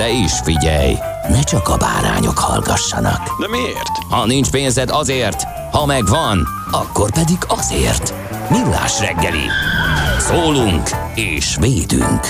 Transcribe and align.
De 0.00 0.10
is 0.10 0.32
figyelj, 0.44 0.94
ne 1.28 1.42
csak 1.42 1.68
a 1.68 1.76
bárányok 1.76 2.38
hallgassanak. 2.38 3.40
De 3.40 3.48
miért? 3.48 3.88
Ha 4.10 4.26
nincs 4.26 4.50
pénzed 4.50 4.90
azért, 4.90 5.42
ha 5.72 5.86
megvan, 5.86 6.46
akkor 6.70 7.12
pedig 7.12 7.36
azért. 7.46 8.14
Millás 8.50 9.00
reggeli. 9.00 9.44
Szólunk 10.18 10.88
és 11.14 11.56
védünk. 11.60 12.20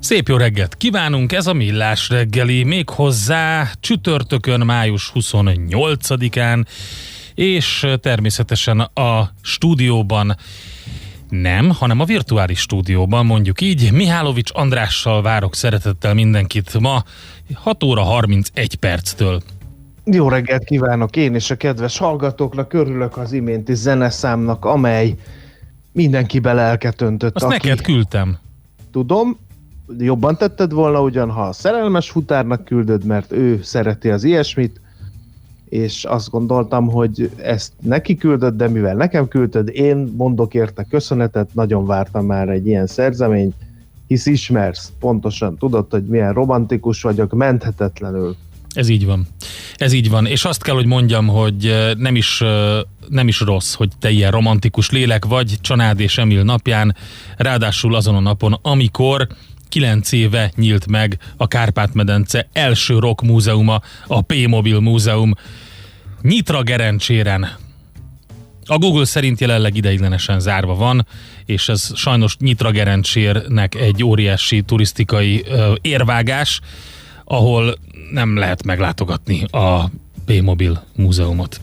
Szép 0.00 0.28
jó 0.28 0.36
reggelt 0.36 0.74
kívánunk, 0.74 1.32
ez 1.32 1.46
a 1.46 1.52
Millás 1.52 2.08
reggeli, 2.08 2.62
még 2.62 2.88
hozzá 2.88 3.70
csütörtökön, 3.80 4.60
május 4.60 5.12
28-án, 5.14 6.64
és 7.34 7.86
természetesen 8.00 8.80
a 8.80 9.30
stúdióban 9.42 10.36
nem, 11.40 11.70
hanem 11.70 12.00
a 12.00 12.04
virtuális 12.04 12.58
stúdióban, 12.58 13.26
mondjuk 13.26 13.60
így. 13.60 13.92
Mihálovics 13.92 14.50
Andrással 14.54 15.22
várok 15.22 15.54
szeretettel 15.54 16.14
mindenkit 16.14 16.78
ma 16.80 17.02
6 17.54 17.82
óra 17.82 18.02
31 18.02 18.74
perctől. 18.74 19.42
Jó 20.04 20.28
reggelt 20.28 20.64
kívánok 20.64 21.16
én 21.16 21.34
és 21.34 21.50
a 21.50 21.56
kedves 21.56 21.98
hallgatóknak, 21.98 22.72
örülök 22.72 23.16
az 23.16 23.32
iménti 23.32 23.74
zeneszámnak, 23.74 24.64
amely 24.64 25.14
mindenkibe 25.92 26.52
lelket 26.52 27.00
öntött. 27.00 27.34
Azt 27.34 27.44
aki... 27.44 27.54
neked 27.54 27.80
küldtem. 27.80 28.38
Tudom, 28.92 29.38
jobban 29.98 30.36
tetted 30.36 30.72
volna 30.72 31.02
ugyan, 31.02 31.30
ha 31.30 31.42
a 31.42 31.52
szerelmes 31.52 32.10
futárnak 32.10 32.64
küldöd, 32.64 33.04
mert 33.04 33.32
ő 33.32 33.62
szereti 33.62 34.10
az 34.10 34.24
ilyesmit, 34.24 34.80
és 35.74 36.04
azt 36.04 36.30
gondoltam, 36.30 36.86
hogy 36.86 37.30
ezt 37.36 37.72
neki 37.80 38.16
küldöd, 38.16 38.54
de 38.54 38.68
mivel 38.68 38.94
nekem 38.94 39.28
küldöd, 39.28 39.68
én 39.68 40.12
mondok 40.16 40.54
érte 40.54 40.86
köszönetet, 40.90 41.54
nagyon 41.54 41.86
vártam 41.86 42.26
már 42.26 42.48
egy 42.48 42.66
ilyen 42.66 42.86
szerzeményt, 42.86 43.54
hisz 44.06 44.26
ismersz, 44.26 44.92
pontosan 45.00 45.56
tudod, 45.56 45.86
hogy 45.90 46.04
milyen 46.04 46.32
romantikus 46.32 47.02
vagyok, 47.02 47.32
menthetetlenül. 47.32 48.36
Ez 48.74 48.88
így 48.88 49.06
van. 49.06 49.26
Ez 49.76 49.92
így 49.92 50.10
van. 50.10 50.26
És 50.26 50.44
azt 50.44 50.62
kell, 50.62 50.74
hogy 50.74 50.86
mondjam, 50.86 51.26
hogy 51.26 51.74
nem 51.98 52.16
is, 52.16 52.42
nem 53.08 53.28
is 53.28 53.40
rossz, 53.40 53.74
hogy 53.74 53.90
te 53.98 54.10
ilyen 54.10 54.30
romantikus 54.30 54.90
lélek 54.90 55.24
vagy 55.24 55.54
Csanád 55.60 56.00
és 56.00 56.18
Emil 56.18 56.42
napján, 56.42 56.96
ráadásul 57.36 57.94
azon 57.94 58.14
a 58.14 58.20
napon, 58.20 58.58
amikor 58.62 59.26
9 59.74 60.12
éve 60.12 60.52
nyílt 60.56 60.86
meg 60.86 61.18
a 61.36 61.46
Kárpát-medence 61.46 62.48
első 62.52 62.98
rock 62.98 63.22
múzeuma, 63.22 63.80
a 64.06 64.20
P-Mobil 64.20 64.80
Múzeum 64.80 65.34
Nyitra 66.24 66.62
Gerencséren. 66.62 67.46
A 68.66 68.78
Google 68.78 69.04
szerint 69.04 69.40
jelenleg 69.40 69.76
ideiglenesen 69.76 70.40
zárva 70.40 70.74
van, 70.74 71.06
és 71.44 71.68
ez 71.68 71.90
sajnos 71.94 72.36
Nyitra 72.36 72.70
Gerencsérnek 72.70 73.74
egy 73.74 74.04
óriási 74.04 74.62
turisztikai 74.62 75.44
ö, 75.48 75.72
érvágás, 75.80 76.60
ahol 77.24 77.74
nem 78.12 78.36
lehet 78.36 78.64
meglátogatni 78.64 79.44
a 79.44 79.90
P-Mobil 80.24 80.84
múzeumot. 80.96 81.60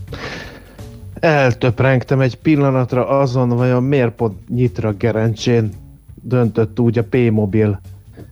Eltöprengtem 1.20 2.20
egy 2.20 2.36
pillanatra 2.36 3.08
azon, 3.08 3.50
vajon 3.50 3.84
miért 3.84 4.12
pont 4.12 4.50
Nyitra 4.50 4.92
Gerencsén 4.92 5.74
döntött 6.22 6.80
úgy 6.80 6.98
a 6.98 7.04
P-Mobil 7.04 7.82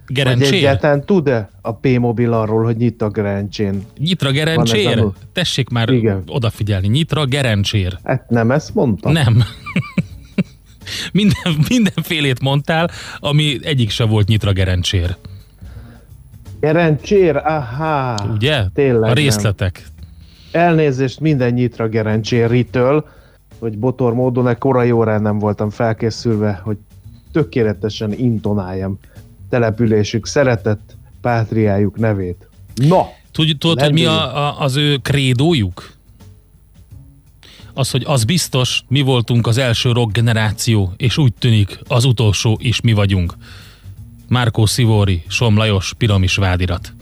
Gerencsér? 0.08 0.50
Vagy 0.50 0.58
egyáltalán 0.58 1.06
tud-e 1.06 1.50
a 1.62 1.74
P-mobil 1.74 2.34
arról, 2.34 2.64
hogy 2.64 2.78
Nyitra 2.78 3.10
Gerencsén? 3.10 3.86
Nyitra 3.98 4.32
Gerencsér? 4.32 5.04
Tessék 5.34 5.70
már 5.70 5.90
Igen. 5.90 6.24
odafigyelni. 6.28 6.88
Nyitra 6.88 7.26
Gerencsér. 7.26 7.98
Hát 8.04 8.30
nem 8.30 8.52
ezt 8.52 8.74
mondtam? 8.74 9.12
Nem. 9.12 9.44
Minden, 11.12 11.66
mindenfélét 11.70 12.42
mondtál, 12.42 12.90
ami 13.20 13.60
egyik 13.62 13.90
se 13.90 14.04
volt 14.04 14.28
Nyitra 14.28 14.52
Gerencsér. 14.52 15.16
Gerencsér? 16.60 17.36
Aha. 17.36 18.16
Ugye? 18.34 18.64
Tényleg 18.74 19.10
A 19.10 19.14
részletek. 19.14 19.84
Nem. 20.52 20.64
Elnézést 20.64 21.20
minden 21.20 21.54
Nyitra 21.54 21.88
Gerencséritől, 21.88 23.06
hogy 23.60 23.78
botor 23.78 24.14
módon 24.14 24.58
korai 24.58 24.92
órán 24.92 25.22
nem 25.22 25.40
voltam 25.40 25.70
felkészülve, 25.70 26.62
hogy 26.64 26.78
tökéletesen 27.32 28.14
intonáljam 28.14 29.00
településük 29.50 30.26
szeretett 30.26 30.96
pátriájuk 31.22 31.98
nevét. 31.98 32.50
Na! 32.76 33.06
Tudod, 33.32 33.82
hogy 33.82 33.94
mi 33.94 34.06
a, 34.06 34.38
a, 34.38 34.60
az 34.60 34.76
ő 34.76 34.98
krédójuk? 34.98 35.98
Az, 37.74 37.92
hogy 37.92 38.04
az 38.06 38.24
biztos, 38.24 38.84
mi 38.88 39.02
voltunk 39.02 39.48
az 39.48 39.58
első 39.58 39.92
rock 39.92 40.12
generáció, 40.12 40.94
és 40.98 41.18
úgy 41.18 41.34
tűnik, 41.34 41.80
az 41.88 42.06
utolsó 42.06 42.58
is 42.62 42.82
mi 42.82 42.94
vagyunk. 42.94 43.34
Márkó 44.28 44.66
Szivóri, 44.66 45.24
Som 45.28 45.58
Lajos, 45.58 45.94
Piramis 45.98 46.36
vádirat. 46.36 46.94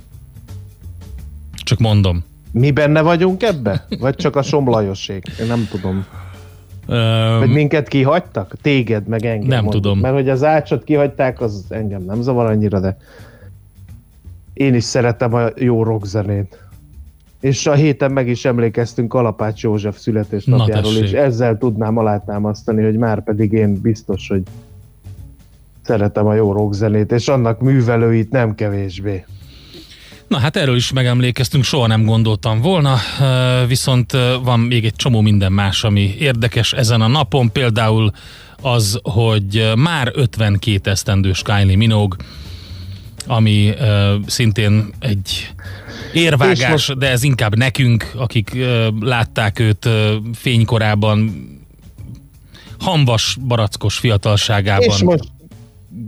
Csak 1.53 1.79
mondom. 1.79 2.23
Mi 2.51 2.71
benne 2.71 3.01
vagyunk 3.01 3.43
ebbe? 3.43 3.85
Vagy 3.99 4.15
csak 4.15 4.35
a 4.35 4.41
Som 4.41 4.69
Lajosék? 4.69 5.31
Én 5.39 5.47
nem 5.47 5.67
tudom. 5.71 6.05
Vagy 7.39 7.49
minket 7.49 7.87
kihagytak? 7.87 8.55
Téged, 8.61 9.07
meg 9.07 9.25
engem. 9.25 9.47
Nem 9.47 9.63
mondjuk. 9.63 9.83
tudom. 9.83 9.99
Mert 9.99 10.13
hogy 10.13 10.29
az 10.29 10.43
ácsot 10.43 10.83
kihagyták, 10.83 11.41
az 11.41 11.65
engem 11.69 12.01
nem 12.01 12.21
zavar 12.21 12.45
annyira, 12.45 12.79
de 12.79 12.97
én 14.53 14.73
is 14.73 14.83
szeretem 14.83 15.33
a 15.33 15.47
jó 15.55 15.83
rockzenét. 15.83 16.65
És 17.39 17.67
a 17.67 17.73
héten 17.73 18.11
meg 18.11 18.27
is 18.27 18.45
emlékeztünk 18.45 19.09
Kalapács 19.09 19.63
József 19.63 19.97
születésnapjáról, 19.97 20.93
és 20.95 21.11
ezzel 21.11 21.57
tudnám 21.57 21.97
alátámasztani, 21.97 22.83
hogy 22.83 22.97
már 22.97 23.23
pedig 23.23 23.51
én 23.51 23.81
biztos, 23.81 24.27
hogy 24.27 24.43
szeretem 25.81 26.25
a 26.25 26.33
jó 26.33 26.51
rockzenét, 26.51 27.11
és 27.11 27.27
annak 27.27 27.59
művelőit 27.61 28.31
nem 28.31 28.55
kevésbé. 28.55 29.25
Na 30.27 30.37
hát 30.37 30.55
erről 30.55 30.75
is 30.75 30.91
megemlékeztünk, 30.91 31.63
soha 31.63 31.87
nem 31.87 32.05
gondoltam 32.05 32.61
volna, 32.61 32.97
viszont 33.67 34.11
van 34.43 34.59
még 34.59 34.85
egy 34.85 34.95
csomó 34.95 35.21
minden 35.21 35.51
más, 35.51 35.83
ami 35.83 36.15
érdekes 36.19 36.73
ezen 36.73 37.01
a 37.01 37.07
napon, 37.07 37.51
például 37.51 38.11
az, 38.61 38.99
hogy 39.03 39.71
már 39.75 40.11
52 40.15 40.89
esztendős 40.89 41.41
Kylie 41.41 41.75
Minogue, 41.75 42.17
ami 43.27 43.73
szintén 44.25 44.93
egy 44.99 45.53
érvágás, 46.13 46.93
de 46.97 47.09
ez 47.09 47.23
inkább 47.23 47.57
nekünk, 47.57 48.11
akik 48.15 48.57
látták 48.99 49.59
őt 49.59 49.89
fénykorában, 50.33 51.45
hambas, 52.79 53.37
barackos 53.47 53.97
fiatalságában. 53.97 54.87
És 54.87 55.01
most 55.01 55.23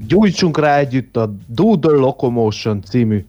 gyújtsunk 0.07 0.59
rá 0.59 0.77
együtt 0.77 1.17
a 1.17 1.35
Doodle 1.47 1.91
Locomotion 1.91 2.81
című 2.81 3.25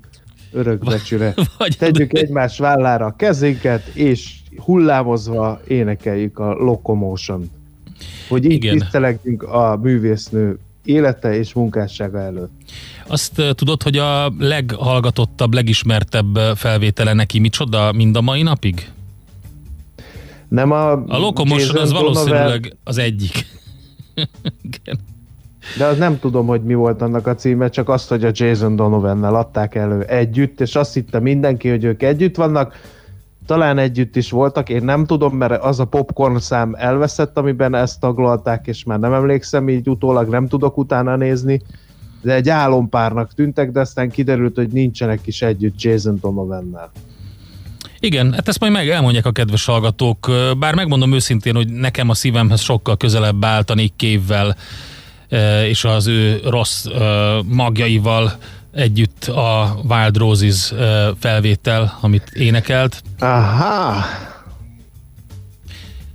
örökbecsüre. 0.53 1.35
Vagy 1.59 1.77
Tegyük 1.79 2.19
egymás 2.19 2.59
vállára 2.59 3.07
a 3.07 3.17
kezénket, 3.17 3.87
és 3.87 4.35
hullámozva 4.57 5.61
énekeljük 5.67 6.39
a 6.39 6.53
locomotion 6.53 7.51
Hogy 8.29 8.45
így 8.45 8.53
Igen. 8.53 8.79
tisztelegjünk 8.79 9.43
a 9.43 9.79
művésznő 9.83 10.59
élete 10.85 11.35
és 11.35 11.53
munkássága 11.53 12.21
előtt. 12.21 12.53
Azt 13.07 13.43
tudod, 13.55 13.83
hogy 13.83 13.97
a 13.97 14.33
leghallgatottabb, 14.39 15.55
legismertebb 15.55 16.37
felvétele 16.55 17.13
neki 17.13 17.39
micsoda 17.39 17.93
mind 17.93 18.17
a 18.17 18.21
mai 18.21 18.43
napig? 18.43 18.91
Nem 20.49 20.71
a... 20.71 20.93
A 20.93 21.19
Locomotion 21.19 21.77
az 21.77 21.93
valószínűleg 21.93 22.61
Donovan... 22.61 22.79
az 22.85 22.99
egyik. 22.99 23.47
De 25.77 25.85
az 25.85 25.99
nem 25.99 26.19
tudom, 26.19 26.47
hogy 26.47 26.63
mi 26.63 26.75
volt 26.75 27.03
annak 27.03 27.27
a 27.27 27.35
címe, 27.35 27.69
csak 27.69 27.89
azt, 27.89 28.09
hogy 28.09 28.25
a 28.25 28.31
Jason 28.33 28.77
Donovan-nel 28.77 29.35
adták 29.35 29.75
elő 29.75 30.03
együtt, 30.03 30.61
és 30.61 30.77
azt 30.77 30.95
hitte 30.95 31.21
mindenki, 31.21 31.69
hogy 31.69 31.85
ők 31.85 32.03
együtt 32.03 32.37
vannak. 32.37 32.81
Talán 33.47 33.79
együtt 33.79 34.17
is 34.17 34.31
voltak, 34.31 34.69
én 34.69 34.85
nem 34.85 35.07
tudom, 35.07 35.37
mert 35.37 35.63
az 35.63 35.81
a 35.81 35.85
popcorn 35.85 36.39
szám 36.39 36.75
elveszett, 36.79 37.39
amiben 37.39 37.75
ezt 37.75 38.01
taglalták, 38.01 38.67
és 38.67 38.85
már 38.85 38.99
nem 38.99 39.13
emlékszem, 39.13 39.69
így 39.69 39.89
utólag 39.89 40.29
nem 40.29 40.49
tudok 40.49 40.79
utána 40.79 41.17
nézni. 41.17 41.63
De 42.23 42.35
egy 42.35 42.49
álompárnak 42.49 43.35
tűntek, 43.35 43.71
de 43.71 43.81
aztán 43.81 44.11
kiderült, 44.11 44.57
hogy 44.57 44.69
nincsenek 44.69 45.27
is 45.27 45.43
együtt 45.43 45.83
Jason 45.83 46.19
Donovan-nel. 46.21 46.91
Igen, 48.01 48.33
hát 48.33 48.49
ezt 48.49 48.61
majd 48.61 48.73
meg 48.73 48.89
elmondják 48.89 49.27
a 49.27 49.33
kedves 49.33 49.65
hallgatók, 49.65 50.31
bár 50.59 50.75
megmondom 50.75 51.13
őszintén, 51.13 51.55
hogy 51.55 51.69
nekem 51.69 52.09
a 52.09 52.15
szívemhez 52.15 52.61
sokkal 52.61 52.97
közelebb 52.97 53.45
állt 53.45 53.71
a 53.71 53.75
Nick 53.75 53.93
Cave-vel 53.97 54.57
és 55.69 55.85
az 55.85 56.07
ő 56.07 56.41
rossz 56.45 56.87
magjaival 57.45 58.33
együtt 58.73 59.25
a 59.25 59.81
Wild 59.89 60.17
Roses 60.17 60.73
felvétel, 61.19 61.99
amit 62.01 62.31
énekelt. 62.35 63.03
Aha! 63.19 64.05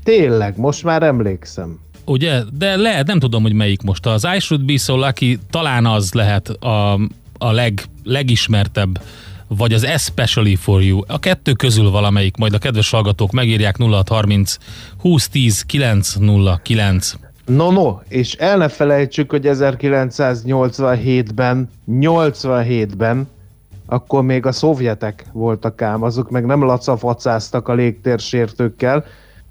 Tényleg, 0.03 0.57
most 0.57 0.83
már 0.83 1.03
emlékszem. 1.03 1.79
Ugye? 2.05 2.41
De 2.57 2.75
lehet, 2.75 3.07
nem 3.07 3.19
tudom, 3.19 3.41
hogy 3.41 3.53
melyik 3.53 3.81
most. 3.81 4.05
Az 4.05 4.27
I 4.35 4.39
Should 4.39 4.65
Be 4.65 4.77
So 4.77 4.95
Lucky 4.95 5.39
talán 5.49 5.85
az 5.85 6.13
lehet 6.13 6.49
a, 6.49 6.93
a 7.37 7.51
leg, 7.51 7.83
legismertebb 8.03 8.99
vagy 9.47 9.73
az 9.73 9.83
Especially 9.83 10.55
for 10.55 10.83
You. 10.83 11.01
A 11.07 11.19
kettő 11.19 11.51
közül 11.51 11.89
valamelyik, 11.89 12.37
majd 12.37 12.53
a 12.53 12.57
kedves 12.57 12.89
hallgatók 12.89 13.31
megírják 13.31 13.77
0630 13.77 14.57
2010 15.01 15.61
909. 15.61 17.15
No, 17.45 17.71
no, 17.71 17.99
és 18.07 18.33
el 18.33 18.57
ne 18.57 18.67
felejtsük, 18.67 19.29
hogy 19.29 19.45
1987-ben, 19.45 21.69
87-ben, 21.91 23.27
akkor 23.85 24.23
még 24.23 24.45
a 24.45 24.51
szovjetek 24.51 25.25
voltak 25.31 25.81
ám, 25.81 26.03
azok 26.03 26.29
meg 26.29 26.45
nem 26.45 26.63
lacafacáztak 26.63 27.67
a 27.67 27.73
légtérsértőkkel. 27.73 29.05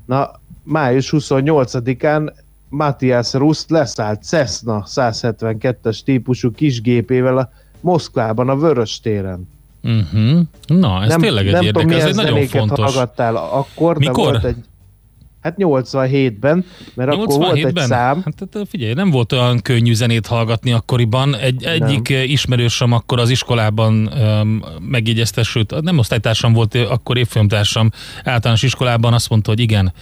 Na, 0.07 0.31
május 0.63 1.13
28-án 1.17 2.33
Matthias 2.69 3.33
Rust 3.33 3.71
leszállt 3.71 4.23
Cessna 4.23 4.85
172-es 4.87 6.01
típusú 6.05 6.53
kisgépével 6.53 7.39
a 7.39 7.51
Moszkvában, 7.81 8.49
a 8.49 8.57
Vörös 8.57 9.01
téren. 9.01 9.49
Uh-huh. 9.83 10.41
Na, 10.67 11.03
ez 11.03 11.09
nem, 11.09 11.21
tényleg 11.21 11.47
egy 11.47 11.53
nem 11.53 11.63
érdekes, 11.63 11.93
tudom, 11.93 12.09
ez 12.09 12.19
egy 12.19 12.25
nagyon 12.25 12.47
fontos. 12.47 12.95
hallgattál 12.95 13.37
akkor, 13.37 13.99
Mikor? 13.99 14.15
de 14.15 14.31
volt 14.31 14.45
egy 14.45 14.57
Hát 15.45 15.55
87-ben, 15.59 16.65
mert 16.95 17.11
87-ben? 17.11 17.21
akkor 17.21 17.39
volt 17.39 17.65
egy 17.65 17.77
szám. 17.77 18.23
Hát, 18.25 18.49
hát 18.53 18.69
figyelj, 18.69 18.93
nem 18.93 19.11
volt 19.11 19.33
olyan 19.33 19.61
könnyű 19.61 19.95
zenét 19.95 20.27
hallgatni 20.27 20.73
akkoriban. 20.73 21.37
Egy, 21.37 21.65
egyik 21.65 22.09
nem. 22.09 22.23
ismerősöm 22.23 22.93
akkor 22.93 23.19
az 23.19 23.31
iskolában 23.31 24.07
um, 24.07 24.65
megjegyezte, 24.81 25.43
sőt, 25.43 25.81
nem 25.81 25.99
osztálytársam 25.99 26.53
volt, 26.53 26.75
akkor 26.75 27.19
évfolyamtársam 27.19 27.91
általános 28.25 28.63
iskolában 28.63 29.13
azt 29.13 29.29
mondta, 29.29 29.51
hogy 29.51 29.61
igen, 29.61 29.93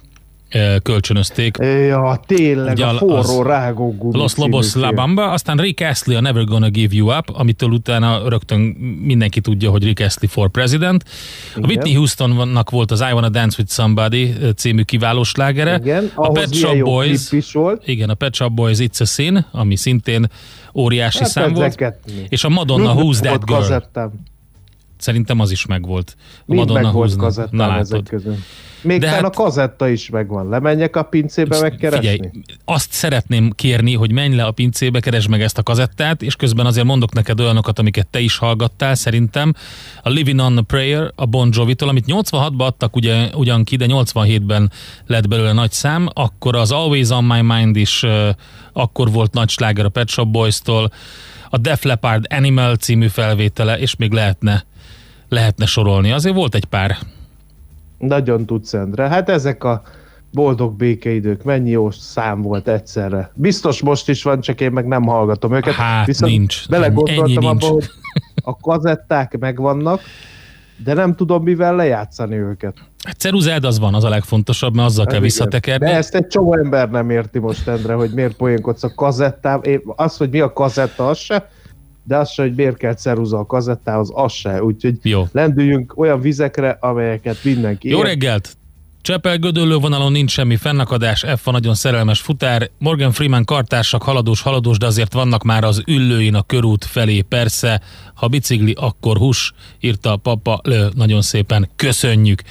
kölcsönözték. 0.83 1.57
Ja, 1.59 2.19
tényleg, 2.25 2.74
Ugye 2.74 2.86
a 2.86 2.94
forró 2.94 3.42
rágó 3.42 3.95
gumi 3.98 4.18
Los 4.18 4.36
Lobos 4.36 4.75
La 4.75 4.92
Bamba, 4.92 5.31
aztán 5.31 5.57
Rick 5.57 5.81
Astley 5.81 6.18
a 6.18 6.21
Never 6.21 6.44
Gonna 6.44 6.69
Give 6.69 6.95
You 6.95 7.18
Up, 7.18 7.30
amitől 7.33 7.69
utána 7.69 8.30
rögtön 8.30 8.59
mindenki 9.01 9.42
tudja, 9.42 9.69
hogy 9.69 9.83
Rick 9.83 10.00
Astley 10.00 10.30
for 10.30 10.50
President. 10.50 11.06
Igen. 11.51 11.63
A 11.63 11.68
Whitney 11.68 11.94
Houstonnak 11.94 12.69
volt 12.69 12.92
az 12.92 13.00
I 13.00 13.13
Wanna 13.13 13.30
Dance 13.30 13.56
With 13.59 13.71
Somebody 13.71 14.33
című 14.56 14.81
kiváló 14.81 15.24
slágere. 15.24 15.80
Igen, 15.81 16.12
a 16.15 16.31
Pet 16.31 16.54
Shop 16.54 16.80
Boys. 16.80 17.31
Igen, 17.86 18.09
a 18.09 18.13
Pet 18.13 18.36
Shop 18.36 18.51
Boys 18.51 18.77
It's 18.80 19.01
a 19.01 19.06
Sin, 19.06 19.45
ami 19.51 19.75
szintén 19.75 20.30
óriási 20.75 21.19
hát 21.19 21.30
szám 21.30 21.54
volt. 21.54 21.95
És 22.30 22.44
a 22.44 22.50
Madonna 22.50 22.94
Who's 22.94 23.19
That 23.19 23.45
Girl. 23.45 23.59
Kazettem. 23.59 24.12
Szerintem 25.01 25.39
az 25.39 25.51
is 25.51 25.65
megvolt. 25.65 26.15
A 26.48 26.53
Madonna 26.53 26.81
meg 26.81 26.94
volt 26.94 27.24
ezek 27.80 28.03
közül. 28.03 28.36
Még 28.81 29.00
De 29.00 29.09
hát, 29.09 29.24
a 29.24 29.30
kazetta 29.30 29.88
is 29.88 30.09
megvan. 30.09 30.50
Lemenjek 30.50 30.95
a 30.95 31.03
pincébe 31.03 31.59
megkeresni? 31.59 32.09
Figyelj, 32.09 32.31
azt 32.65 32.92
szeretném 32.92 33.51
kérni, 33.56 33.94
hogy 33.94 34.12
menj 34.12 34.36
le 34.36 34.44
a 34.44 34.51
pincébe, 34.51 35.00
keresd 35.00 35.30
meg 35.30 35.42
ezt 35.42 35.57
a 35.57 35.63
kazettát, 35.63 36.21
és 36.21 36.36
közben 36.36 36.65
azért 36.65 36.86
mondok 36.86 37.13
neked 37.13 37.39
olyanokat, 37.39 37.80
amiket 37.80 38.07
te 38.07 38.19
is 38.19 38.38
hallgattál, 38.38 38.95
szerintem. 38.95 39.53
A 40.03 40.09
Living 40.09 40.39
on 40.39 40.57
a 40.57 40.62
Prayer, 40.62 41.12
a 41.15 41.25
Bon 41.25 41.50
Jovi-tól, 41.51 41.89
amit 41.89 42.06
86-ban 42.07 42.65
adtak 42.65 42.95
ugye, 42.95 43.30
ugyan 43.33 43.63
ki, 43.63 43.75
de 43.75 43.86
87-ben 43.89 44.71
lett 45.07 45.28
belőle 45.28 45.54
nagy 45.54 45.71
szám, 45.71 46.07
akkor 46.14 46.56
az 46.56 46.71
Always 46.71 47.09
on 47.09 47.23
My 47.23 47.42
Mind 47.42 47.75
is 47.75 48.04
uh, 48.04 48.30
akkor 48.73 49.11
volt 49.11 49.33
nagy 49.33 49.49
sláger 49.49 49.85
a 49.85 49.90
Pet 49.90 50.09
Shop 50.09 50.28
Boys-tól, 50.28 50.92
a 51.49 51.57
Def 51.57 51.83
Leppard 51.83 52.25
Animal 52.30 52.75
című 52.75 53.07
felvétele, 53.07 53.80
és 53.80 53.95
még 53.95 54.11
lehetne, 54.11 54.66
lehetne 55.31 55.66
sorolni. 55.66 56.11
Azért 56.11 56.35
volt 56.35 56.56
egy 56.56 56.66
pár 56.66 56.97
nagyon 58.02 58.45
tudsz, 58.45 58.73
Endre. 58.73 59.07
Hát 59.07 59.30
ezek 59.30 59.64
a 59.64 59.81
boldog 60.31 60.76
békeidők, 60.76 61.44
mennyi 61.44 61.69
jó 61.69 61.92
szám 61.92 62.42
volt 62.42 62.68
egyszerre. 62.68 63.31
Biztos 63.33 63.81
most 63.81 64.09
is 64.09 64.23
van, 64.23 64.42
csak 64.42 64.61
én 64.61 64.71
meg 64.71 64.88
nem 64.88 65.04
hallgatom 65.04 65.54
őket. 65.54 65.73
Hát 65.73 66.06
Viszont 66.06 66.31
nincs. 66.31 66.68
Belegondoltam 66.69 67.45
abba, 67.45 67.68
hogy 67.68 67.90
a 68.35 68.57
kazetták 68.57 69.38
megvannak, 69.40 70.02
de 70.83 70.94
nem 70.94 71.16
tudom 71.16 71.44
mivel 71.44 71.76
lejátszani 71.76 72.35
őket. 72.35 72.78
Hát 73.04 73.19
ceruzád 73.19 73.64
az 73.64 73.80
van, 73.80 73.94
az 73.94 74.04
a 74.04 74.09
legfontosabb, 74.09 74.76
mert 74.76 74.88
azzal 74.88 75.04
hát 75.04 75.14
kell 75.14 75.21
visszatekerni. 75.21 75.85
De 75.85 75.95
ezt 75.95 76.16
egy 76.16 76.28
csomó 76.28 76.57
ember 76.57 76.90
nem 76.90 77.09
érti 77.09 77.40
most, 77.40 77.68
Endre, 77.68 77.94
hogy 77.94 78.11
miért 78.14 78.35
poénkodsz 78.35 78.83
a 78.83 78.94
kazettám. 78.95 79.61
Az, 79.95 80.18
hogy 80.18 80.30
mi 80.30 80.40
a 80.40 80.54
kazetta, 80.54 81.07
az 81.07 81.18
se 81.18 81.50
de 82.03 82.17
az 82.17 82.31
se, 82.31 82.41
hogy 82.41 82.55
miért 82.55 82.77
kell 82.77 82.93
ceruza 82.93 83.37
a 83.37 83.45
kazettához, 83.45 84.11
az 84.13 84.31
se. 84.31 84.63
Úgyhogy 84.63 84.97
Jó. 85.01 85.27
lendüljünk 85.31 85.97
olyan 85.97 86.21
vizekre, 86.21 86.77
amelyeket 86.79 87.43
mindenki 87.43 87.89
Jó 87.89 87.97
ér. 87.97 88.05
reggelt! 88.05 88.55
Csepel 89.01 89.37
gödöllő 89.37 89.75
vonalon 89.75 90.11
nincs 90.11 90.31
semmi 90.31 90.55
fennakadás, 90.55 91.25
F 91.37 91.47
a 91.47 91.51
nagyon 91.51 91.75
szerelmes 91.75 92.19
futár. 92.19 92.69
Morgan 92.77 93.11
Freeman 93.11 93.45
kartársak 93.45 94.03
haladós, 94.03 94.41
haladós, 94.41 94.77
de 94.77 94.85
azért 94.85 95.13
vannak 95.13 95.43
már 95.43 95.63
az 95.63 95.83
üllőin 95.87 96.35
a 96.35 96.41
körút 96.41 96.85
felé, 96.85 97.21
persze. 97.21 97.81
Ha 98.13 98.27
bicikli, 98.27 98.73
akkor 98.77 99.17
hús, 99.17 99.53
írta 99.79 100.11
a 100.11 100.15
papa, 100.15 100.59
lő, 100.63 100.89
nagyon 100.95 101.21
szépen 101.21 101.69
köszönjük. 101.75 102.41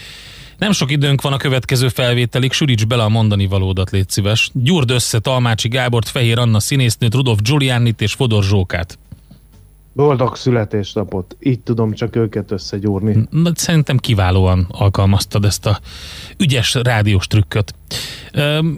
Nem 0.59 0.73
sok 0.73 0.91
időnk 0.91 1.23
van 1.23 1.33
a 1.33 1.37
következő 1.37 1.89
felvételig, 1.89 2.53
süríts 2.53 2.87
bele 2.87 3.03
a 3.03 3.09
mondani 3.09 3.47
valódat, 3.47 3.91
légy 3.91 4.09
szíves. 4.09 4.51
Gyurd 4.55 4.91
össze 4.91 5.19
Talmácsi 5.19 5.69
Gábort, 5.69 6.09
Fehér 6.09 6.39
Anna 6.39 6.61
színésznőt, 6.61 7.15
Rudolf 7.15 7.39
Giulianit 7.43 8.01
és 8.01 8.13
Fodor 8.13 8.43
Zsókát. 8.43 8.99
Boldog 9.93 10.37
születésnapot. 10.37 11.37
Így 11.41 11.61
tudom 11.61 11.93
csak 11.93 12.17
őket 12.17 12.51
összegyúrni. 12.51 13.29
Szerintem 13.55 13.97
kiválóan 13.97 14.67
alkalmaztad 14.71 15.45
ezt 15.45 15.67
a 15.67 15.79
ügyes 16.39 16.75
rádiós 16.75 17.27
trükköt. 17.27 17.75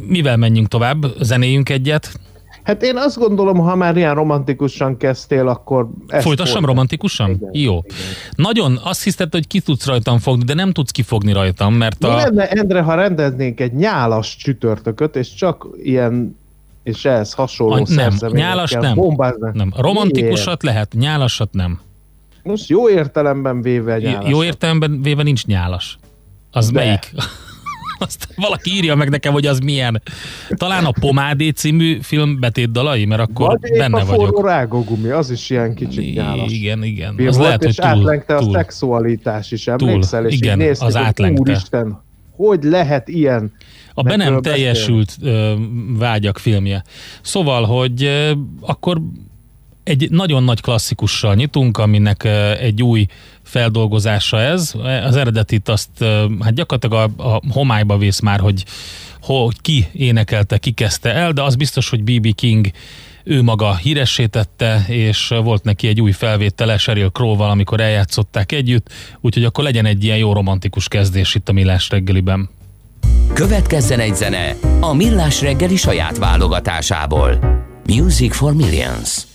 Mivel 0.06 0.36
menjünk 0.36 0.68
tovább? 0.68 1.04
Zenéjünk 1.20 1.68
egyet? 1.68 2.20
Hát 2.62 2.82
én 2.82 2.96
azt 2.96 3.18
gondolom, 3.18 3.58
ha 3.58 3.76
már 3.76 3.96
ilyen 3.96 4.14
romantikusan 4.14 4.96
kezdtél, 4.96 5.48
akkor... 5.48 5.88
ezt 6.06 6.24
Folytassam 6.24 6.64
romantikusan? 6.64 7.30
Igen, 7.30 7.50
Jó. 7.52 7.72
igen. 7.84 7.96
Nagyon 8.34 8.78
azt 8.84 9.02
hiszed, 9.02 9.32
hogy 9.32 9.46
ki 9.46 9.60
tudsz 9.60 9.86
rajtam 9.86 10.18
fogni, 10.18 10.44
de 10.44 10.54
nem 10.54 10.72
tudsz 10.72 10.90
kifogni 10.90 11.32
rajtam, 11.32 11.74
mert 11.74 11.98
Mi 11.98 12.08
a... 12.08 12.16
lenne, 12.16 12.48
Endre, 12.48 12.80
ha 12.80 12.94
rendeznénk 12.94 13.60
egy 13.60 13.72
nyálas 13.72 14.36
csütörtököt, 14.36 15.16
és 15.16 15.34
csak 15.34 15.66
ilyen, 15.82 16.40
és 16.82 17.04
ehhez 17.04 17.32
hasonló 17.32 17.72
A- 17.72 17.94
nem, 17.94 18.12
nyálas 18.32 18.70
nem. 18.72 18.94
bombáznánk? 18.94 19.54
Nem, 19.54 19.72
a 19.76 19.80
romantikusat 19.82 20.62
lehet, 20.62 20.92
nyálasat 20.98 21.52
nem. 21.52 21.66
Miért? 21.66 21.80
Most 22.44 22.68
jó 22.68 22.88
értelemben 22.90 23.62
véve 23.62 23.98
nyálas. 23.98 24.30
Jó 24.30 24.44
értelemben 24.44 25.02
véve 25.02 25.22
nincs 25.22 25.46
nyálas. 25.46 25.98
Az 26.50 26.70
De. 26.70 26.84
melyik? 26.84 27.12
Azt 27.98 28.28
valaki 28.36 28.70
írja 28.70 28.94
meg 28.94 29.08
nekem, 29.10 29.32
hogy 29.32 29.46
az 29.46 29.58
milyen. 29.58 30.02
Talán 30.48 30.84
a 30.84 30.90
Pomádé 31.00 31.48
című 31.48 31.98
film 32.00 32.40
betétdalai, 32.40 33.04
mert 33.04 33.20
akkor 33.20 33.58
Vagy 33.60 33.78
benne 33.78 34.00
a 34.00 34.04
vagyok. 34.04 34.46
rágógumi, 34.46 35.08
az 35.08 35.30
is 35.30 35.50
ilyen 35.50 35.74
kicsit 35.74 36.14
nyálas. 36.14 36.52
Igen, 36.52 36.82
igen. 36.84 37.14
film 37.14 37.26
Az 37.28 37.34
volt, 37.36 37.46
lehet, 37.46 37.60
hogy 37.62 37.70
és 37.70 37.76
túl, 37.76 37.86
átlengte 37.86 38.34
a 38.36 38.38
túl. 38.38 38.52
szexualitás 38.52 39.50
is, 39.50 39.66
emlékszel? 39.66 40.26
És 40.26 40.34
igen, 40.34 40.60
így 40.60 40.66
néztük, 40.66 40.86
az 40.86 40.94
hogy 40.94 41.02
átlengte. 41.04 41.40
Úristen, 41.40 42.02
hogy 42.36 42.62
lehet 42.64 43.08
ilyen? 43.08 43.52
A 43.94 44.02
be 44.02 44.16
nem 44.16 44.40
teljesült 44.40 45.16
ö, 45.20 45.54
vágyak 45.88 46.38
filmje. 46.38 46.84
Szóval, 47.22 47.64
hogy 47.64 48.02
ö, 48.02 48.32
akkor 48.60 49.00
egy 49.84 50.10
nagyon 50.10 50.42
nagy 50.42 50.60
klasszikussal 50.60 51.34
nyitunk, 51.34 51.78
aminek 51.78 52.24
ö, 52.24 52.50
egy 52.50 52.82
új 52.82 53.06
feldolgozása 53.42 54.40
ez. 54.40 54.74
Az 55.04 55.16
eredetit 55.16 55.68
azt, 55.68 55.90
ö, 55.98 56.26
hát 56.40 56.54
gyakorlatilag 56.54 57.12
a, 57.16 57.34
a 57.34 57.40
homályba 57.48 57.98
vész 57.98 58.20
már, 58.20 58.40
hogy, 58.40 58.64
hogy 59.22 59.60
ki 59.60 59.86
énekelte, 59.92 60.58
ki 60.58 60.70
kezdte 60.70 61.14
el, 61.14 61.32
de 61.32 61.42
az 61.42 61.56
biztos, 61.56 61.88
hogy 61.88 62.02
B.B. 62.02 62.34
King 62.34 62.70
ő 63.24 63.42
maga 63.42 63.76
híressé 63.76 64.26
tette, 64.26 64.84
és 64.88 65.28
volt 65.28 65.64
neki 65.64 65.88
egy 65.88 66.00
új 66.00 66.12
felvétele 66.12 66.78
Sheryl 66.78 67.10
Crow-val, 67.10 67.50
amikor 67.50 67.80
eljátszották 67.80 68.52
együtt, 68.52 68.92
úgyhogy 69.20 69.44
akkor 69.44 69.64
legyen 69.64 69.86
egy 69.86 70.04
ilyen 70.04 70.16
jó 70.16 70.32
romantikus 70.32 70.88
kezdés 70.88 71.34
itt 71.34 71.48
a 71.48 71.52
Millás 71.52 71.88
reggeliben. 71.88 72.48
Következzen 73.34 74.00
egy 74.00 74.16
zene 74.16 74.56
a 74.80 74.94
Millás 74.94 75.40
reggeli 75.40 75.76
saját 75.76 76.18
válogatásából. 76.18 77.38
Music 77.86 78.36
for 78.36 78.52
Millions. 78.54 79.30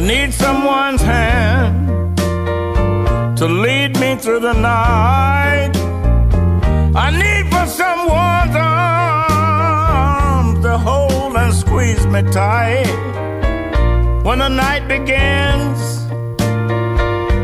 I 0.00 0.02
need 0.02 0.32
someone's 0.32 1.02
hand 1.02 2.16
to 3.36 3.46
lead 3.46 3.98
me 4.00 4.16
through 4.16 4.40
the 4.40 4.54
night. 4.54 5.59
I 6.92 7.10
need 7.12 7.46
for 7.52 7.66
someone's 7.66 8.56
arms 8.56 9.80
to 10.64 10.76
hold 10.76 11.36
and 11.36 11.54
squeeze 11.54 12.04
me 12.06 12.22
tight. 12.32 12.88
When 14.24 14.40
the 14.40 14.48
night 14.48 14.88
begins, 14.88 16.02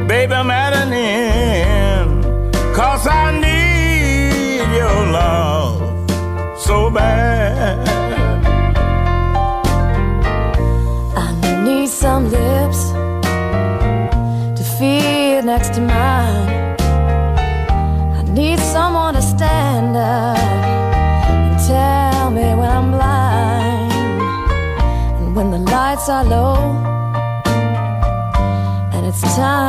baby, 0.08 0.34
I'm 0.34 0.50
at 0.50 0.72
an 0.72 0.92
end. 0.92 2.24
Cause 2.74 3.06
I 3.06 3.30
need 3.38 4.66
your 4.76 5.06
love 5.12 5.80
so 6.58 6.90
bad. 6.90 7.85
Time 29.36 29.65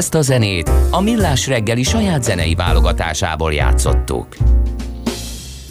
Ezt 0.00 0.14
a 0.14 0.22
zenét 0.22 0.70
a 0.90 1.00
Millás 1.00 1.46
reggeli 1.46 1.82
saját 1.82 2.22
zenei 2.24 2.54
válogatásából 2.54 3.52
játszottuk. 3.52 4.36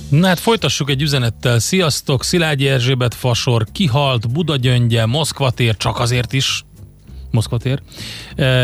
Na 0.09 0.27
hát 0.27 0.39
folytassuk 0.39 0.89
egy 0.89 1.01
üzenettel. 1.01 1.59
Sziasztok, 1.59 2.23
Szilágyi 2.23 2.67
Erzsébet 2.67 3.13
fasor, 3.13 3.65
kihalt, 3.71 4.31
Budagyöngye, 4.31 5.05
Moszkva 5.05 5.49
tér, 5.51 5.77
csak 5.77 5.99
azért 5.99 6.33
is, 6.33 6.63
Moszkva 7.31 7.57
tér, 7.57 7.81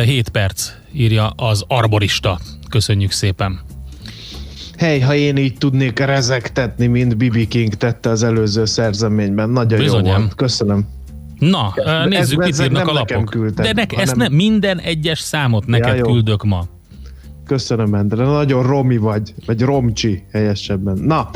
7 0.04 0.30
perc, 0.30 0.70
írja 0.94 1.28
az 1.28 1.64
arborista. 1.68 2.40
Köszönjük 2.70 3.12
szépen. 3.12 3.60
Hely, 4.78 5.00
ha 5.00 5.16
én 5.16 5.38
így 5.38 5.58
tudnék 5.58 6.00
rezektetni, 6.00 6.88
mint 6.88 7.18
Bibi 7.18 7.48
King 7.48 7.74
tette 7.74 8.10
az 8.10 8.24
előző 8.24 8.66
szerzeményben. 8.66 9.50
Nagyon 9.50 9.80
Bizonyám. 9.80 10.06
jó 10.06 10.20
volt. 10.20 10.36
Köszönöm. 10.36 10.88
Na, 11.40 11.74
nézzük, 12.06 12.44
ez 12.48 12.60
mit 12.60 12.68
írnak 12.68 12.88
a 12.88 12.94
lapok. 12.94 13.26
küldted, 13.26 13.66
De 13.66 13.74
nek, 13.74 13.92
ezt 13.98 14.10
hanem- 14.10 14.28
nem, 14.28 14.36
minden 14.36 14.80
egyes 14.80 15.20
számot 15.20 15.66
neked 15.66 15.98
jó. 15.98 16.04
küldök 16.12 16.44
ma. 16.44 16.64
Köszönöm, 17.46 17.94
Endre. 17.94 18.24
Nagyon 18.24 18.64
romi 18.64 18.98
vagy, 18.98 19.34
vagy 19.46 19.62
romcsi 19.62 20.24
helyesebben. 20.32 20.98
Na, 20.98 21.30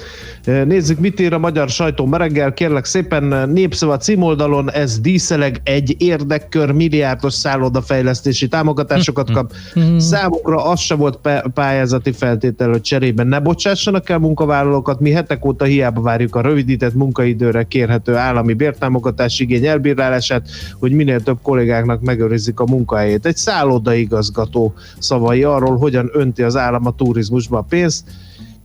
eh, 0.44 0.66
nézzük, 0.66 1.00
mit 1.00 1.20
ír 1.20 1.34
a 1.34 1.38
magyar 1.38 1.70
sajtó 1.70 2.06
ma 2.06 2.18
reggel. 2.18 2.54
Kérlek 2.54 2.86
szépen, 2.86 3.50
népszava 3.50 3.98
címoldalon 3.98 4.72
ez 4.72 5.00
díszeleg 5.00 5.62
egy 5.64 5.96
érdekkör 5.98 6.72
milliárdos 6.72 7.34
szállodafejlesztési 7.34 8.48
támogatásokat 8.48 9.32
kap. 9.32 9.54
Számukra 9.98 10.66
az 10.66 10.80
se 10.80 10.96
volt 10.96 11.18
pá- 11.18 11.48
pályázati 11.54 12.12
feltétel, 12.12 12.70
hogy 12.70 12.82
cserében 12.82 13.28
ne 13.28 13.40
bocsássanak 13.40 14.10
el 14.10 14.18
munkavállalókat. 14.18 15.00
Mi 15.00 15.12
hetek 15.12 15.46
óta 15.46 15.66
hiába 15.66 16.02
várjuk 16.02 16.36
a 16.36 16.42
rövidített 16.42 16.94
munkaidőre 16.94 17.64
kérhető 17.64 18.16
állami 18.16 18.54
bértámogatás 18.54 19.40
igény 19.40 19.66
elbírálását, 19.66 20.48
hogy 20.80 20.92
minél 20.92 21.22
több 21.22 21.38
kollégáknak 21.42 22.02
megőrizik 22.02 22.60
a 22.60 22.66
munkahelyét. 22.66 23.26
Egy 23.26 23.38
szállodaigazgató 23.38 24.74
szavai 25.00 25.44
arról, 25.44 25.78
hogyan 26.00 26.22
önti 26.22 26.44
az 26.44 26.56
állam 26.56 26.86
a 26.86 26.96
turizmusba 26.96 27.58
a 27.58 27.66
pénzt. 27.70 28.04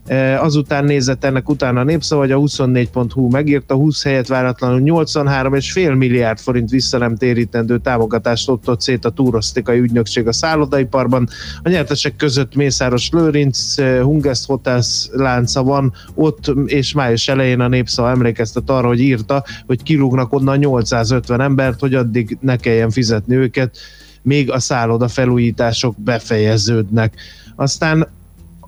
E, 0.07 0.41
Azután 0.41 0.85
nézett 0.85 1.23
ennek 1.23 1.49
utána 1.49 1.79
a 1.79 1.83
népszava, 1.83 2.21
hogy 2.21 2.31
a 2.31 2.37
24.hu 2.37 3.29
megírta 3.29 3.75
20 3.75 4.03
helyet 4.03 4.27
váratlanul 4.27 5.03
83,5 5.03 5.97
milliárd 5.97 6.39
forint 6.39 6.69
vissza 6.69 6.97
nem 6.97 7.15
térítendő 7.15 7.77
támogatást 7.77 8.49
adott 8.49 8.81
szét 8.81 9.05
a 9.05 9.09
túrosztikai 9.09 9.79
ügynökség 9.79 10.27
a 10.27 10.33
szállodaiparban. 10.33 11.27
A 11.63 11.69
nyertesek 11.69 12.15
között 12.15 12.55
Mészáros 12.55 13.09
Lőrinc, 13.09 13.77
eh, 13.77 14.01
Hungest 14.01 14.45
Hotels 14.45 15.07
lánca 15.11 15.63
van 15.63 15.93
ott, 16.13 16.53
és 16.65 16.93
május 16.93 17.27
elején 17.27 17.59
a 17.59 17.67
népszava 17.67 18.09
emlékeztet 18.09 18.69
arra, 18.69 18.87
hogy 18.87 18.99
írta, 18.99 19.43
hogy 19.65 19.83
kirúgnak 19.83 20.33
onnan 20.33 20.57
850 20.57 21.41
embert, 21.41 21.79
hogy 21.79 21.93
addig 21.93 22.37
ne 22.41 22.55
kelljen 22.55 22.89
fizetni 22.89 23.35
őket, 23.35 23.77
még 24.25 24.51
a 24.51 24.59
szálloda 24.59 25.07
felújítások 25.07 25.95
befejeződnek. 25.97 27.15
Aztán, 27.55 28.07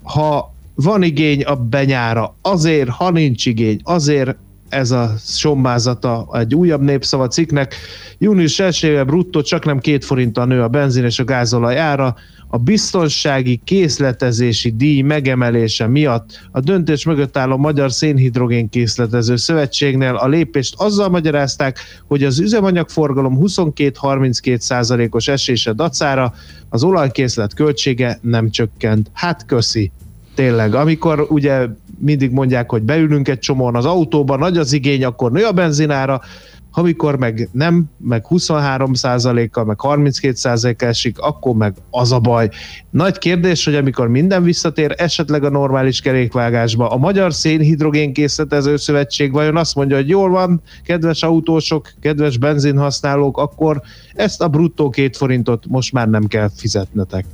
ha 0.03 0.53
van 0.75 1.03
igény 1.03 1.43
a 1.43 1.55
benyára, 1.55 2.35
azért, 2.41 2.89
ha 2.89 3.09
nincs 3.09 3.45
igény, 3.45 3.79
azért 3.83 4.35
ez 4.69 4.91
a 4.91 5.13
sombázata 5.25 6.27
egy 6.33 6.55
újabb 6.55 6.81
népszava 6.81 7.27
cikknek. 7.27 7.75
Június 8.17 8.59
1 8.59 9.01
bruttó 9.05 9.41
csak 9.41 9.65
nem 9.65 9.79
két 9.79 10.05
forinttal 10.05 10.45
nő 10.45 10.61
a 10.61 10.67
benzin 10.67 11.03
és 11.03 11.19
a 11.19 11.23
gázolaj 11.23 11.79
ára. 11.79 12.15
A 12.49 12.57
biztonsági 12.57 13.61
készletezési 13.63 14.71
díj 14.75 15.01
megemelése 15.01 15.87
miatt 15.87 16.47
a 16.51 16.59
döntés 16.59 17.05
mögött 17.05 17.37
álló 17.37 17.57
Magyar 17.57 17.91
Szénhidrogén 17.91 18.69
Készletező 18.69 19.35
Szövetségnél 19.35 20.15
a 20.15 20.27
lépést 20.27 20.75
azzal 20.77 21.09
magyarázták, 21.09 21.79
hogy 22.07 22.23
az 22.23 22.39
üzemanyagforgalom 22.39 23.37
22-32 23.41 24.57
százalékos 24.57 25.27
esése 25.27 25.73
dacára 25.73 26.33
az 26.69 26.83
olajkészlet 26.83 27.53
költsége 27.53 28.19
nem 28.21 28.49
csökkent. 28.49 29.09
Hát 29.13 29.45
köszi 29.45 29.91
tényleg, 30.37 30.75
amikor 30.75 31.25
ugye 31.29 31.67
mindig 31.99 32.31
mondják, 32.31 32.69
hogy 32.69 32.81
beülünk 32.81 33.27
egy 33.27 33.39
csomóan 33.39 33.75
az 33.75 33.85
autóba, 33.85 34.37
nagy 34.37 34.57
az 34.57 34.73
igény, 34.73 35.03
akkor 35.03 35.31
nő 35.31 35.43
a 35.43 35.51
benzinára, 35.51 36.21
amikor 36.71 37.17
meg 37.17 37.49
nem, 37.51 37.85
meg 37.97 38.25
23%-kal, 38.29 39.65
meg 39.65 39.77
32%-kal 39.81 40.89
esik, 40.89 41.19
akkor 41.19 41.55
meg 41.55 41.73
az 41.89 42.11
a 42.11 42.19
baj. 42.19 42.49
Nagy 42.89 43.17
kérdés, 43.17 43.65
hogy 43.65 43.75
amikor 43.75 44.07
minden 44.07 44.43
visszatér 44.43 44.93
esetleg 44.97 45.43
a 45.43 45.49
normális 45.49 46.01
kerékvágásba, 46.01 46.89
a 46.89 46.97
Magyar 46.97 47.33
Szénhidrogén 47.33 48.13
Készletező 48.13 48.75
Szövetség 48.75 49.31
vajon 49.31 49.57
azt 49.57 49.75
mondja, 49.75 49.95
hogy 49.95 50.09
jól 50.09 50.29
van, 50.29 50.61
kedves 50.83 51.23
autósok, 51.23 51.91
kedves 52.01 52.37
benzinhasználók, 52.37 53.37
akkor 53.37 53.81
ezt 54.13 54.41
a 54.41 54.47
bruttó 54.47 54.89
két 54.89 55.17
forintot 55.17 55.65
most 55.67 55.93
már 55.93 56.09
nem 56.09 56.27
kell 56.27 56.49
fizetnetek. 56.55 57.25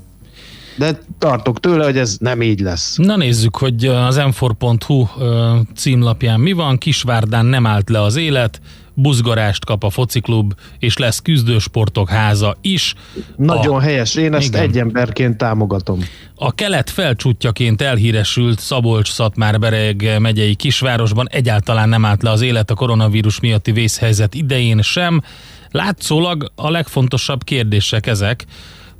De 0.77 0.99
tartok 1.19 1.59
tőle, 1.59 1.83
hogy 1.83 1.97
ez 1.97 2.17
nem 2.19 2.41
így 2.41 2.59
lesz. 2.59 2.95
Na 2.97 3.15
nézzük, 3.15 3.55
hogy 3.57 3.85
az 3.85 4.17
m4.hu 4.19 5.07
ö, 5.19 5.55
címlapján 5.75 6.39
mi 6.39 6.51
van. 6.51 6.77
Kisvárdán 6.77 7.45
nem 7.45 7.65
állt 7.65 7.89
le 7.89 8.01
az 8.01 8.15
élet, 8.15 8.61
buzgarást 8.93 9.65
kap 9.65 9.83
a 9.83 9.89
fociklub, 9.89 10.53
és 10.79 10.97
lesz 10.97 11.19
küzdősportok 11.19 12.09
háza 12.09 12.55
is. 12.61 12.93
Nagyon 13.35 13.75
A- 13.75 13.79
helyes, 13.79 14.15
én 14.15 14.33
ezt 14.33 14.47
Igen. 14.47 14.61
egy 14.61 14.77
emberként 14.77 15.37
támogatom. 15.37 15.99
A 16.35 16.51
kelet 16.51 16.89
felcsútjaként 16.89 17.81
elhíresült 17.81 18.59
Szabolcs-Szatmár-Bereg 18.59 20.15
megyei 20.19 20.55
kisvárosban 20.55 21.27
egyáltalán 21.31 21.89
nem 21.89 22.05
állt 22.05 22.23
le 22.23 22.29
az 22.29 22.41
élet 22.41 22.69
a 22.71 22.75
koronavírus 22.75 23.39
miatti 23.39 23.71
vészhelyzet 23.71 24.33
idején 24.33 24.81
sem. 24.81 25.21
Látszólag 25.71 26.51
a 26.55 26.69
legfontosabb 26.69 27.43
kérdések 27.43 28.07
ezek, 28.07 28.45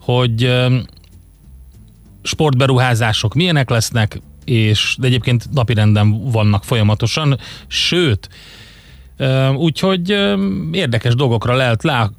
hogy 0.01 0.53
sportberuházások 2.23 3.33
milyenek 3.33 3.69
lesznek, 3.69 4.21
és 4.45 4.95
de 4.99 5.07
egyébként 5.07 5.45
napirenden 5.51 6.31
vannak 6.31 6.63
folyamatosan, 6.63 7.37
sőt, 7.67 8.29
Úgyhogy 9.55 10.09
érdekes 10.71 11.15
dolgokra 11.15 11.55
lelt, 11.55 11.83
lá, 11.83 12.09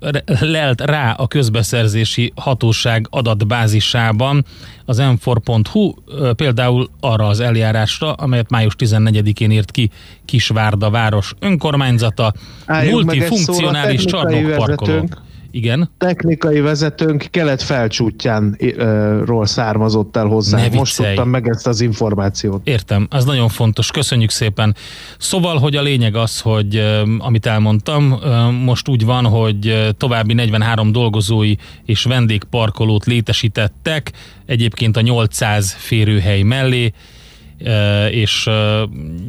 lelt 0.40 0.80
rá 0.80 1.12
a 1.12 1.26
közbeszerzési 1.26 2.32
hatóság 2.36 3.06
adatbázisában 3.10 4.44
az 4.84 4.98
m4.hu 5.00 5.94
ö, 6.06 6.32
például 6.32 6.88
arra 7.00 7.26
az 7.26 7.40
eljárásra, 7.40 8.12
amelyet 8.12 8.50
május 8.50 8.74
14-én 8.78 9.50
írt 9.50 9.70
ki 9.70 9.90
Kisvárda 10.24 10.90
város 10.90 11.34
önkormányzata, 11.38 12.32
Álljunk 12.66 13.04
multifunkcionális 13.04 14.00
szóra, 14.00 14.22
technikai 14.22 14.40
csarnokparkoló. 14.40 14.92
vezetőnk. 14.92 15.22
Igen, 15.54 15.90
Technikai 15.98 16.60
vezetőnk 16.60 17.26
kelet 17.30 17.62
felcsútjánról 17.62 19.46
származott 19.46 20.16
el 20.16 20.26
hozzá. 20.26 20.68
Most 20.72 20.96
tudtam 20.96 21.28
meg 21.28 21.48
ezt 21.48 21.66
az 21.66 21.80
információt. 21.80 22.66
Értem, 22.66 23.06
az 23.10 23.24
nagyon 23.24 23.48
fontos, 23.48 23.90
köszönjük 23.90 24.30
szépen. 24.30 24.76
Szóval, 25.18 25.58
hogy 25.58 25.76
a 25.76 25.82
lényeg 25.82 26.16
az, 26.16 26.40
hogy 26.40 26.82
amit 27.18 27.46
elmondtam, 27.46 28.20
most 28.64 28.88
úgy 28.88 29.04
van, 29.04 29.24
hogy 29.24 29.88
további 29.96 30.32
43 30.32 30.92
dolgozói 30.92 31.54
és 31.84 32.04
vendégparkolót 32.04 33.04
létesítettek, 33.04 34.12
egyébként 34.46 34.96
a 34.96 35.00
800 35.00 35.72
férőhely 35.78 36.42
mellé, 36.42 36.92
és 38.10 38.46
ö, 38.46 38.84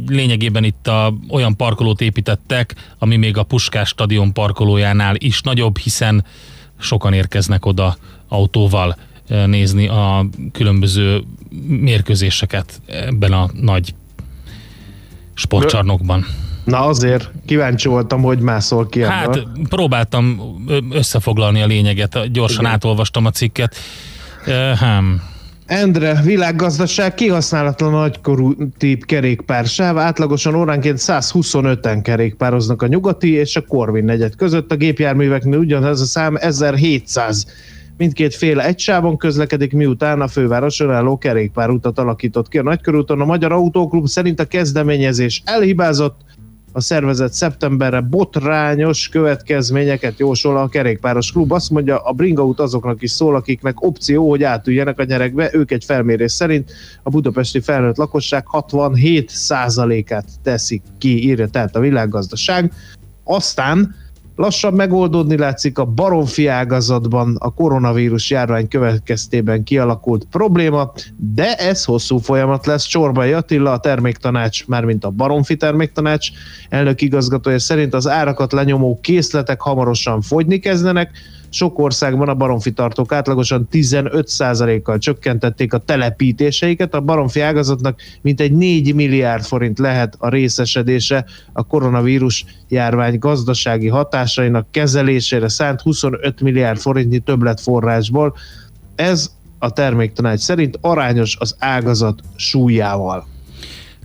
lényegében 0.07 0.63
itt 0.63 0.87
a, 0.87 1.13
olyan 1.29 1.55
parkolót 1.55 2.01
építettek, 2.01 2.75
ami 2.97 3.15
még 3.15 3.37
a 3.37 3.43
Puskás 3.43 3.87
stadion 3.87 4.33
parkolójánál 4.33 5.15
is 5.17 5.41
nagyobb, 5.41 5.77
hiszen 5.77 6.25
sokan 6.79 7.13
érkeznek 7.13 7.65
oda 7.65 7.97
autóval 8.27 8.97
ö, 9.27 9.45
nézni 9.45 9.87
a 9.87 10.25
különböző 10.51 11.23
mérkőzéseket 11.67 12.81
ebben 12.85 13.31
a 13.33 13.49
nagy 13.61 13.93
sportcsarnokban. 15.33 16.25
Na 16.63 16.79
azért 16.85 17.31
kíváncsi 17.45 17.87
voltam, 17.87 18.21
hogy 18.21 18.39
mászol 18.39 18.87
ki 18.89 19.01
Hát 19.03 19.25
ebből. 19.27 19.47
próbáltam 19.69 20.41
ö, 20.67 20.77
összefoglalni 20.91 21.61
a 21.61 21.65
lényeget, 21.65 22.31
gyorsan 22.31 22.59
Igen. 22.61 22.71
átolvastam 22.73 23.25
a 23.25 23.29
cikket. 23.31 23.75
Ö, 24.45 24.71
Hm. 24.79 25.13
Endre, 25.65 26.21
világgazdaság 26.23 27.13
kihasználatlan 27.13 27.91
nagykorú 27.91 28.53
típ 28.77 29.05
kerékpársáv, 29.05 29.97
átlagosan 29.97 30.55
óránként 30.55 30.97
125-en 31.01 31.99
kerékpároznak 32.03 32.81
a 32.81 32.87
nyugati 32.87 33.31
és 33.31 33.55
a 33.55 33.61
Korvin 33.61 34.03
negyed 34.03 34.35
között, 34.35 34.71
a 34.71 34.75
gépjárműveknél 34.75 35.57
ugyanez 35.57 36.01
a 36.01 36.05
szám 36.05 36.35
1700. 36.35 37.45
Mindkét 37.97 38.35
fél 38.35 38.59
egy 38.59 38.79
sávon 38.79 39.17
közlekedik, 39.17 39.73
miután 39.73 40.21
a 40.21 40.27
fővároson 40.27 40.91
álló 40.91 41.17
kerékpárutat 41.17 41.99
alakított 41.99 42.47
ki 42.47 42.57
a 42.57 42.63
nagykörúton. 42.63 43.21
A 43.21 43.25
Magyar 43.25 43.51
Autóklub 43.51 44.07
szerint 44.07 44.39
a 44.39 44.45
kezdeményezés 44.45 45.41
elhibázott, 45.45 46.15
a 46.75 46.81
szervezet 46.81 47.33
szeptemberre 47.33 48.01
botrányos 48.01 49.09
következményeket 49.09 50.19
jósol 50.19 50.57
a 50.57 50.67
kerékpáros 50.67 51.31
klub. 51.31 51.51
Azt 51.51 51.69
mondja, 51.69 51.97
a 51.97 52.11
bringaút 52.11 52.59
azoknak 52.59 53.01
is 53.01 53.11
szól, 53.11 53.35
akiknek 53.35 53.81
opció, 53.81 54.29
hogy 54.29 54.43
átüljenek 54.43 54.99
a 54.99 55.03
nyerekbe. 55.03 55.49
Ők 55.53 55.71
egy 55.71 55.85
felmérés 55.85 56.31
szerint 56.31 56.71
a 57.03 57.09
budapesti 57.09 57.59
felnőtt 57.59 57.97
lakosság 57.97 58.45
67%-át 58.51 60.25
teszik 60.43 60.81
ki, 60.97 61.23
írja 61.23 61.47
tehát 61.47 61.75
a 61.75 61.79
világgazdaság. 61.79 62.71
Aztán 63.23 63.95
lassan 64.35 64.73
megoldódni 64.73 65.37
látszik 65.37 65.77
a 65.77 65.85
baromfi 65.85 66.47
ágazatban 66.47 67.35
a 67.39 67.53
koronavírus 67.53 68.29
járvány 68.29 68.67
következtében 68.67 69.63
kialakult 69.63 70.27
probléma, 70.31 70.91
de 71.17 71.55
ez 71.55 71.83
hosszú 71.83 72.17
folyamat 72.17 72.65
lesz. 72.65 72.85
Csorbai 72.85 73.33
Attila, 73.33 73.71
a 73.71 73.79
terméktanács, 73.79 74.67
mármint 74.67 75.03
a 75.03 75.09
baromfi 75.09 75.57
terméktanács 75.57 76.29
elnök 76.69 77.01
igazgatója 77.01 77.59
szerint 77.59 77.93
az 77.93 78.07
árakat 78.07 78.51
lenyomó 78.51 78.99
készletek 79.01 79.61
hamarosan 79.61 80.21
fogyni 80.21 80.59
kezdenek, 80.59 81.11
sok 81.55 81.79
országban 81.79 82.29
a 82.29 82.33
baromfi 82.33 82.71
tartók 82.71 83.11
átlagosan 83.11 83.67
15%-kal 83.71 84.97
csökkentették 84.97 85.73
a 85.73 85.77
telepítéseiket. 85.77 86.93
A 86.93 87.01
baromfi 87.01 87.39
ágazatnak 87.39 88.01
mintegy 88.21 88.51
4 88.51 88.93
milliárd 88.93 89.43
forint 89.43 89.79
lehet 89.79 90.15
a 90.17 90.29
részesedése 90.29 91.25
a 91.53 91.63
koronavírus 91.63 92.45
járvány 92.67 93.19
gazdasági 93.19 93.87
hatásainak 93.87 94.67
kezelésére 94.71 95.49
szánt 95.49 95.81
25 95.81 96.41
milliárd 96.41 96.79
forintnyi 96.79 97.19
többletforrásból. 97.19 98.35
Ez 98.95 99.31
a 99.59 99.69
terméktanács 99.69 100.39
szerint 100.39 100.77
arányos 100.81 101.37
az 101.39 101.55
ágazat 101.59 102.21
súlyával. 102.35 103.34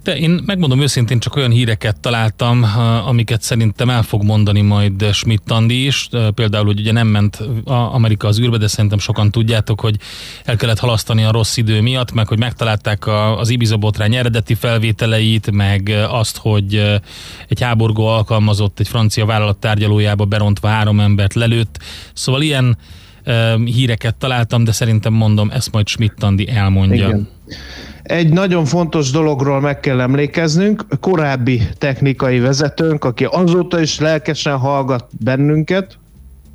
De 0.03 0.17
én 0.17 0.43
megmondom 0.47 0.81
őszintén, 0.81 1.19
csak 1.19 1.37
olyan 1.37 1.51
híreket 1.51 2.01
találtam, 2.01 2.67
amiket 3.07 3.43
szerintem 3.43 3.91
el 3.91 4.03
fog 4.03 4.23
mondani 4.23 4.61
majd 4.61 5.09
Schmidt 5.13 5.51
Andi 5.51 5.87
is. 5.87 6.09
Például, 6.35 6.65
hogy 6.65 6.81
ugye 6.81 6.93
nem 6.93 7.07
ment 7.07 7.39
Amerika 7.65 8.29
az 8.29 8.41
űrbe, 8.41 8.57
de 8.57 8.67
szerintem 8.67 8.99
sokan 8.99 9.31
tudjátok, 9.31 9.81
hogy 9.81 9.97
el 10.45 10.57
kellett 10.57 10.79
halasztani 10.79 11.25
a 11.25 11.31
rossz 11.31 11.57
idő 11.57 11.81
miatt, 11.81 12.13
meg 12.13 12.29
hogy 12.29 12.39
megtalálták 12.39 13.07
az 13.39 13.49
Ibiza 13.49 13.77
botrány 13.77 14.15
eredeti 14.15 14.55
felvételeit, 14.55 15.51
meg 15.51 15.93
azt, 16.09 16.37
hogy 16.37 17.01
egy 17.49 17.61
háborgó 17.61 18.07
alkalmazott 18.07 18.81
egy 18.81 18.89
francia 18.89 19.27
vállalat 19.27 19.57
tárgyalójába 19.57 20.25
berontva 20.25 20.69
három 20.69 21.01
embert 21.01 21.35
lelőtt. 21.35 21.79
Szóval 22.13 22.43
ilyen 22.43 22.79
híreket 23.65 24.15
találtam, 24.15 24.65
de 24.65 24.73
szerintem 24.73 25.13
mondom, 25.13 25.51
ezt 25.51 25.73
majd 25.73 25.89
Schmidt 25.89 26.23
Andi 26.23 26.49
elmondja. 26.49 27.07
Igen. 27.07 27.29
Egy 28.11 28.33
nagyon 28.33 28.65
fontos 28.65 29.11
dologról 29.11 29.61
meg 29.61 29.81
kell 29.81 30.01
emlékeznünk, 30.01 30.85
korábbi 31.01 31.63
technikai 31.79 32.39
vezetőnk, 32.39 33.05
aki 33.05 33.25
azóta 33.25 33.81
is 33.81 33.99
lelkesen 33.99 34.57
hallgat 34.59 35.05
bennünket, 35.25 35.99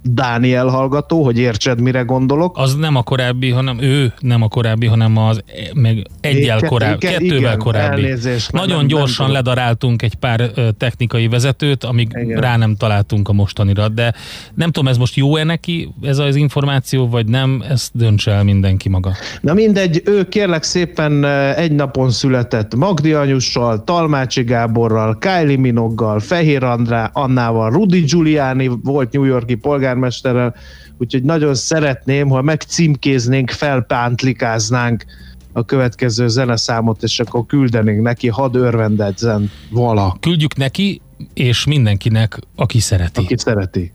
Dániel 0.10 0.68
hallgató, 0.68 1.24
hogy 1.24 1.38
értsed, 1.38 1.82
mire 1.82 2.02
gondolok. 2.02 2.58
Az 2.58 2.76
nem 2.76 2.96
a 2.96 3.04
korábbi, 3.04 3.50
hanem 3.50 3.82
ő 3.82 4.14
nem 4.20 4.42
a 4.42 4.48
korábbi, 4.48 4.86
hanem 4.86 5.18
az 5.18 5.44
meg 5.74 6.08
egyel 6.22 6.60
korábbi, 6.60 6.98
kettővel 6.98 7.38
igen, 7.38 7.58
korábbi. 7.58 8.04
Elnézést, 8.04 8.52
Nagyon 8.52 8.78
nem, 8.78 8.88
gyorsan 8.88 9.26
nem 9.26 9.36
ledaráltunk 9.36 10.02
egy 10.02 10.16
pár 10.16 10.52
technikai 10.78 11.28
vezetőt, 11.28 11.84
amíg 11.84 12.10
igen. 12.12 12.42
rá 12.42 12.58
nem 12.58 12.76
találtunk 12.76 13.30
a 13.30 13.34
mostanira, 13.34 13.88
de 13.88 14.14
nem 14.54 14.72
tudom, 14.72 14.90
ez 14.90 14.98
most 14.98 15.16
jó-e 15.16 15.44
neki, 15.44 15.94
ez 16.02 16.18
az 16.18 16.36
információ, 16.36 17.10
vagy 17.10 17.26
nem, 17.26 17.64
ezt 17.70 17.92
döntse 17.94 18.32
el 18.32 18.44
mindenki 18.44 18.90
maga. 18.90 19.12
Na 19.42 19.54
mindegy, 19.54 20.02
ő 20.06 20.28
kérlek 20.28 20.64
szépen 20.64 21.26
egy 21.56 21.72
napon 21.72 22.10
született 22.10 22.76
Magdi 22.76 23.14
Anyussal, 23.14 23.84
Talmácsi 23.84 24.44
Gáborral, 24.44 25.18
Kylie 25.18 25.58
Minoggal, 25.58 26.20
Fehér 26.20 26.64
Andrá, 26.64 27.10
Annával, 27.14 27.70
Rudi 27.70 28.00
Giuliani 28.00 28.70
volt 28.84 29.12
New 29.12 29.24
Yorki 29.24 29.56
polgár 29.56 29.95
polgármesterrel, 29.96 30.56
úgyhogy 30.98 31.24
nagyon 31.24 31.56
szeretném, 31.56 32.30
ha 32.30 32.42
megcímkéznénk, 32.42 33.50
felpántlikáznánk 33.50 35.06
a 35.54 35.66
következő 35.66 36.28
zeneszámot, 36.28 37.04
és 37.04 37.20
akkor 37.20 37.46
küldenénk 37.46 38.02
neki, 38.02 38.28
hadd 38.28 38.56
örvendedzen 38.56 39.52
vala. 39.70 40.18
Küldjük 40.20 40.56
neki, 40.56 41.02
és 41.34 41.66
mindenkinek, 41.66 42.40
aki 42.56 42.80
szereti. 42.80 43.22
Aki 43.22 43.38
szereti. 43.38 43.94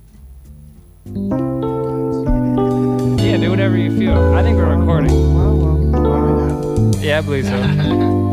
Yeah, 3.17 3.41
do 3.41 3.49
whatever 3.49 3.77
you 3.77 3.97
feel. 3.97 4.39
I 4.39 4.43
think 4.43 4.59
we're 4.59 4.77
recording. 4.79 5.13
Yeah, 7.03 7.19
I 7.19 7.23
believe 7.23 7.49
so. 7.49 8.27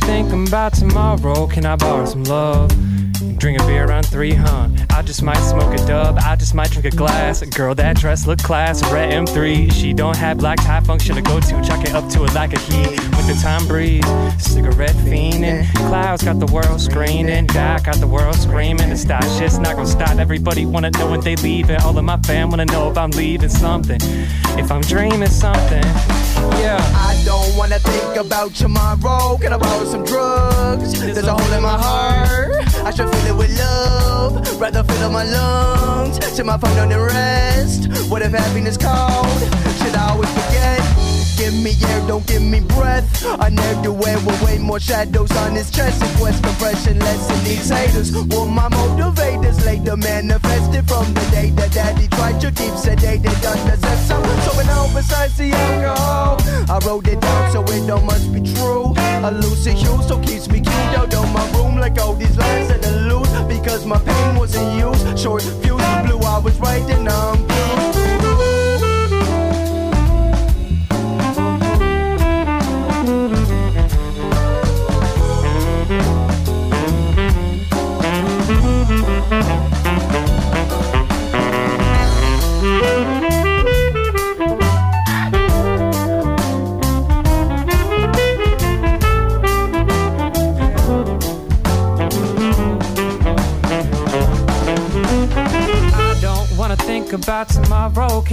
wanna 0.00 0.44
about 0.44 0.74
tomorrow. 0.74 1.46
Can 1.46 1.64
I 1.66 1.76
borrow 1.76 2.04
some 2.06 2.24
love? 2.24 2.95
Drink 3.38 3.60
a 3.60 3.66
beer 3.66 3.84
around 3.84 4.06
three, 4.06 4.32
huh? 4.32 4.68
I 4.90 5.02
just 5.02 5.22
might 5.22 5.36
smoke 5.36 5.74
a 5.74 5.86
dub. 5.86 6.18
I 6.22 6.36
just 6.36 6.54
might 6.54 6.70
drink 6.70 6.86
a 6.86 6.96
glass. 6.96 7.42
A 7.42 7.46
girl 7.46 7.74
that 7.74 7.96
dress 7.96 8.26
look 8.26 8.38
class. 8.38 8.82
Red 8.90 9.12
M3. 9.12 9.70
She 9.72 9.92
don't 9.92 10.16
have 10.16 10.38
black 10.38 10.58
tie 10.58 10.80
function 10.80 11.16
to 11.16 11.22
go 11.22 11.38
to. 11.38 11.62
Chuck 11.62 11.84
it 11.84 11.94
up 11.94 12.08
to 12.12 12.24
it 12.24 12.34
like 12.34 12.54
a 12.54 12.58
heat. 12.60 12.90
With 12.90 13.26
the 13.26 13.38
time 13.42 13.66
breeze. 13.68 14.04
Cigarette 14.38 14.96
fiending. 15.04 15.70
Clouds 15.74 16.24
got 16.24 16.38
the 16.40 16.46
world 16.46 16.80
screaming. 16.80 17.46
Back 17.48 17.84
got 17.84 17.96
the 17.96 18.06
world 18.06 18.36
screaming. 18.36 18.88
The 18.88 18.96
stop 18.96 19.24
shit's 19.38 19.58
not 19.58 19.76
gonna 19.76 19.86
stop. 19.86 20.18
Everybody 20.18 20.64
wanna 20.64 20.90
know 20.92 21.10
when 21.10 21.20
they 21.20 21.36
leaving. 21.36 21.76
All 21.82 21.96
of 21.96 22.04
my 22.04 22.16
fam 22.18 22.48
wanna 22.50 22.64
know 22.64 22.90
if 22.90 22.96
I'm 22.96 23.10
leaving 23.10 23.50
something. 23.50 24.00
If 24.58 24.72
I'm 24.72 24.80
dreaming 24.80 25.28
something. 25.28 25.84
Yeah. 26.62 26.80
I 26.94 27.20
don't 27.24 27.54
wanna 27.56 27.78
think 27.80 28.16
about 28.16 28.54
tomorrow. 28.54 29.36
Can 29.36 29.52
I 29.52 29.58
borrow 29.58 29.84
some 29.84 30.04
drugs? 30.04 30.98
There's 30.98 31.18
a 31.18 31.32
hole 31.34 31.52
in 31.52 31.62
my 31.62 31.76
heart. 31.76 32.66
I 32.86 32.90
should 32.90 33.10
feel 33.10 33.25
it 33.26 33.36
with 33.36 33.58
love. 33.58 34.60
Rather 34.60 34.82
fill 34.84 35.02
up 35.04 35.12
my 35.12 35.24
lungs. 35.24 36.16
Set 36.24 36.46
my 36.46 36.58
phone 36.58 36.78
on 36.78 36.88
the 36.88 37.00
rest. 37.00 38.10
What 38.10 38.22
if 38.22 38.32
happiness 38.32 38.76
called? 38.76 39.40
Should 39.80 39.94
I 39.94 40.10
always 40.10 40.30
forget? 40.30 40.80
Give 41.36 41.52
me 41.52 41.72
air, 41.88 42.00
don't 42.08 42.26
give 42.26 42.42
me 42.42 42.60
breath. 42.60 43.06
I 43.38 43.50
never 43.50 43.82
do 43.82 43.92
it 43.92 44.18
with 44.24 44.42
way 44.42 44.58
more 44.58 44.80
shadows 44.80 45.30
on 45.42 45.54
his 45.54 45.70
chest. 45.70 46.02
Request 46.02 46.42
compression, 46.42 46.98
less 46.98 47.26
than 47.28 47.44
these 47.44 47.68
haters. 47.68 48.12
Will 48.12 48.46
my 48.46 48.68
motivators 48.68 49.64
later 49.64 49.96
manifested 49.96 50.88
from 50.88 51.12
the 51.14 51.24
day 51.30 51.50
that 51.50 51.72
daddy 51.72 52.08
tried 52.08 52.40
to 52.40 52.50
keep 52.50 52.72
sedated 52.72 53.36
under 53.44 53.76
So, 54.08 54.16
so 54.44 54.56
when 54.56 54.68
all 54.70 54.88
besides 54.94 55.36
the 55.36 55.52
alcohol, 55.52 56.36
I 56.70 56.78
wrote 56.86 57.06
it 57.08 57.20
down 57.20 57.52
so 57.52 57.62
it 57.64 57.86
don't 57.86 58.06
must 58.06 58.32
be 58.32 58.40
true. 58.40 58.94
A 58.96 59.30
lucid 59.30 59.74
hue 59.74 60.00
so 60.02 60.18
keeps 60.20 60.48
me 60.48 60.60
cute 60.60 60.94
out 60.98 61.14
on 61.14 61.32
my 61.32 61.44
room 61.52 61.76
like 61.76 61.98
all 62.00 62.14
these 62.14 62.36
lines 62.36 62.70
and 62.70 62.84
are 62.84 63.05
because 63.66 63.84
my 63.84 63.98
pain 63.98 64.36
wasn't 64.36 64.78
used. 64.78 65.18
Short 65.18 65.42
fuse 65.42 65.82
blue, 66.06 66.20
I 66.20 66.38
was 66.38 66.56
right 66.60 66.88
and 66.88 67.08
I'm 67.08 67.46
blue. 67.48 67.75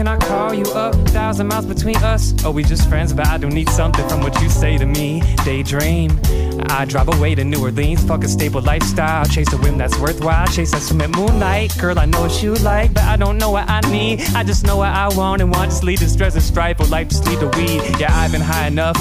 Can 0.04 0.10
I 0.10 0.18
call 0.18 0.54
you 0.54 0.66
up? 0.74 0.94
Thousand 1.12 1.48
miles 1.48 1.66
between 1.66 1.96
us. 1.96 2.34
Oh, 2.44 2.52
we 2.52 2.62
just 2.62 2.90
friends? 2.90 3.14
But 3.14 3.28
I 3.28 3.38
don't 3.38 3.54
need 3.54 3.70
something 3.70 4.06
from 4.10 4.20
what 4.20 4.38
you 4.42 4.50
say 4.50 4.78
to 4.78 4.86
me. 4.86 5.22
Daydream. 5.46 6.20
I 6.66 6.84
drive 6.84 7.08
away 7.08 7.36
to 7.36 7.46
New 7.46 7.62
Orleans. 7.62 8.04
Fuck 8.04 8.26
a 8.26 8.28
stable 8.28 8.62
lifestyle. 8.62 9.24
Chase 9.24 9.54
a 9.54 9.58
whim 9.60 9.78
that's 9.78 9.98
worthwhile. 9.98 10.46
Chase 10.48 10.72
that 10.72 10.82
swim 10.82 11.00
at 11.00 11.12
moonlight. 11.12 11.78
Girl, 11.80 11.98
I 11.98 12.04
know 12.04 12.20
what 12.20 12.44
you 12.44 12.54
like, 12.56 12.94
but 12.94 13.04
I 13.04 13.16
don't 13.16 13.38
know 13.38 13.52
what 13.52 13.70
I 13.70 13.80
need. 13.92 14.20
I 14.36 14.44
just 14.44 14.66
know 14.66 14.76
what 14.76 14.90
I 14.90 15.08
want 15.16 15.42
and 15.42 15.50
want. 15.50 15.72
Just 15.72 15.86
lead 15.86 16.00
to 16.00 16.10
stress 16.10 16.34
and 16.34 16.44
strife. 16.44 16.82
Or 16.82 16.88
life 16.88 17.08
just 17.08 17.26
lead 17.26 17.40
to 17.40 17.48
weed. 17.58 17.82
Yeah, 17.98 18.10
I've 18.12 18.34
been 18.34 18.42
high 18.42 18.68
enough. 18.68 18.98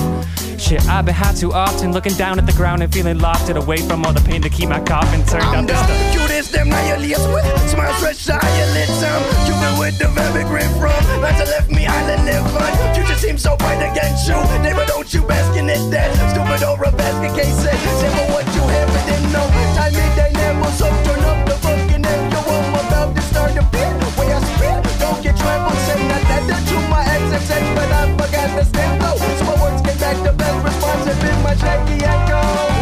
Shit, 0.63 0.87
I've 0.87 1.05
been 1.05 1.15
high 1.15 1.35
too 1.35 1.53
often. 1.53 1.91
Looking 1.91 2.15
down 2.15 2.39
at 2.39 2.47
the 2.47 2.53
ground 2.53 2.85
and 2.85 2.93
feeling 2.93 3.19
lost. 3.19 3.51
It 3.51 3.57
away 3.57 3.79
from 3.79 4.07
all 4.07 4.13
the 4.13 4.21
pain 4.21 4.41
to 4.43 4.49
keep 4.49 4.69
my 4.69 4.79
coffin 4.79 5.27
turned 5.27 5.43
I'm 5.43 5.67
up. 5.67 5.75
I'm 5.75 5.91
the 5.91 6.11
cutest, 6.15 6.55
now 6.55 6.79
you're 6.87 7.03
with. 7.35 7.43
Smile 7.69 7.93
stretch 7.99 8.31
eyelids. 8.31 9.03
Um, 9.03 9.23
you 9.43 9.59
been 9.59 9.75
with 9.83 9.99
the 9.99 10.07
very 10.15 10.45
grip 10.45 10.71
from. 10.79 10.95
Man's 11.19 11.51
left 11.51 11.69
me 11.69 11.87
island 11.87 12.27
live 12.27 12.47
on. 12.55 12.95
Future 12.95 13.19
seems 13.19 13.43
so 13.43 13.57
bright 13.57 13.83
against 13.91 14.29
you. 14.29 14.39
Never 14.63 14.87
don't 14.87 15.13
you 15.13 15.23
bask 15.27 15.59
in 15.59 15.69
it 15.69 15.83
that 15.91 16.15
stupid 16.31 16.63
or 16.63 16.79
a 16.79 16.93
basket 16.95 17.35
case. 17.35 17.59
Say 17.59 17.75
for 18.15 18.31
what 18.31 18.47
you 18.55 18.63
have, 18.63 18.87
but 18.87 19.05
didn't 19.11 19.33
know. 19.35 19.47
Time 19.75 19.93
me 19.99 20.07
they 20.15 20.31
never 20.31 20.71
so 20.79 20.87
turn 20.87 21.27
up 21.27 21.43
the 21.43 21.59
fucking. 21.59 22.07
Yo, 22.07 22.39
Start 23.33 23.57
a 23.57 23.63
beat. 23.73 24.19
Way 24.19 24.29
I 24.29 24.41
spit, 24.45 25.01
don't 25.01 25.23
get 25.23 25.37
trouble. 25.39 25.75
Say 25.89 26.07
not 26.07 26.21
that 26.29 26.45
to 26.69 26.77
my 26.93 27.01
ex 27.01 27.51
and 27.51 27.75
but 27.75 27.91
I 27.91 28.13
forgot 28.13 28.49
the 28.59 28.65
stand 28.65 29.01
though. 29.01 29.17
So 29.39 29.45
my 29.45 29.57
words 29.63 29.81
came 29.81 29.99
back 29.99 30.23
the 30.23 30.33
best 30.33 30.63
response 30.63 31.07
and 31.07 31.19
been 31.19 31.43
my 31.43 31.55
shaky 31.57 32.05
echo. 32.05 32.82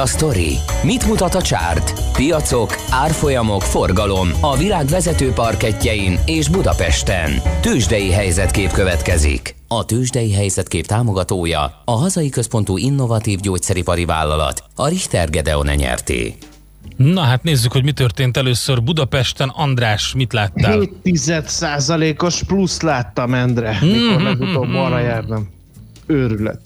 A 0.00 0.06
sztori? 0.06 0.56
Mit 0.82 1.06
mutat 1.06 1.34
a 1.34 1.42
csárt? 1.42 2.12
Piacok, 2.12 2.74
árfolyamok, 2.90 3.62
forgalom 3.62 4.28
a 4.40 4.56
világ 4.56 4.86
vezető 4.86 5.32
parketjein 5.32 6.18
és 6.26 6.48
Budapesten. 6.48 7.30
Tősdei 7.60 8.10
helyzetkép 8.10 8.70
következik. 8.70 9.54
A 9.68 9.84
Tősdei 9.84 10.32
helyzetkép 10.32 10.86
támogatója 10.86 11.82
a 11.84 11.90
hazai 11.90 12.28
központú 12.28 12.76
innovatív 12.76 13.40
gyógyszeripari 13.40 14.04
vállalat, 14.04 14.64
a 14.74 14.88
Richter 14.88 15.30
Gedeon 15.30 15.66
nyerté. 15.66 16.34
Na 16.96 17.20
hát 17.20 17.42
nézzük, 17.42 17.72
hogy 17.72 17.84
mi 17.84 17.92
történt 17.92 18.36
először 18.36 18.82
Budapesten. 18.82 19.48
András, 19.48 20.14
mit 20.14 20.32
láttál? 20.32 20.80
7% 21.04 22.22
os 22.22 22.42
plusz 22.42 22.80
láttam, 22.80 23.34
Endre, 23.34 23.78
mikor 23.80 24.22
legutóbb 24.22 24.74
arra 24.74 24.98
jártam. 24.98 25.48
Őrület. 26.06 26.60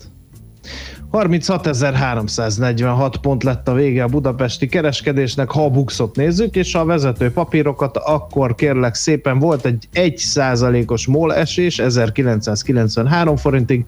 36.346 1.15 3.15
pont 3.21 3.43
lett 3.43 3.69
a 3.69 3.73
vége 3.73 4.03
a 4.03 4.07
budapesti 4.07 4.67
kereskedésnek, 4.67 5.51
ha 5.51 5.65
a 5.65 5.71
buxot 5.71 6.17
nézzük, 6.17 6.57
és 6.57 6.75
a 6.75 6.85
vezető 6.85 7.33
papírokat, 7.33 7.97
akkor 7.97 8.55
kérlek 8.55 8.95
szépen 8.95 9.39
volt 9.39 9.65
egy 9.65 9.89
1%-os 9.95 11.07
MOL 11.07 11.35
esés, 11.35 11.79
1993 11.79 13.37
forintig, 13.37 13.85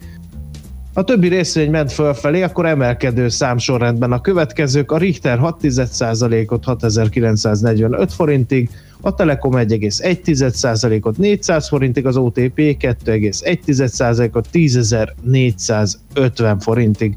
a 0.97 1.05
többi 1.05 1.29
részvény 1.29 1.71
ment 1.71 1.93
fölfelé, 1.93 2.43
akkor 2.43 2.67
emelkedő 2.67 3.29
számsorrendben 3.29 4.13
a 4.13 4.21
következők, 4.21 4.93
a 4.93 4.99
Richter 4.99 5.39
6,1%-ot 5.39 6.65
6945 6.65 8.13
forintig, 8.13 8.71
a 9.01 9.15
Telekom 9.15 9.53
1,1%-ot 9.55 11.17
400 11.17 11.69
forintig, 11.69 12.07
az 12.07 12.17
OTP 12.17 12.59
2,1%-ot 12.59 14.49
10.450 14.53 16.57
forintig. 16.61 17.17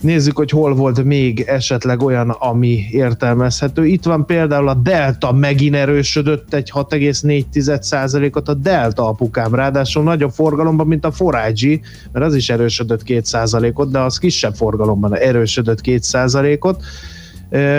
Nézzük, 0.00 0.36
hogy 0.36 0.50
hol 0.50 0.74
volt 0.74 1.04
még 1.04 1.40
esetleg 1.40 2.02
olyan, 2.02 2.30
ami 2.30 2.86
értelmezhető. 2.90 3.86
Itt 3.86 4.04
van 4.04 4.26
például 4.26 4.68
a 4.68 4.74
Delta 4.74 5.32
megint 5.32 5.74
erősödött 5.74 6.54
egy 6.54 6.70
6,4%-ot, 6.74 8.48
a 8.48 8.54
Delta 8.54 9.08
apukám, 9.08 9.54
ráadásul 9.54 10.02
nagyobb 10.02 10.30
forgalomban, 10.30 10.86
mint 10.86 11.04
a 11.04 11.10
Forage, 11.10 11.80
mert 12.12 12.24
az 12.24 12.34
is 12.34 12.50
erősödött 12.50 13.02
2%-ot, 13.06 13.90
de 13.90 13.98
az 13.98 14.18
kisebb 14.18 14.54
forgalomban 14.54 15.16
erősödött 15.16 15.80
2%-ot. 15.84 16.82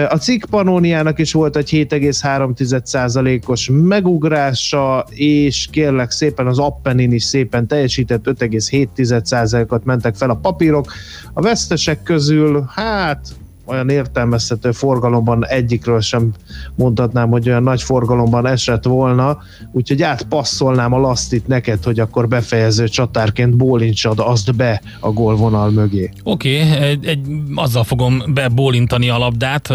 A 0.09 0.17
cikk 0.17 0.43
Panóniának 0.49 1.19
is 1.19 1.33
volt 1.33 1.55
egy 1.55 1.69
7,3%-os 1.69 3.69
megugrása, 3.71 5.05
és 5.09 5.67
kérlek 5.71 6.11
szépen 6.11 6.47
az 6.47 6.59
Appenin 6.59 7.11
is 7.11 7.23
szépen 7.23 7.67
teljesített, 7.67 8.25
5,7%-ot 8.25 9.85
mentek 9.85 10.15
fel 10.15 10.29
a 10.29 10.35
papírok. 10.35 10.93
A 11.33 11.41
vesztesek 11.41 12.03
közül, 12.03 12.69
hát 12.75 13.27
olyan 13.65 13.89
értelmezhető 13.89 14.71
forgalomban 14.71 15.47
egyikről 15.47 16.01
sem 16.01 16.31
mondhatnám, 16.75 17.29
hogy 17.29 17.49
olyan 17.49 17.63
nagy 17.63 17.81
forgalomban 17.81 18.47
esett 18.47 18.83
volna, 18.83 19.37
úgyhogy 19.71 20.01
átpasszolnám 20.01 20.93
a 20.93 20.99
lasztit 20.99 21.47
neked, 21.47 21.83
hogy 21.83 21.99
akkor 21.99 22.27
befejező 22.27 22.87
csatárként 22.87 23.55
bólincsad 23.55 24.19
azt 24.19 24.55
be 24.55 24.81
a 24.99 25.09
gólvonal 25.09 25.69
mögé. 25.69 26.11
Oké, 26.23 26.63
okay, 26.63 26.77
egy, 26.77 27.05
egy, 27.05 27.19
azzal 27.55 27.83
fogom 27.83 28.23
bebólintani 28.33 29.09
a 29.09 29.17
labdát, 29.17 29.67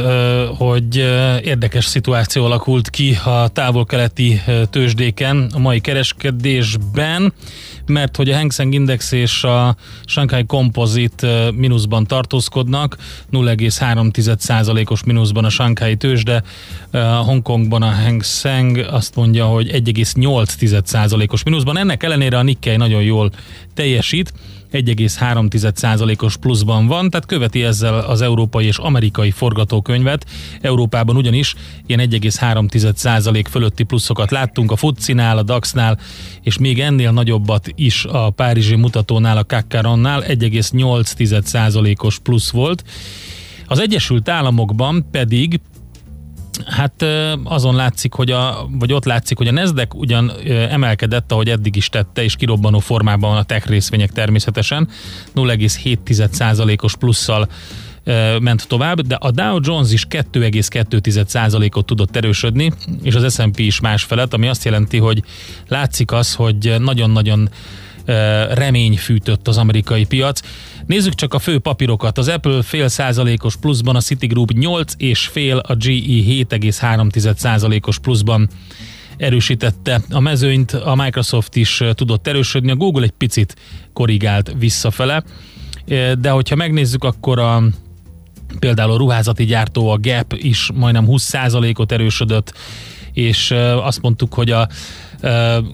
hogy 0.59 0.97
érdekes 1.43 1.85
szituáció 1.85 2.45
alakult 2.45 2.91
ki 2.91 3.17
a 3.25 3.49
távol-keleti 3.49 4.41
tőzsdéken 4.71 5.51
a 5.55 5.59
mai 5.59 5.81
kereskedésben 5.81 7.33
mert 7.89 8.17
hogy 8.17 8.31
a 8.31 8.37
Hang 8.37 8.53
Seng 8.53 8.75
Index 8.75 9.13
és 9.13 9.45
a 9.45 9.77
Shanghai 10.05 10.45
Composite 10.47 11.51
mínuszban 11.51 12.07
tartózkodnak, 12.07 12.97
0,3%-os 13.33 15.05
mínuszban 15.05 15.45
a 15.45 15.51
Shanghai 15.51 15.97
tőzsde, 15.97 16.43
Hongkongban 17.25 17.83
a 17.83 17.91
Hang 17.91 18.23
Seng 18.23 18.79
azt 18.91 19.15
mondja, 19.17 19.47
hogy 19.47 19.71
1,8%-os 19.71 21.43
mínuszban. 21.43 21.79
Ennek 21.79 22.03
ellenére 22.03 22.39
a 22.39 22.43
Nikkei 22.43 22.77
nagyon 22.77 23.03
jól 23.03 23.31
teljesít, 23.75 24.33
1,3%-os 24.73 26.37
pluszban 26.37 26.87
van, 26.87 27.11
tehát 27.11 27.27
követi 27.27 27.63
ezzel 27.63 27.99
az 27.99 28.21
európai 28.21 28.67
és 28.67 28.79
amerikai 28.79 29.31
forgatókönyvet. 29.31 30.27
Európában 30.61 31.17
ugyanis 31.17 31.55
ilyen 31.87 32.09
1,3% 32.11 33.45
fölötti 33.51 33.83
pluszokat 33.83 34.31
láttunk 34.31 34.71
a 34.71 34.77
FUCI-nál, 34.77 35.39
a 35.39 35.43
DAX-nál, 35.43 35.99
és 36.43 36.59
még 36.59 36.81
ennél 36.81 37.11
nagyobbat 37.11 37.69
is 37.75 38.05
a 38.05 38.31
Párizsi 38.31 38.77
mutatónál, 38.77 39.37
a 39.37 39.45
Kakkaronnál 39.45 40.23
1,8%-os 40.27 42.19
plusz 42.19 42.51
volt. 42.51 42.85
Az 43.67 43.79
Egyesült 43.79 44.29
Államokban 44.29 45.07
pedig 45.11 45.61
Hát 46.65 47.05
azon 47.45 47.75
látszik, 47.75 48.13
hogy 48.13 48.31
a, 48.31 48.69
vagy 48.71 48.93
ott 48.93 49.05
látszik, 49.05 49.37
hogy 49.39 49.49
a 49.49 49.53
Nasdaq 49.53 49.97
ugyan 49.99 50.33
emelkedett, 50.71 51.33
ahogy 51.33 51.49
eddig 51.49 51.77
is 51.77 51.89
tette, 51.89 52.23
és 52.23 52.37
kirobbanó 52.37 52.79
formában 52.79 53.31
van 53.31 53.39
a 53.39 53.43
tech 53.43 53.69
részvények 53.69 54.13
természetesen, 54.13 54.89
0,7%-os 55.35 56.97
plusszal 56.97 57.49
ment 58.41 58.69
tovább, 58.69 59.01
de 59.01 59.15
a 59.15 59.31
Dow 59.31 59.59
Jones 59.63 59.93
is 59.93 60.07
2,2%-ot 60.11 61.87
tudott 61.87 62.17
erősödni, 62.17 62.73
és 63.03 63.15
az 63.15 63.35
S&P 63.35 63.59
is 63.59 63.81
más 63.81 64.03
felett, 64.03 64.35
ami 64.35 64.49
azt 64.49 64.65
jelenti, 64.65 64.99
hogy 64.99 65.23
látszik 65.69 66.13
az, 66.13 66.35
hogy 66.35 66.75
nagyon-nagyon 66.79 67.51
remény 68.53 68.97
fűtött 68.97 69.49
az 69.49 69.59
amerikai 69.59 70.05
piac. 70.05 70.41
Nézzük 70.87 71.15
csak 71.15 71.35
a 71.35 71.39
fő 71.39 71.59
papírokat. 71.59 72.19
Az 72.19 72.29
Apple 72.29 72.63
fél 72.63 72.89
százalékos 72.89 73.57
pluszban, 73.57 73.97
a 73.97 74.01
Citigroup 74.01 74.53
8 74.53 74.93
és 74.97 75.27
fél, 75.27 75.57
a 75.57 75.75
GE 75.75 75.91
7,3 75.91 77.37
százalékos 77.37 77.99
pluszban 77.99 78.49
erősítette 79.17 80.01
a 80.11 80.21
mezőnyt, 80.21 80.73
a 80.73 80.95
Microsoft 80.95 81.57
is 81.57 81.83
tudott 81.93 82.27
erősödni, 82.27 82.71
a 82.71 82.77
Google 82.77 83.05
egy 83.05 83.11
picit 83.11 83.57
korrigált 83.93 84.55
visszafele, 84.59 85.25
de 86.19 86.31
hogyha 86.31 86.57
megnézzük, 86.57 87.05
akkor 87.05 87.39
a 87.39 87.63
például 88.59 88.91
a 88.91 88.97
ruházati 88.97 89.45
gyártó, 89.45 89.89
a 89.89 89.99
Gap 90.01 90.33
is 90.33 90.71
majdnem 90.75 91.07
20%-ot 91.09 91.93
erősödött, 91.93 92.53
és 93.13 93.51
azt 93.83 94.03
mondtuk, 94.03 94.35
hogy 94.35 94.51
a 94.51 94.69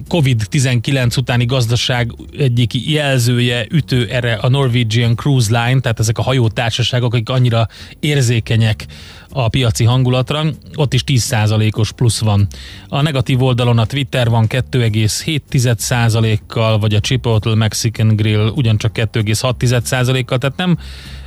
COVID-19 0.08 1.18
utáni 1.18 1.44
gazdaság 1.44 2.12
egyik 2.38 2.90
jelzője, 2.90 3.66
ütő 3.70 4.06
erre 4.06 4.34
a 4.34 4.48
Norwegian 4.48 5.16
Cruise 5.16 5.64
Line, 5.64 5.80
tehát 5.80 6.00
ezek 6.00 6.18
a 6.18 6.22
hajótársaságok, 6.22 7.14
akik 7.14 7.28
annyira 7.28 7.68
érzékenyek 8.00 8.86
a 9.32 9.48
piaci 9.48 9.84
hangulatra, 9.84 10.44
ott 10.74 10.94
is 10.94 11.04
10%-os 11.06 11.92
plusz 11.92 12.20
van. 12.20 12.46
A 12.88 13.02
negatív 13.02 13.42
oldalon 13.42 13.78
a 13.78 13.86
Twitter 13.86 14.28
van 14.28 14.46
2,7%-kal, 14.48 16.78
vagy 16.78 16.94
a 16.94 17.00
Chipotle 17.00 17.54
Mexican 17.54 18.16
Grill 18.16 18.52
ugyancsak 18.54 18.92
2,6%-kal, 18.94 20.38
tehát 20.38 20.56
nem 20.56 20.78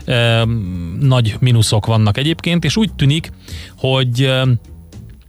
e, 0.05 0.45
nagy 0.99 1.35
mínuszok 1.39 1.85
vannak 1.85 2.17
egyébként, 2.17 2.63
és 2.63 2.77
úgy 2.77 2.93
tűnik, 2.93 3.31
hogy 3.77 4.21
e, 4.21 4.47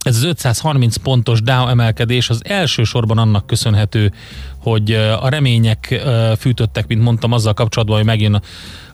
ez 0.06 0.16
az 0.16 0.22
530 0.22 0.96
pontos 0.96 1.42
Dow 1.42 1.68
emelkedés 1.68 2.30
az 2.30 2.40
elsősorban 2.44 3.18
annak 3.18 3.46
köszönhető, 3.46 4.12
hogy 4.58 4.92
a 5.20 5.28
remények 5.28 6.04
fűtöttek, 6.38 6.86
mint 6.86 7.02
mondtam, 7.02 7.32
azzal 7.32 7.54
kapcsolatban, 7.54 7.96
hogy 7.96 8.06
megjön 8.06 8.42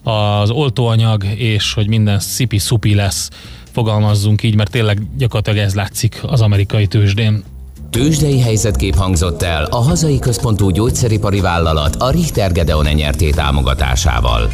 az 0.03 0.49
oltóanyag, 0.49 1.23
és 1.35 1.73
hogy 1.73 1.87
minden 1.87 2.19
szipi-szupi 2.19 2.95
lesz, 2.95 3.29
fogalmazzunk 3.71 4.43
így, 4.43 4.55
mert 4.55 4.71
tényleg 4.71 5.01
gyakorlatilag 5.17 5.65
ez 5.65 5.75
látszik 5.75 6.19
az 6.21 6.41
amerikai 6.41 6.87
tőzsdén. 6.87 7.43
Tőzsdei 7.89 8.39
helyzetkép 8.39 8.95
hangzott 8.95 9.41
el 9.41 9.65
a 9.65 9.81
hazai 9.81 10.19
központú 10.19 10.69
gyógyszeripari 10.69 11.39
vállalat 11.39 11.95
a 11.95 12.09
Richter 12.09 12.51
Gedeon 12.51 12.85
nyerté 12.85 13.29
támogatásával 13.29 14.51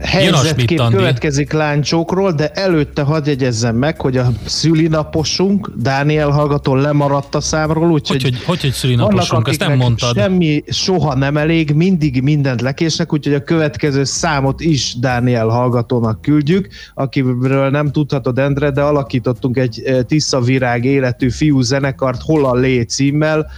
helyzetkép 0.00 0.82
következik 0.90 1.52
láncsókról, 1.52 2.32
de 2.32 2.50
előtte 2.50 3.02
hadd 3.02 3.26
jegyezzem 3.26 3.76
meg, 3.76 4.00
hogy 4.00 4.16
a 4.16 4.28
szülinaposunk, 4.44 5.72
Dániel 5.76 6.30
hallgató 6.30 6.74
lemaradt 6.74 7.34
a 7.34 7.40
számról, 7.40 7.90
úgyhogy 7.90 8.22
hogy, 8.22 8.32
hogy, 8.34 8.44
hogy, 8.44 8.60
hogy 8.60 8.72
szülinaposunk, 8.72 9.48
ezt 9.48 9.60
nem 9.60 9.76
mondtad. 9.76 10.16
Semmi 10.16 10.64
soha 10.68 11.14
nem 11.14 11.36
elég, 11.36 11.74
mindig 11.74 12.22
mindent 12.22 12.60
lekésnek, 12.60 13.12
úgyhogy 13.12 13.34
a 13.34 13.42
következő 13.42 14.04
számot 14.04 14.60
is 14.60 14.94
Dániel 15.00 15.46
hallgatónak 15.48 16.22
küldjük, 16.22 16.68
akiről 16.94 17.70
nem 17.70 17.90
tudhatod, 17.90 18.38
Endre, 18.38 18.70
de 18.70 18.82
alakítottunk 18.82 19.56
egy 19.56 19.82
eh, 19.84 20.02
Tisza 20.02 20.40
Virág 20.40 20.84
életű 20.84 21.30
fiú 21.30 21.60
zenekart, 21.60 22.22
Hol 22.22 22.44
a 22.44 22.54
Lé 22.54 22.82
címmel, 22.82 23.50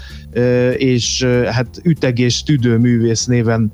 és 0.76 1.26
hát 1.46 1.80
ütegés 1.82 2.42
tüdőművész 2.42 3.24
néven 3.24 3.72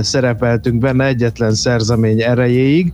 szerepeltünk 0.00 0.78
benne 0.78 1.06
egyetlen 1.06 1.54
szerzemény 1.54 2.22
erejéig, 2.22 2.92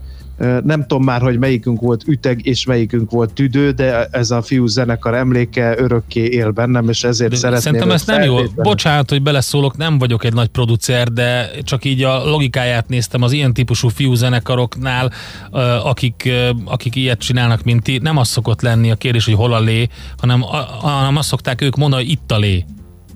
Nem 0.63 0.81
tudom 0.87 1.03
már, 1.03 1.21
hogy 1.21 1.39
melyikünk 1.39 1.81
volt 1.81 2.07
üteg 2.07 2.45
és 2.45 2.65
melyikünk 2.65 3.11
volt 3.11 3.33
tüdő, 3.33 3.71
de 3.71 4.05
ez 4.11 4.31
a 4.31 4.41
fiú 4.41 4.65
zenekar 4.65 5.13
emléke 5.13 5.75
örökké 5.77 6.23
él 6.23 6.51
bennem, 6.51 6.89
és 6.89 7.03
ezért 7.03 7.31
De 7.31 7.35
szeretném 7.35 7.61
Szerintem 7.61 7.91
ezt 7.91 8.07
nem 8.07 8.21
jó. 8.21 8.37
Bocsánat, 8.55 9.09
hogy 9.09 9.21
beleszólok, 9.21 9.77
nem 9.77 9.97
vagyok 9.97 10.23
egy 10.23 10.33
nagy 10.33 10.47
producer, 10.47 11.07
de 11.07 11.49
csak 11.63 11.85
így 11.85 12.03
a 12.03 12.29
logikáját 12.29 12.87
néztem 12.87 13.21
az 13.21 13.31
ilyen 13.31 13.53
típusú 13.53 13.87
fiúzenekaroknál, 13.87 15.11
ö, 15.51 15.59
akik, 15.83 16.29
akik 16.65 16.95
ilyet 16.95 17.19
csinálnak, 17.19 17.63
mint 17.63 17.83
ti. 17.83 17.97
Nem 17.97 18.17
az 18.17 18.27
szokott 18.27 18.61
lenni 18.61 18.91
a 18.91 18.95
kérdés, 18.95 19.25
hogy 19.25 19.33
hol 19.35 19.53
a 19.53 19.59
lé, 19.59 19.87
hanem, 20.17 20.41
hanem 20.81 21.17
azt 21.17 21.27
szokták 21.27 21.61
ők 21.61 21.75
mondani, 21.75 22.03
hogy 22.03 22.11
itt 22.11 22.31
a 22.31 22.37
lé. 22.37 22.65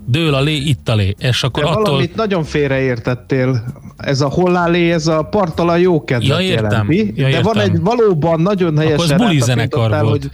Dől 0.06 0.34
a 0.34 0.40
lé, 0.40 0.54
itt 0.54 0.88
a 0.88 0.94
lé. 0.94 1.14
És 1.18 1.42
akkor 1.42 1.62
De 1.62 1.68
attól... 1.68 1.82
valamit 1.82 2.14
nagyon 2.14 2.44
félreértettél. 2.44 3.64
Ez 3.96 4.20
a 4.20 4.28
hollálé, 4.28 4.92
ez 4.92 5.06
a 5.06 5.22
partalan 5.22 5.78
jó 5.78 6.04
kedvet 6.04 6.28
Ja, 6.28 6.40
értem. 6.40 6.64
jelenti. 6.90 7.12
Ja, 7.20 7.28
de 7.30 7.42
van 7.42 7.56
értem. 7.56 7.74
egy 7.74 7.80
valóban 7.80 8.40
nagyon 8.40 8.76
helyesen 8.78 8.98
az 8.98 9.08
buli 9.08 9.38
rátapintottál, 9.38 9.54
zenekar 9.56 10.02
volt. 10.04 10.22
Hogy, 10.22 10.30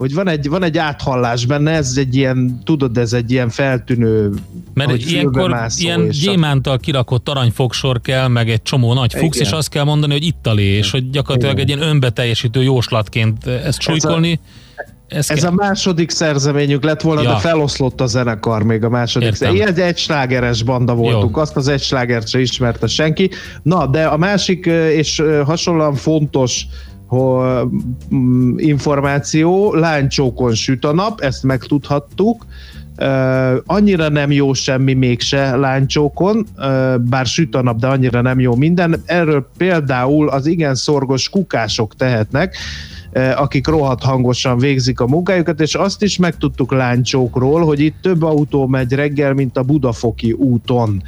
hogy 0.00 0.14
van 0.14 0.28
egy, 0.28 0.48
van 0.48 0.62
egy 0.62 0.78
áthallás 0.78 1.46
benne, 1.46 1.70
ez 1.70 1.94
egy 1.96 2.16
ilyen, 2.16 2.60
tudod, 2.64 2.96
ez 2.98 3.12
egy 3.12 3.30
ilyen 3.30 3.48
feltűnő, 3.48 4.30
Mert 4.74 4.90
hogy 4.90 5.10
ilyenkor 5.10 5.56
ilyen 5.76 6.00
a- 6.00 6.06
gyémántal 6.10 6.78
kirakott 6.78 7.28
aranyfogsor 7.28 8.00
kell, 8.00 8.28
meg 8.28 8.50
egy 8.50 8.62
csomó 8.62 8.94
nagy 8.94 9.12
fuchs, 9.12 9.36
Igen. 9.36 9.46
és 9.46 9.52
azt 9.52 9.68
kell 9.68 9.84
mondani, 9.84 10.12
hogy 10.12 10.24
itt 10.24 10.46
a 10.46 10.52
lé, 10.52 10.64
és 10.64 10.90
hogy 10.90 11.10
gyakorlatilag 11.10 11.54
Igen. 11.58 11.68
egy 11.68 11.76
ilyen 11.76 11.88
önbeteljesítő 11.90 12.62
jóslatként 12.62 13.46
ezt 13.46 13.80
súlykolni. 13.80 14.40
Ez, 15.08 15.30
Ez 15.30 15.40
kell. 15.40 15.50
a 15.50 15.54
második 15.54 16.10
szerzeményük 16.10 16.84
lett 16.84 17.00
volna, 17.00 17.22
Ja. 17.22 17.28
de 17.32 17.36
feloszlott 17.38 18.00
a 18.00 18.06
zenekar 18.06 18.62
még 18.62 18.84
a 18.84 18.88
második. 18.88 19.28
Értem. 19.28 19.54
Ilyen 19.54 19.68
egy 19.68 19.78
egyslágeres 19.78 20.62
banda 20.62 20.94
voltunk, 20.94 21.36
Jó. 21.36 21.42
azt 21.42 21.56
az 21.56 21.68
egyslágert 21.68 22.28
se 22.28 22.40
ismerte 22.40 22.86
senki. 22.86 23.30
Na, 23.62 23.86
de 23.86 24.04
a 24.04 24.16
másik 24.16 24.66
és 24.96 25.22
hasonlóan 25.44 25.94
fontos 25.94 26.66
információ, 28.56 29.74
lánycsókon 29.74 30.54
süt 30.54 30.84
a 30.84 30.92
nap, 30.92 31.20
ezt 31.20 31.42
megtudhattuk. 31.42 32.46
Annyira 33.66 34.08
nem 34.08 34.30
jó 34.30 34.52
semmi 34.52 34.92
mégse 34.92 35.56
lánycsókon, 35.56 36.46
uh, 36.56 36.98
bár 36.98 37.26
süt 37.26 37.54
a 37.54 37.62
nap, 37.62 37.78
de 37.78 37.86
annyira 37.86 38.20
nem 38.20 38.40
jó 38.40 38.54
minden. 38.54 39.02
Erről 39.04 39.48
például 39.56 40.28
az 40.28 40.46
igen 40.46 40.74
szorgos 40.74 41.28
kukások 41.28 41.94
tehetnek, 41.96 42.56
akik 43.12 43.66
rohadt 43.66 44.02
hangosan 44.02 44.58
végzik 44.58 45.00
a 45.00 45.06
munkájukat, 45.06 45.60
és 45.60 45.74
azt 45.74 46.02
is 46.02 46.16
megtudtuk 46.16 46.72
lánycsókról, 46.72 47.64
hogy 47.64 47.80
itt 47.80 47.96
több 48.02 48.22
autó 48.22 48.66
megy 48.66 48.92
reggel, 48.92 49.34
mint 49.34 49.56
a 49.56 49.62
Budafoki 49.62 50.32
úton. 50.32 51.02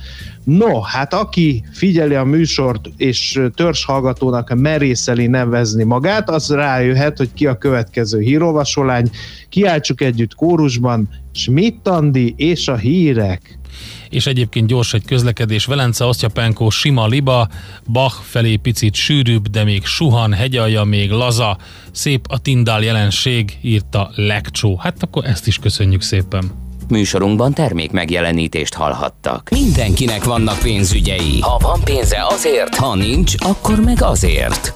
No, 0.44 0.80
hát 0.80 1.14
aki 1.14 1.64
figyeli 1.72 2.14
a 2.14 2.24
műsort, 2.24 2.88
és 2.96 3.40
törzshallgatónak 3.54 4.54
merészeli 4.54 5.26
nevezni 5.26 5.84
magát, 5.84 6.30
az 6.30 6.50
rájöhet, 6.50 7.16
hogy 7.16 7.32
ki 7.34 7.46
a 7.46 7.58
következő 7.58 8.20
hírolvasolány. 8.20 9.10
Kiáltsuk 9.48 10.00
együtt 10.00 10.34
kórusban, 10.34 11.08
Schmidt 11.32 11.88
Andi 11.88 12.34
és 12.36 12.68
a 12.68 12.76
hírek. 12.76 13.58
És 14.08 14.26
egyébként 14.26 14.66
gyors 14.66 14.94
egy 14.94 15.04
közlekedés. 15.04 15.64
Velence, 15.64 16.04
Osztyapenkó, 16.04 16.70
sima 16.70 17.06
liba, 17.06 17.48
Bach 17.86 18.14
felé 18.22 18.56
picit 18.56 18.94
sűrűbb, 18.94 19.48
de 19.48 19.64
még 19.64 19.84
suhan, 19.84 20.32
hegyalja 20.32 20.84
még 20.84 21.10
laza, 21.10 21.58
szép 21.92 22.26
a 22.28 22.38
Tindál 22.38 22.82
jelenség, 22.82 23.58
írta 23.62 24.10
Lekcsó. 24.14 24.76
Hát 24.76 25.02
akkor 25.02 25.24
ezt 25.24 25.46
is 25.46 25.58
köszönjük 25.58 26.02
szépen. 26.02 26.50
Műsorunkban 26.88 27.52
termék 27.52 27.90
megjelenítést 27.90 28.74
hallhattak. 28.74 29.48
Mindenkinek 29.50 30.24
vannak 30.24 30.58
pénzügyei. 30.58 31.40
Ha 31.40 31.58
van 31.58 31.80
pénze 31.84 32.26
azért, 32.28 32.74
ha 32.74 32.94
nincs, 32.94 33.34
akkor 33.38 33.80
meg 33.80 34.02
azért. 34.02 34.74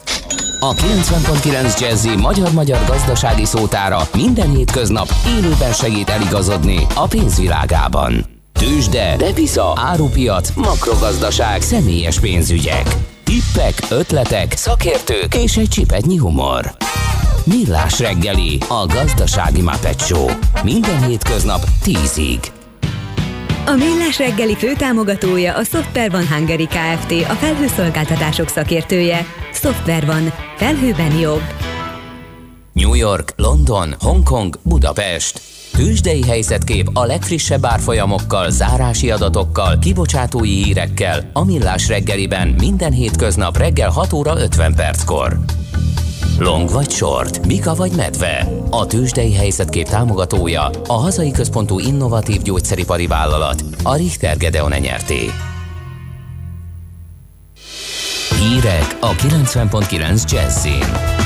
A 0.61 0.74
90.9 0.74 1.80
Jazzy 1.80 2.16
magyar-magyar 2.16 2.85
gazdasági 2.87 3.44
szótára 3.44 3.98
minden 4.14 4.50
hétköznap 4.50 5.09
élőben 5.38 5.72
segít 5.72 6.09
eligazodni 6.09 6.87
a 6.94 7.06
pénzvilágában. 7.06 8.36
Tősde, 8.59 9.16
depisza, 9.16 9.73
árupiac, 9.77 10.51
makrogazdaság, 10.55 11.62
személyes 11.62 12.21
pénzügyek. 12.21 12.97
Tippek, 13.25 13.75
ötletek, 13.90 14.57
szakértők 14.57 15.35
és 15.35 15.57
egy 15.57 15.69
csipetnyi 15.69 16.16
humor. 16.16 16.77
Millás 17.45 17.99
reggeli, 17.99 18.59
a 18.69 18.87
gazdasági 18.87 19.62
Muppet 19.62 20.07
Show. 20.07 20.27
Minden 20.62 21.07
hétköznap 21.07 21.64
10-ig. 21.85 22.47
A 23.66 23.73
Millás 23.73 24.19
reggeli 24.19 24.57
főtámogatója 24.57 25.55
a 25.55 25.64
Software 25.64 26.16
One 26.16 26.29
Hungary 26.37 26.66
Kft. 26.66 27.11
A 27.29 27.35
felhőszolgáltatások 27.35 28.49
szakértője. 28.49 29.27
Software 29.53 30.07
One. 30.12 30.35
Felhőben 30.57 31.19
jobb. 31.19 31.42
New 32.73 32.95
York, 32.95 33.33
London, 33.37 33.95
Hongkong, 34.01 34.59
Budapest. 34.62 35.56
Tőzsdei 35.77 36.23
helyzetkép 36.23 36.91
a 36.93 37.05
legfrissebb 37.05 37.65
árfolyamokkal, 37.65 38.51
zárási 38.51 39.11
adatokkal, 39.11 39.79
kibocsátói 39.79 40.62
hírekkel 40.62 41.31
a 41.33 41.45
Millás 41.45 41.89
reggeliben 41.89 42.49
minden 42.49 42.93
hétköznap 42.93 43.57
reggel 43.57 43.91
6 43.91 44.12
óra 44.12 44.41
50 44.41 44.75
perckor. 44.75 45.39
Long 46.39 46.71
vagy 46.71 46.91
short, 46.91 47.47
Mika 47.47 47.75
vagy 47.75 47.93
medve. 47.97 48.49
A 48.71 48.87
tőzsdei 48.87 49.35
helyzetkép 49.35 49.89
támogatója 49.89 50.71
a 50.87 50.93
hazai 50.93 51.31
központú 51.31 51.79
innovatív 51.79 52.43
gyógyszeripari 52.43 53.07
vállalat, 53.07 53.65
a 53.83 53.97
Richter 53.97 54.37
Gedeon 54.37 54.73
nyerté. 54.81 55.31
Hírek 58.39 58.97
a 59.01 59.12
90.9 59.12 60.31
Jazzin. 60.31 61.26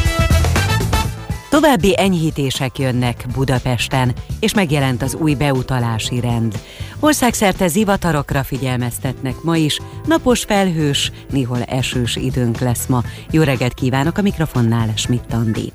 További 1.60 1.94
enyhítések 1.98 2.78
jönnek 2.78 3.24
Budapesten, 3.34 4.12
és 4.38 4.54
megjelent 4.54 5.02
az 5.02 5.14
új 5.14 5.34
beutalási 5.34 6.20
rend. 6.20 6.60
Országszerte 7.00 7.68
zivatarokra 7.68 8.42
figyelmeztetnek 8.42 9.42
ma 9.42 9.56
is, 9.56 9.80
napos 10.06 10.44
felhős, 10.44 11.12
néhol 11.30 11.62
esős 11.62 12.16
időnk 12.16 12.58
lesz 12.58 12.86
ma. 12.86 13.02
Jó 13.30 13.42
reggelt 13.42 13.74
kívánok 13.74 14.18
a 14.18 14.22
mikrofonnál, 14.22 14.92
Schmidt 14.94 15.32
Andi. 15.32 15.72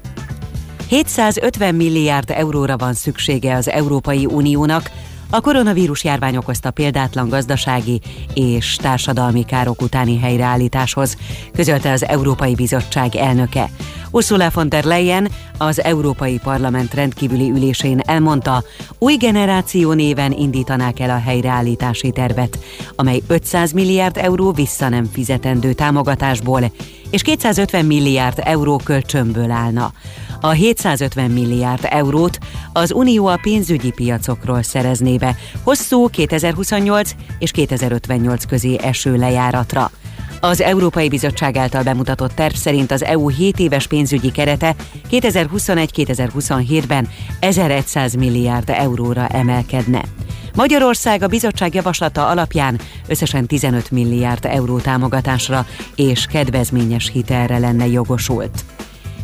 750 0.90 1.76
milliárd 1.76 2.30
euróra 2.30 2.78
van 2.78 2.94
szüksége 2.94 3.56
az 3.56 3.70
Európai 3.70 4.26
Uniónak, 4.26 4.92
a 5.30 5.42
koronavírus 5.42 6.04
járvány 6.04 6.38
okozta 6.38 6.72
példátlan 6.72 7.30
gazdasági 7.30 8.02
és 8.34 8.76
társadalmi 8.76 9.46
károk 9.46 9.82
utáni 9.82 10.20
helyreállításhoz, 10.20 11.18
közölte 11.54 11.92
az 11.92 12.06
Európai 12.06 12.56
Bizottság 12.56 13.16
elnöke. 13.16 13.70
Ursula 14.16 14.50
von 14.54 14.70
der 14.70 14.84
Leyen 14.84 15.32
az 15.58 15.84
Európai 15.84 16.40
Parlament 16.44 16.94
rendkívüli 16.94 17.50
ülésén 17.50 18.00
elmondta, 18.00 18.64
új 19.00 19.16
generáció 19.16 19.94
néven 19.94 20.32
indítanák 20.32 21.00
el 21.00 21.10
a 21.10 21.20
helyreállítási 21.20 22.12
tervet, 22.12 22.60
amely 22.96 23.22
500 23.28 23.72
milliárd 23.72 24.18
euró 24.18 24.52
vissza 24.52 24.90
nem 24.90 25.06
fizetendő 25.14 25.74
támogatásból 25.74 26.72
és 27.10 27.22
250 27.22 27.86
milliárd 27.86 28.42
euró 28.44 28.82
kölcsönből 28.84 29.52
állna. 29.52 29.94
A 30.42 30.50
750 30.50 31.32
milliárd 31.32 31.88
eurót 31.90 32.38
az 32.74 32.92
Unió 32.92 33.26
a 33.26 33.40
pénzügyi 33.42 33.92
piacokról 33.92 34.64
szerezné 34.64 35.18
be 35.18 35.36
hosszú 35.64 36.10
2028 36.10 37.12
és 37.40 37.52
2058 37.52 38.46
közé 38.46 38.78
eső 38.82 39.16
lejáratra. 39.16 39.92
Az 40.46 40.62
Európai 40.62 41.10
Bizottság 41.10 41.58
által 41.58 41.84
bemutatott 41.84 42.32
terv 42.32 42.54
szerint 42.54 42.92
az 42.92 43.04
EU 43.04 43.28
7 43.28 43.60
éves 43.60 43.88
pénzügyi 43.88 44.32
kerete 44.32 44.76
2021-2027-ben 45.12 47.08
1100 47.40 48.14
milliárd 48.14 48.70
euróra 48.70 49.28
emelkedne. 49.28 50.02
Magyarország 50.56 51.22
a 51.22 51.28
bizottság 51.28 51.74
javaslata 51.74 52.28
alapján 52.28 52.80
összesen 53.08 53.46
15 53.46 53.92
milliárd 53.92 54.46
euró 54.46 54.80
támogatásra 54.80 55.66
és 55.96 56.26
kedvezményes 56.26 57.10
hitelre 57.14 57.58
lenne 57.58 57.88
jogosult. 57.88 58.75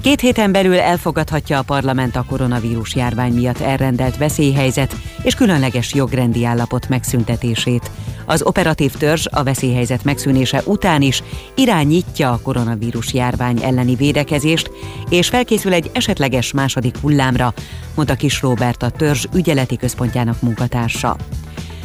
Két 0.01 0.19
héten 0.19 0.51
belül 0.51 0.79
elfogadhatja 0.79 1.57
a 1.57 1.63
parlament 1.63 2.15
a 2.15 2.25
koronavírus 2.29 2.95
járvány 2.95 3.33
miatt 3.33 3.59
elrendelt 3.59 4.17
veszélyhelyzet 4.17 4.95
és 5.23 5.35
különleges 5.35 5.93
jogrendi 5.93 6.45
állapot 6.45 6.89
megszüntetését. 6.89 7.91
Az 8.25 8.41
operatív 8.41 8.91
törzs 8.91 9.25
a 9.31 9.43
veszélyhelyzet 9.43 10.03
megszűnése 10.03 10.61
után 10.65 11.01
is 11.01 11.23
irányítja 11.55 12.31
a 12.31 12.39
koronavírus 12.43 13.13
járvány 13.13 13.63
elleni 13.63 13.95
védekezést, 13.95 14.71
és 15.09 15.27
felkészül 15.27 15.73
egy 15.73 15.89
esetleges 15.93 16.51
második 16.51 16.97
hullámra, 16.97 17.53
mondta 17.95 18.15
Kis 18.15 18.41
Róbert 18.41 18.83
a 18.83 18.89
törzs 18.89 19.25
ügyeleti 19.33 19.77
központjának 19.77 20.41
munkatársa. 20.41 21.15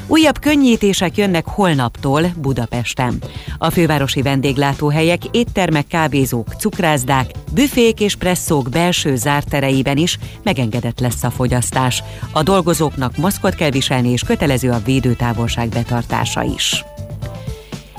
Újabb 0.09 0.39
könnyítések 0.39 1.17
jönnek 1.17 1.47
holnaptól 1.47 2.23
Budapesten. 2.37 3.23
A 3.59 3.71
fővárosi 3.71 4.23
vendéglátóhelyek, 4.23 5.21
éttermek, 5.31 5.87
kávézók, 5.87 6.49
cukrázdák, 6.59 7.31
büfék 7.53 8.01
és 8.01 8.15
presszók 8.15 8.69
belső 8.69 9.17
zártereiben 9.17 9.97
is 9.97 10.19
megengedett 10.43 11.01
lesz 11.01 11.25
a 11.25 11.31
fogyasztás. 11.31 12.03
A 12.33 12.43
dolgozóknak 12.43 13.17
maszkot 13.17 13.55
kell 13.55 13.71
viselni 13.71 14.09
és 14.09 14.23
kötelező 14.23 14.71
a 14.71 14.83
védőtávolság 14.85 15.69
betartása 15.69 16.43
is. 16.43 16.85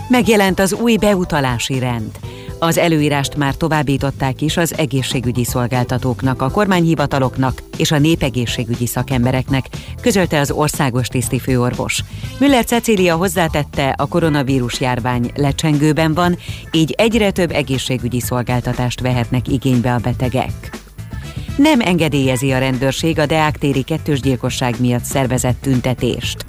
Megjelent 0.10 0.60
az 0.60 0.74
új 0.74 0.98
beutalási 0.98 1.80
rend. 1.80 2.12
Az 2.60 2.78
előírást 2.78 3.36
már 3.36 3.56
továbbították 3.56 4.42
is 4.42 4.58
az 4.58 4.78
egészségügyi 4.78 5.44
szolgáltatóknak, 5.44 6.42
a 6.42 6.50
kormányhivataloknak 6.50 7.62
és 7.78 7.92
a 7.92 7.98
népegészségügyi 7.98 8.86
szakembereknek, 8.86 9.66
közölte 10.02 10.40
az 10.40 10.52
országos 10.52 11.08
tiszti 11.08 11.40
főorvos. 11.40 12.04
Müller 12.40 12.66
Cecília 12.66 13.16
hozzátette, 13.16 13.90
a 13.98 14.06
koronavírus 14.06 14.80
járvány 14.80 15.32
lecsengőben 15.36 16.14
van, 16.14 16.38
így 16.72 16.92
egyre 16.92 17.32
több 17.32 17.52
egészségügyi 17.52 18.20
szolgáltatást 18.20 19.02
vehetnek 19.02 19.48
igénybe 19.48 19.94
a 19.94 20.00
betegek. 20.00 20.78
Nem 21.58 21.80
engedélyezi 21.80 22.52
a 22.52 22.58
rendőrség 22.58 23.20
a 23.20 23.26
Deák 23.26 23.58
kettős 23.86 24.20
gyilkosság 24.20 24.76
miatt 24.80 25.04
szervezett 25.04 25.62
tüntetést. 25.62 26.46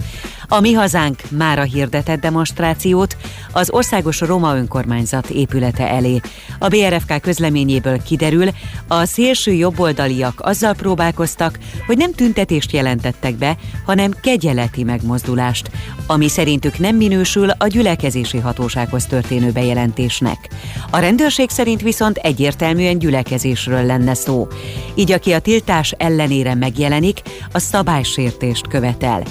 A 0.50 0.60
Mi 0.60 0.72
Hazánk 0.72 1.22
mára 1.30 1.62
hirdetett 1.62 2.20
demonstrációt 2.20 3.16
az 3.52 3.70
Országos 3.70 4.20
Roma 4.20 4.56
Önkormányzat 4.56 5.30
épülete 5.30 5.88
elé. 5.88 6.20
A 6.58 6.68
BRFK 6.68 7.20
közleményéből 7.20 8.02
kiderül, 8.02 8.48
a 8.88 9.04
szélső 9.04 9.52
jobboldaliak 9.52 10.40
azzal 10.40 10.74
próbálkoztak, 10.74 11.58
hogy 11.86 11.96
nem 11.96 12.12
tüntetést 12.12 12.72
jelentettek 12.72 13.34
be, 13.34 13.56
hanem 13.86 14.10
kegyeleti 14.22 14.84
megmozdulást, 14.84 15.70
ami 16.06 16.28
szerintük 16.28 16.78
nem 16.78 16.96
minősül 16.96 17.50
a 17.50 17.66
gyülekezési 17.66 18.38
hatósághoz 18.38 19.06
történő 19.06 19.50
bejelentésnek. 19.50 20.48
A 20.90 20.98
rendőrség 20.98 21.50
szerint 21.50 21.82
viszont 21.82 22.16
egyértelműen 22.16 22.98
gyülekezésről 22.98 23.86
lenne 23.86 24.14
szó. 24.14 24.48
Így 24.94 25.12
aki 25.12 25.32
a 25.32 25.38
tiltás 25.38 25.92
ellenére 25.92 26.54
megjelenik, 26.54 27.22
a 27.52 27.58
szabálysértést 27.58 28.68
követel. 28.68 29.22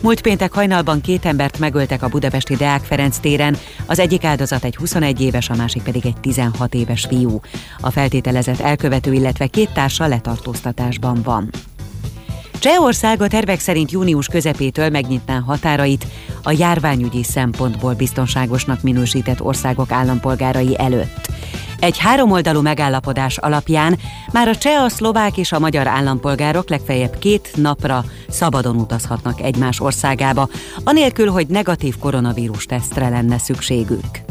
Múlt 0.00 0.20
péntek 0.20 0.52
hajnalban 0.52 1.00
két 1.00 1.24
embert 1.24 1.58
megöltek 1.58 2.02
a 2.02 2.08
budapesti 2.08 2.54
Deák 2.54 2.82
Ferenc 2.82 3.18
téren, 3.18 3.56
az 3.86 3.98
egyik 3.98 4.24
áldozat 4.24 4.64
egy 4.64 4.76
21 4.76 5.20
éves, 5.20 5.50
a 5.50 5.54
másik 5.54 5.82
pedig 5.82 6.06
egy 6.06 6.20
16 6.20 6.74
éves 6.74 7.06
fiú. 7.08 7.40
A 7.80 7.90
feltételezett 7.90 8.60
elkövető, 8.60 9.12
illetve 9.12 9.46
két 9.46 9.70
társa 9.70 10.06
letartóztatásban 10.06 11.22
van. 11.22 11.50
Csehország 12.58 13.22
a 13.22 13.28
tervek 13.28 13.60
szerint 13.60 13.90
június 13.90 14.26
közepétől 14.26 14.88
megnyitná 14.88 15.38
határait 15.38 16.06
a 16.42 16.50
járványügyi 16.50 17.22
szempontból 17.22 17.94
biztonságosnak 17.94 18.82
minősített 18.82 19.42
országok 19.42 19.92
állampolgárai 19.92 20.78
előtt. 20.78 21.28
Egy 21.80 21.98
háromoldalú 21.98 22.60
megállapodás 22.60 23.38
alapján 23.38 23.98
már 24.32 24.48
a 24.48 24.56
cseh, 24.56 24.82
a 24.82 24.88
szlovák 24.88 25.36
és 25.36 25.52
a 25.52 25.58
magyar 25.58 25.86
állampolgárok 25.86 26.68
legfeljebb 26.68 27.18
két 27.18 27.50
napra 27.54 28.04
szabadon 28.28 28.76
utazhatnak 28.76 29.40
egymás 29.40 29.80
országába, 29.80 30.48
anélkül, 30.84 31.30
hogy 31.30 31.46
negatív 31.46 31.98
koronavírus 31.98 32.64
tesztre 32.64 33.08
lenne 33.08 33.38
szükségük. 33.38 34.24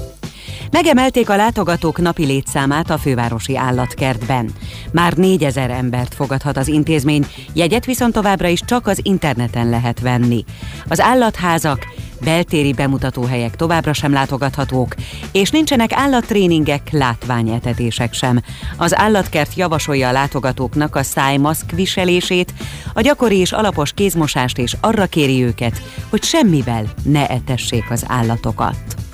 Megemelték 0.72 1.30
a 1.30 1.36
látogatók 1.36 1.98
napi 1.98 2.26
létszámát 2.26 2.90
a 2.90 2.98
fővárosi 2.98 3.58
állatkertben. 3.58 4.52
Már 4.92 5.14
négyezer 5.14 5.70
embert 5.70 6.14
fogadhat 6.14 6.58
az 6.58 6.68
intézmény, 6.68 7.26
jegyet 7.54 7.86
viszont 7.86 8.14
továbbra 8.14 8.48
is 8.48 8.60
csak 8.66 8.88
az 8.88 9.00
interneten 9.04 9.70
lehet 9.70 10.00
venni. 10.00 10.44
Az 10.88 11.02
állatházak 11.02 11.88
beltéri 12.26 12.74
bemutatóhelyek 12.74 13.56
továbbra 13.56 13.94
sem 13.94 14.14
látogathatók, 14.14 14.96
és 15.32 15.50
nincsenek 15.50 15.94
állattréningek, 15.94 16.92
látványetetések 16.92 18.14
sem. 18.14 18.42
Az 18.78 18.98
állatkert 18.98 19.56
javasolja 19.56 20.08
a 20.08 20.12
látogatóknak 20.12 20.96
a 20.96 21.04
szájmaszk 21.04 21.72
viselését, 21.72 22.54
a 22.94 23.02
gyakori 23.02 23.38
és 23.38 23.52
alapos 23.52 23.94
kézmosást, 23.94 24.58
és 24.58 24.76
arra 24.82 25.06
kéri 25.06 25.44
őket, 25.44 25.82
hogy 26.10 26.24
semmivel 26.24 26.86
ne 27.04 27.28
etessék 27.28 27.92
az 27.92 28.04
állatokat. 28.08 29.05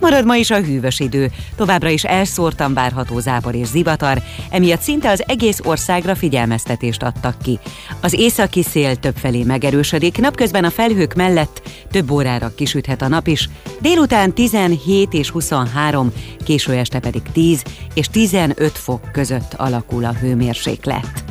Marad 0.00 0.24
ma 0.24 0.36
is 0.36 0.50
a 0.50 0.62
hűvös 0.62 1.00
idő, 1.00 1.30
továbbra 1.56 1.88
is 1.88 2.04
elszórtan 2.04 2.74
várható 2.74 3.18
zápor 3.18 3.54
és 3.54 3.66
zivatar, 3.66 4.22
emiatt 4.50 4.80
szinte 4.80 5.10
az 5.10 5.24
egész 5.26 5.60
országra 5.64 6.14
figyelmeztetést 6.14 7.02
adtak 7.02 7.38
ki. 7.42 7.58
Az 8.00 8.12
északi 8.12 8.62
szél 8.62 8.96
többfelé 8.96 9.42
megerősödik, 9.42 10.18
napközben 10.18 10.64
a 10.64 10.70
felhők 10.70 11.14
mellett 11.14 11.62
több 11.90 12.10
órára 12.10 12.54
kisüthet 12.54 13.02
a 13.02 13.08
nap 13.08 13.26
is, 13.26 13.48
délután 13.80 14.32
17 14.32 15.12
és 15.12 15.30
23, 15.30 16.12
késő 16.44 16.72
este 16.72 16.98
pedig 16.98 17.22
10 17.32 17.62
és 17.94 18.08
15 18.08 18.78
fok 18.78 19.12
között 19.12 19.54
alakul 19.54 20.04
a 20.04 20.12
hőmérséklet. 20.12 21.24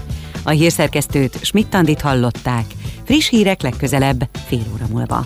A 0.43 0.49
hírszerkesztőt 0.49 1.38
Schmidt-Tandit 1.41 2.01
hallották, 2.01 2.66
friss 3.03 3.30
hírek 3.30 3.61
legközelebb 3.61 4.30
fél 4.47 4.66
óra 4.74 4.86
múlva. 4.89 5.26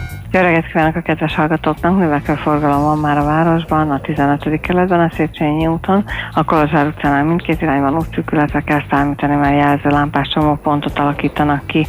Jó 0.33 0.41
reggelt 0.41 0.67
kívánok 0.67 0.95
a 0.95 1.01
kedves 1.01 1.35
hallgatóknak! 1.35 1.97
Növekvő 1.97 2.33
forgalom 2.33 2.81
van 2.81 2.97
már 2.97 3.17
a 3.17 3.23
városban, 3.23 3.91
a 3.91 4.01
15. 4.01 4.59
keletben, 4.59 4.99
a 4.99 5.09
Széchenyi 5.13 5.67
úton, 5.67 6.03
a 6.33 6.43
Kolozsvár 6.43 6.87
utcánál 6.87 7.23
mindkét 7.23 7.61
irányban 7.61 7.95
útszűkületre 7.95 8.61
kell 8.61 8.81
számítani, 8.89 9.35
mert 9.35 9.55
jelzőlámpás 9.55 10.27
csomópontot 10.27 10.99
alakítanak 10.99 11.67
ki. 11.67 11.87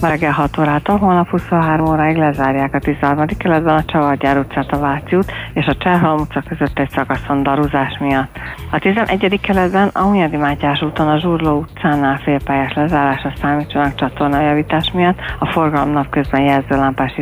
Ma 0.00 0.08
reggel 0.08 0.32
6 0.32 0.58
órától, 0.58 0.96
holnap 0.96 1.28
23 1.28 1.86
óráig 1.86 2.16
lezárják 2.16 2.74
a 2.74 2.78
13. 2.78 3.26
keletben 3.38 3.76
a 3.76 3.84
Csavargyár 3.84 4.38
utcát, 4.38 4.72
a 4.72 4.78
Váci 4.78 5.16
út 5.16 5.32
és 5.52 5.66
a 5.66 5.76
Cserhalom 5.76 6.20
utca 6.20 6.42
között 6.48 6.78
egy 6.78 6.90
szakaszon 6.90 7.42
daruzás 7.42 7.98
miatt. 7.98 8.38
A 8.70 8.78
11. 8.78 9.40
keletben 9.40 9.90
a 9.92 10.00
Hunyadi 10.00 10.36
Mátyás 10.36 10.82
úton 10.82 11.08
a 11.08 11.18
Zsurló 11.18 11.58
utcánál 11.58 12.18
félpályás 12.18 12.72
lezárásra 12.72 13.32
számítsanak 13.40 13.94
csatornajavítás 13.94 14.92
miatt, 14.92 15.18
a 15.38 15.46
forgalom 15.46 15.90
napközben 15.90 16.42
jelzőlámpás 16.42 17.12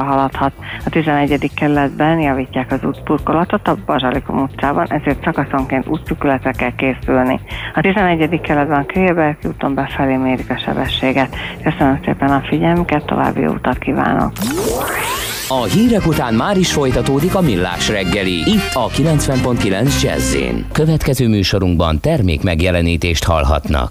irányításra 0.00 0.02
haladhat. 0.02 0.52
A 0.84 0.90
11. 0.90 1.50
kerületben 1.54 2.20
javítják 2.20 2.72
az 2.72 2.84
útburkolatot 2.84 3.68
a 3.68 3.76
Bazsalikom 3.86 4.42
utcában, 4.42 4.86
ezért 4.88 5.24
szakaszonként 5.24 5.86
útszükületre 5.86 6.50
kell 6.50 6.74
készülni. 6.74 7.40
A 7.74 7.80
11. 7.80 8.40
kerületben 8.40 8.80
a 8.80 8.86
Kérberki 8.86 9.48
úton 9.48 9.74
befelé 9.74 10.16
mérik 10.16 10.50
a 10.50 10.58
sebességet. 10.58 11.36
Köszönöm 11.62 12.00
szépen 12.04 12.30
a 12.30 12.42
figyelmüket, 12.48 13.04
további 13.06 13.46
utat 13.46 13.78
kívánok! 13.78 14.32
A 15.48 15.62
hírek 15.62 16.06
után 16.06 16.34
már 16.34 16.56
is 16.56 16.72
folytatódik 16.72 17.34
a 17.34 17.40
millás 17.40 17.88
reggeli, 17.88 18.38
itt 18.50 18.70
a 18.72 18.88
90.9 18.88 20.02
jazz 20.02 20.36
Következő 20.72 21.28
műsorunkban 21.28 22.00
termék 22.00 22.42
megjelenítést 22.42 23.24
hallhatnak. 23.24 23.90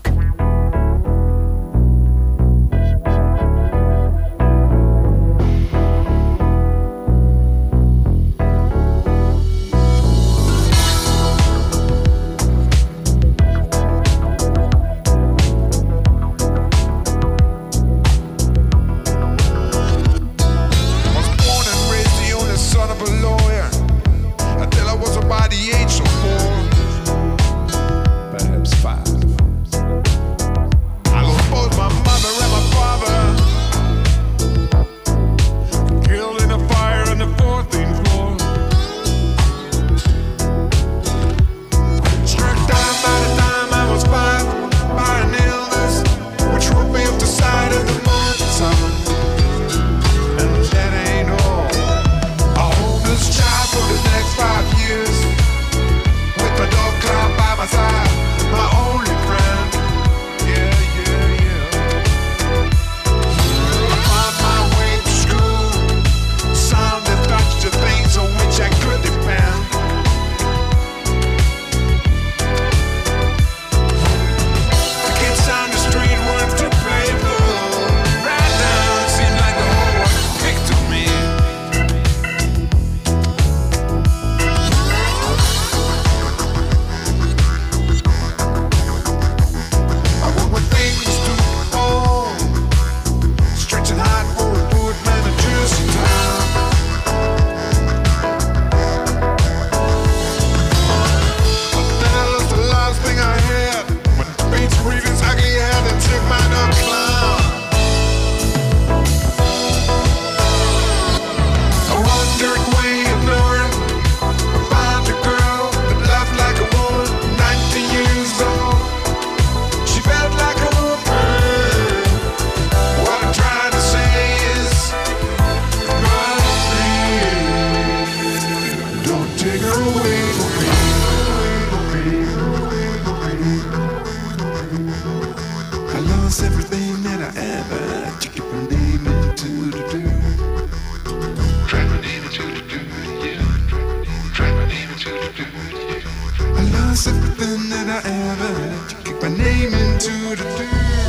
Everything 147.07 147.69
that 147.69 147.87
I 147.87 148.09
ever 148.09 148.59
had 148.59 148.89
to 148.89 148.95
kick 149.03 149.21
my 149.21 149.29
name 149.29 149.73
into 149.73 150.35
the 150.35 150.43
dirt. 150.57 151.08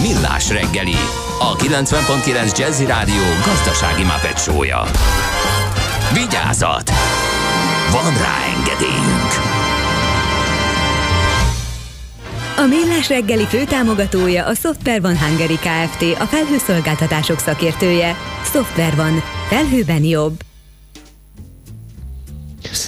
Millás 0.00 0.50
reggeli, 0.50 0.96
a 1.38 1.56
90.9 1.56 2.58
Jazzy 2.58 2.84
Rádió 2.84 3.22
gazdasági 3.44 4.02
mapetsója. 4.02 4.82
Vigyázat! 6.12 6.90
Van 7.90 8.12
rá 8.12 8.36
engedélyünk! 8.56 9.32
A 12.56 12.66
Millás 12.66 13.08
reggeli 13.08 13.44
főtámogatója 13.44 14.46
a 14.46 14.54
Software 14.54 15.00
van 15.00 15.18
Hungary 15.18 15.56
Kft. 15.56 16.02
A 16.20 16.24
felhőszolgáltatások 16.24 17.38
szakértője. 17.38 18.16
Software 18.44 18.94
van. 18.96 19.22
Felhőben 19.48 20.04
jobb. 20.04 20.40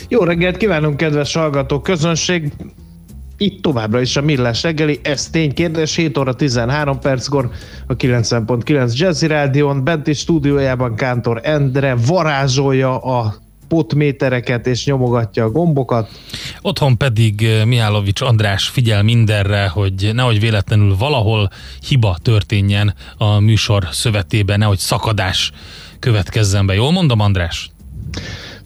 Jó 0.09 0.23
reggelt 0.23 0.57
kívánunk, 0.57 0.97
kedves 0.97 1.35
hallgató 1.35 1.81
közönség! 1.81 2.53
Itt 3.45 3.63
továbbra 3.63 4.01
is 4.01 4.17
a 4.17 4.23
Millás 4.23 4.63
reggeli, 4.63 5.01
ez 5.03 5.29
ténykérdés, 5.31 5.95
7 5.95 6.19
óra 6.19 6.35
13 6.35 6.99
perckor 6.99 7.51
a 7.87 7.97
90.9 7.97 8.97
Jazzy 8.97 9.27
Rádion, 9.27 9.85
benti 9.85 10.13
stúdiójában 10.13 10.95
Kántor 10.95 11.41
Endre 11.43 11.97
varázsolja 12.07 12.99
a 12.99 13.35
potmétereket 13.69 14.67
és 14.67 14.85
nyomogatja 14.85 15.45
a 15.45 15.51
gombokat. 15.51 16.11
Otthon 16.63 16.97
pedig 16.97 17.43
eh, 17.43 17.65
Mihálovics 17.65 18.21
András 18.21 18.69
figyel 18.69 19.03
mindenre, 19.03 19.69
hogy 19.69 20.11
nehogy 20.13 20.41
véletlenül 20.41 20.97
valahol 20.97 21.51
hiba 21.89 22.17
történjen 22.23 22.95
a 23.17 23.39
műsor 23.39 23.89
szövetében, 23.91 24.59
nehogy 24.59 24.79
szakadás 24.79 25.53
következzen 25.99 26.67
be. 26.67 26.75
Jól 26.75 26.93
mondom, 26.93 27.21
András? 27.21 27.71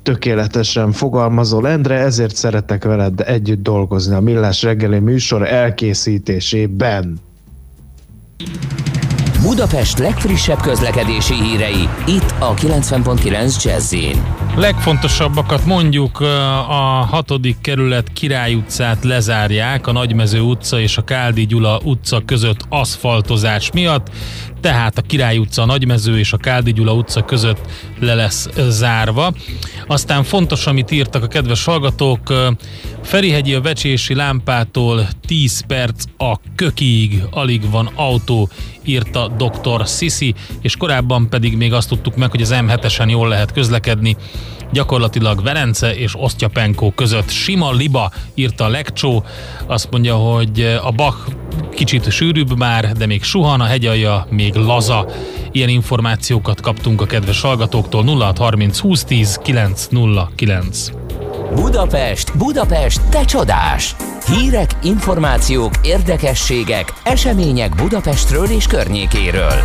Tökéletesen 0.09 0.93
fogalmazol, 0.93 1.69
Endre, 1.69 1.95
ezért 1.95 2.37
szeretek 2.37 2.85
veled 2.85 3.21
együtt 3.21 3.63
dolgozni 3.63 4.15
a 4.15 4.21
Millás 4.21 4.63
reggeli 4.63 4.99
műsor 4.99 5.49
elkészítésében. 5.49 7.21
Budapest 9.43 9.99
legfrissebb 9.99 10.61
közlekedési 10.61 11.35
hírei, 11.35 11.89
itt 12.07 12.35
a 12.39 12.55
90.9 12.55 13.65
jazz 13.65 13.95
Legfontosabbakat 14.57 15.65
mondjuk 15.65 16.21
a 16.69 17.07
hatodik 17.11 17.57
kerület 17.61 18.13
Király 18.13 18.55
utcát 18.55 19.05
lezárják 19.05 19.87
a 19.87 19.93
Nagymező 19.93 20.41
utca 20.41 20.81
és 20.81 20.97
a 20.97 21.05
Káldi 21.05 21.47
Gyula 21.47 21.81
utca 21.85 22.23
között 22.27 22.61
aszfaltozás 22.69 23.71
miatt, 23.73 24.11
tehát 24.61 24.99
a 24.99 25.03
Király 25.03 25.39
utca, 25.39 25.63
a 25.63 25.67
Nagymező 25.67 26.19
és 26.19 26.33
a 26.33 26.37
Káldi 26.37 26.73
Gyula 26.73 26.93
utca 26.93 27.25
között 27.25 27.61
le 28.01 28.15
lesz 28.15 28.49
zárva. 28.69 29.33
Aztán 29.87 30.25
fontos, 30.25 30.67
amit 30.67 30.91
írtak 30.91 31.23
a 31.23 31.27
kedves 31.27 31.65
hallgatók, 31.65 32.33
Ferihegyi 33.03 33.55
a 33.55 33.61
Vecsési 33.61 34.15
lámpától 34.15 35.09
10 35.27 35.61
perc 35.67 36.05
a 36.19 36.37
kökiig 36.55 37.23
alig 37.31 37.71
van 37.71 37.91
autó, 37.95 38.49
írta 38.85 39.29
dr. 39.29 39.87
Sisi, 39.87 40.35
és 40.61 40.77
korábban 40.77 41.29
pedig 41.29 41.57
még 41.57 41.73
azt 41.73 41.89
tudtuk 41.89 42.17
meg, 42.17 42.31
hogy 42.31 42.43
az 42.43 42.55
M7-esen 42.55 43.11
jól 43.11 43.29
lehet 43.29 43.53
közlekedni, 43.53 44.17
gyakorlatilag 44.73 45.43
Velence 45.43 45.95
és 45.95 46.13
Osztyapenko 46.17 46.91
között 46.91 47.31
sima 47.31 47.73
liba, 47.73 48.13
írta 48.35 48.65
a 48.65 48.69
Lekcsó, 48.69 49.25
azt 49.67 49.91
mondja, 49.91 50.15
hogy 50.15 50.79
a 50.83 50.91
Bach 50.91 51.19
kicsit 51.75 52.11
sűrűbb 52.11 52.57
már, 52.57 52.93
de 52.93 53.07
még 53.07 53.23
suhan, 53.23 53.61
a 53.61 53.65
hegyalja 53.65 54.27
még 54.31 54.48
laza. 54.55 55.07
Ilyen 55.53 55.69
információkat 55.69 56.61
kaptunk 56.61 57.01
a 57.01 57.07
kedves 57.07 57.41
hallgatóktól 57.41 58.05
0630 58.05 58.81
2010 58.81 59.37
909. 59.43 60.91
Budapest, 61.55 62.37
Budapest, 62.37 63.01
te 63.11 63.25
csodás! 63.25 63.97
Hírek, 64.27 64.71
információk, 64.83 65.73
érdekességek, 65.83 66.93
események 67.05 67.75
Budapestről 67.75 68.47
és 68.51 68.67
környékéről. 68.67 69.63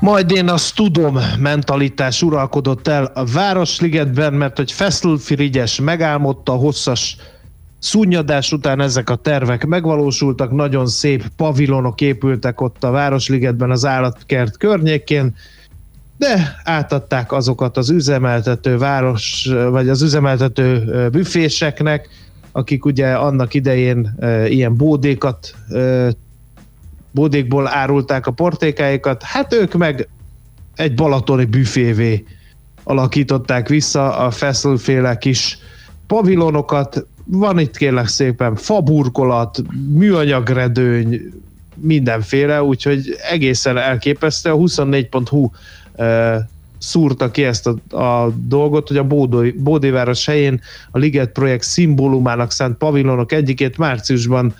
Majd 0.00 0.30
én 0.30 0.48
azt 0.48 0.74
tudom, 0.74 1.18
mentalitás 1.38 2.22
uralkodott 2.22 2.88
el 2.88 3.04
a 3.14 3.24
Városligetben, 3.24 4.32
mert 4.32 4.56
hogy 4.56 4.72
Feszl 4.72 5.14
Frigyes 5.14 5.80
megálmodta 5.80 6.52
a 6.52 6.56
hosszas 6.56 7.16
szúnyadás 7.80 8.52
után 8.52 8.80
ezek 8.80 9.10
a 9.10 9.16
tervek 9.16 9.66
megvalósultak, 9.66 10.50
nagyon 10.50 10.86
szép 10.86 11.24
pavilonok 11.36 12.00
épültek 12.00 12.60
ott 12.60 12.84
a 12.84 12.90
Városligetben 12.90 13.70
az 13.70 13.84
állatkert 13.84 14.56
környékén, 14.56 15.34
de 16.18 16.60
átadták 16.64 17.32
azokat 17.32 17.76
az 17.76 17.90
üzemeltető 17.90 18.78
város, 18.78 19.48
vagy 19.70 19.88
az 19.88 20.02
üzemeltető 20.02 21.08
büféseknek, 21.12 22.08
akik 22.52 22.84
ugye 22.84 23.12
annak 23.12 23.54
idején 23.54 24.14
ilyen 24.48 24.76
bódékat, 24.76 25.54
bódékból 27.10 27.68
árulták 27.68 28.26
a 28.26 28.30
portékáikat, 28.30 29.22
hát 29.22 29.52
ők 29.52 29.74
meg 29.74 30.08
egy 30.74 30.94
balatoni 30.94 31.44
büfévé 31.44 32.24
alakították 32.82 33.68
vissza 33.68 34.16
a 34.16 34.30
feszülféle 34.30 35.18
kis 35.18 35.58
pavilonokat, 36.06 37.06
van 37.30 37.58
itt 37.58 37.76
kérlek 37.76 38.06
szépen 38.06 38.56
faburkolat, 38.56 39.62
műanyagredőny, 39.92 41.32
mindenféle, 41.74 42.62
úgyhogy 42.62 43.16
egészen 43.30 43.76
elképesztő. 43.76 44.50
A 44.50 44.56
24.hu 44.56 45.50
e, 45.96 46.48
szúrta 46.78 47.30
ki 47.30 47.44
ezt 47.44 47.66
a, 47.66 48.02
a 48.02 48.32
dolgot, 48.46 48.88
hogy 48.88 48.96
a 48.96 49.04
Bódói, 49.04 49.50
Bódéváros 49.50 50.26
helyén 50.26 50.60
a 50.90 50.98
Liget 50.98 51.32
projekt 51.32 51.64
szimbólumának 51.64 52.50
szánt 52.50 52.76
pavilonok 52.76 53.32
egyikét 53.32 53.78
márciusban 53.78 54.54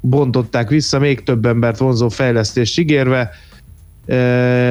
bontották 0.00 0.68
vissza, 0.68 0.98
még 0.98 1.22
több 1.22 1.46
embert 1.46 1.78
vonzó 1.78 2.08
fejlesztést 2.08 2.78
ígérve. 2.78 3.30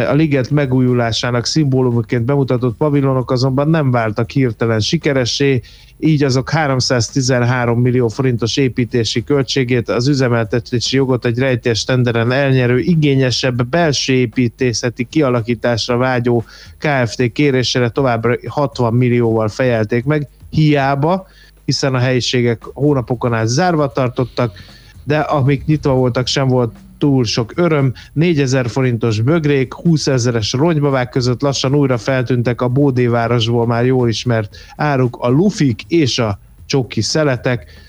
a 0.10 0.14
liget 0.14 0.50
megújulásának 0.50 1.46
szimbólumaként 1.46 2.24
bemutatott 2.24 2.78
pavilonok 2.78 3.32
azonban 3.32 3.70
nem 3.70 3.92
váltak 3.92 4.30
hirtelen 4.30 4.80
sikeressé, 4.80 5.62
így 6.00 6.24
azok 6.24 6.50
313 6.50 7.80
millió 7.82 8.08
forintos 8.08 8.58
építési 8.58 9.24
költségét 9.24 9.90
az 9.90 10.08
üzemeltetési 10.08 10.96
jogot 10.96 11.26
egy 11.26 11.38
rejtés 11.38 11.84
tenderen 11.84 12.32
elnyerő, 12.32 12.80
igényesebb 12.80 13.66
belső 13.66 14.14
építészeti 14.14 15.08
kialakításra 15.10 15.98
vágyó 15.98 16.44
KFT 16.78 17.32
kérésére 17.32 17.90
továbbra 17.90 18.36
60 18.48 18.94
millióval 18.94 19.48
fejelték 19.48 20.04
meg, 20.04 20.28
hiába, 20.50 21.28
hiszen 21.66 21.94
a 21.94 22.00
helyiségek 22.00 22.64
hónapokon 22.64 23.34
át 23.34 23.48
zárva 23.48 23.92
tartottak, 23.92 24.60
de 25.04 25.20
amik 25.20 25.66
nyitva 25.66 25.94
voltak, 25.94 26.28
sem 26.28 26.48
volt 26.48 26.76
túl 26.98 27.24
sok 27.24 27.52
öröm. 27.56 27.94
4000 28.14 28.70
forintos 28.70 29.22
bögrék, 29.22 29.74
20 29.74 30.08
ezeres 30.08 30.54
ronybavák 30.54 31.10
között 31.10 31.42
lassan 31.42 31.76
újra 31.76 31.98
feltűntek 31.98 32.62
a 32.62 32.68
Bódévárosból 32.68 33.66
már 33.66 33.86
jól 33.86 34.10
ismert 34.10 34.58
áruk, 34.76 35.18
a 35.20 35.28
lufik 35.28 35.82
és 35.88 36.20
a 36.20 36.40
csoki 36.66 37.02
szeletek. 37.02 37.86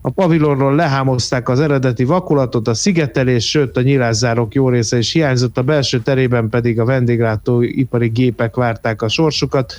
A 0.00 0.10
pavilonról 0.10 0.74
lehámozták 0.74 1.48
az 1.48 1.60
eredeti 1.60 2.04
vakulatot, 2.04 2.68
a 2.68 2.74
szigetelés, 2.74 3.48
sőt 3.48 3.76
a 3.76 3.82
nyilászárok 3.82 4.54
jó 4.54 4.68
része 4.68 4.98
is 4.98 5.12
hiányzott, 5.12 5.58
a 5.58 5.62
belső 5.62 6.00
terében 6.00 6.48
pedig 6.48 6.80
a 6.80 6.84
vendéglátóipari 6.84 8.08
gépek 8.08 8.54
várták 8.54 9.02
a 9.02 9.08
sorsukat. 9.08 9.74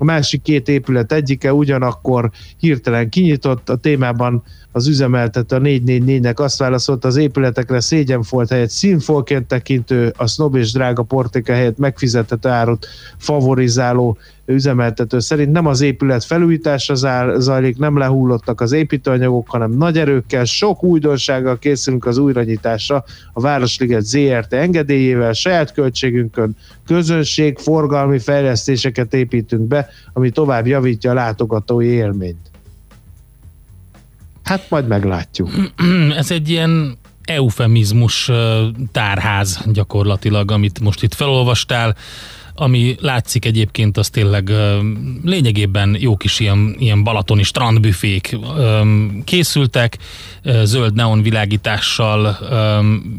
A 0.00 0.04
másik 0.04 0.42
két 0.42 0.68
épület 0.68 1.12
egyike 1.12 1.52
ugyanakkor 1.52 2.30
hirtelen 2.56 3.08
kinyitott, 3.08 3.68
a 3.68 3.76
témában 3.76 4.42
az 4.72 4.86
üzemeltető 4.86 5.56
a 5.56 5.60
444-nek 5.60 6.34
azt 6.34 6.58
válaszolt, 6.58 7.04
az 7.04 7.16
épületekre 7.16 7.80
szégyenfolt 7.80 8.48
helyett 8.48 8.70
színfolként 8.70 9.46
tekintő, 9.46 10.12
a 10.16 10.26
snob 10.26 10.54
és 10.54 10.72
drága 10.72 11.02
portéka 11.02 11.52
helyett 11.52 11.78
megfizetett 11.78 12.46
árut 12.46 12.86
favorizáló 13.16 14.18
üzemeltető 14.50 15.18
szerint 15.18 15.52
nem 15.52 15.66
az 15.66 15.80
épület 15.80 16.24
felújításra 16.24 16.94
zár- 16.94 17.40
zajlik, 17.40 17.78
nem 17.78 17.98
lehullottak 17.98 18.60
az 18.60 18.72
építőanyagok, 18.72 19.48
hanem 19.48 19.70
nagy 19.70 19.98
erőkkel, 19.98 20.44
sok 20.44 20.82
újdonsággal 20.82 21.58
készülünk 21.58 22.06
az 22.06 22.18
újranyitásra 22.18 23.04
a 23.32 23.40
Városliget 23.40 24.04
ZRT 24.04 24.52
engedélyével, 24.52 25.32
saját 25.32 25.72
költségünkön 25.72 26.56
közönség, 26.86 27.58
forgalmi 27.58 28.18
fejlesztéseket 28.18 29.14
építünk 29.14 29.62
be, 29.62 29.88
ami 30.12 30.30
tovább 30.30 30.66
javítja 30.66 31.10
a 31.10 31.14
látogatói 31.14 31.86
élményt. 31.86 32.50
Hát 34.42 34.70
majd 34.70 34.86
meglátjuk. 34.86 35.50
Ez 36.16 36.30
egy 36.30 36.48
ilyen 36.48 36.98
eufemizmus 37.24 38.30
tárház 38.92 39.64
gyakorlatilag, 39.72 40.50
amit 40.50 40.80
most 40.80 41.02
itt 41.02 41.14
felolvastál, 41.14 41.96
ami 42.60 42.96
látszik 43.00 43.44
egyébként, 43.44 43.96
az 43.96 44.08
tényleg 44.08 44.52
lényegében 45.24 45.96
jó 45.98 46.16
kis 46.16 46.40
ilyen, 46.40 46.76
ilyen 46.78 47.02
balatoni 47.02 47.42
strandbüfék 47.42 48.36
készültek, 49.24 49.98
zöld 50.62 50.94
neon 50.94 51.22
világítással, 51.22 52.38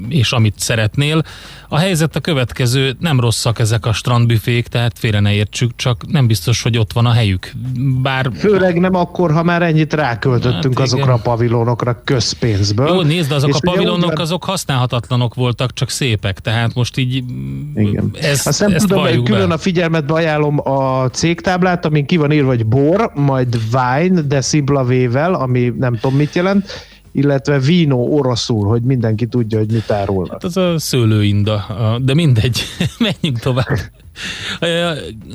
és 0.09 0.31
amit 0.31 0.59
szeretnél. 0.59 1.23
A 1.73 1.77
helyzet 1.77 2.15
a 2.15 2.19
következő, 2.19 2.95
nem 2.99 3.19
rosszak 3.19 3.59
ezek 3.59 3.85
a 3.85 3.93
strandbüfék, 3.93 4.67
tehát 4.67 4.99
félre 4.99 5.19
ne 5.19 5.33
értsük, 5.33 5.71
csak 5.75 6.11
nem 6.11 6.27
biztos, 6.27 6.61
hogy 6.61 6.77
ott 6.77 6.93
van 6.93 7.05
a 7.05 7.11
helyük. 7.11 7.51
Bár 8.01 8.29
Főleg 8.35 8.79
nem 8.79 8.95
akkor, 8.95 9.31
ha 9.31 9.43
már 9.43 9.61
ennyit 9.61 9.93
ráköltöttünk 9.93 10.77
Hát 10.77 10.87
azokra 10.87 11.05
igen. 11.05 11.17
a 11.17 11.21
pavilonokra 11.21 12.01
közpénzből. 12.03 12.87
Jó, 12.87 13.01
nézd, 13.01 13.31
azok 13.31 13.49
És 13.49 13.55
a 13.55 13.71
pavilonok, 13.71 14.19
azok 14.19 14.43
használhatatlanok 14.43 15.33
voltak, 15.33 15.73
csak 15.73 15.89
szépek, 15.89 16.39
tehát 16.39 16.73
most 16.73 16.97
így 16.97 17.23
Igen. 17.75 18.11
ezt, 18.19 18.47
Azt 18.47 18.59
nem 18.59 18.73
ezt 18.73 18.87
tudom, 18.87 19.03
valljuk 19.03 19.23
külön 19.23 19.47
be. 19.47 19.53
a 19.53 19.57
figyelmetbe 19.57 20.13
ajánlom 20.13 20.59
a 20.69 21.09
cégtáblát, 21.09 21.85
amin 21.85 22.05
ki 22.05 22.17
van 22.17 22.31
írva, 22.31 22.47
hogy 22.47 22.65
bor, 22.65 23.11
majd 23.15 23.59
wine, 23.73 24.21
de 24.21 24.41
szimpla 24.41 24.83
vével, 24.83 25.33
ami 25.33 25.73
nem 25.79 25.95
tudom 25.95 26.17
mit 26.17 26.35
jelent, 26.35 26.89
illetve 27.11 27.59
vino 27.59 27.97
oroszul, 27.97 28.67
hogy 28.67 28.81
mindenki 28.81 29.25
tudja, 29.25 29.57
hogy 29.57 29.71
mit 29.71 29.91
árulnak. 29.91 30.31
Hát 30.31 30.43
az 30.43 30.57
a 30.57 30.79
szőlőinda, 30.79 31.65
de 32.01 32.13
mindegy, 32.13 32.61
menjünk 32.99 33.39
tovább. 33.39 33.79
Ö, 34.59 34.91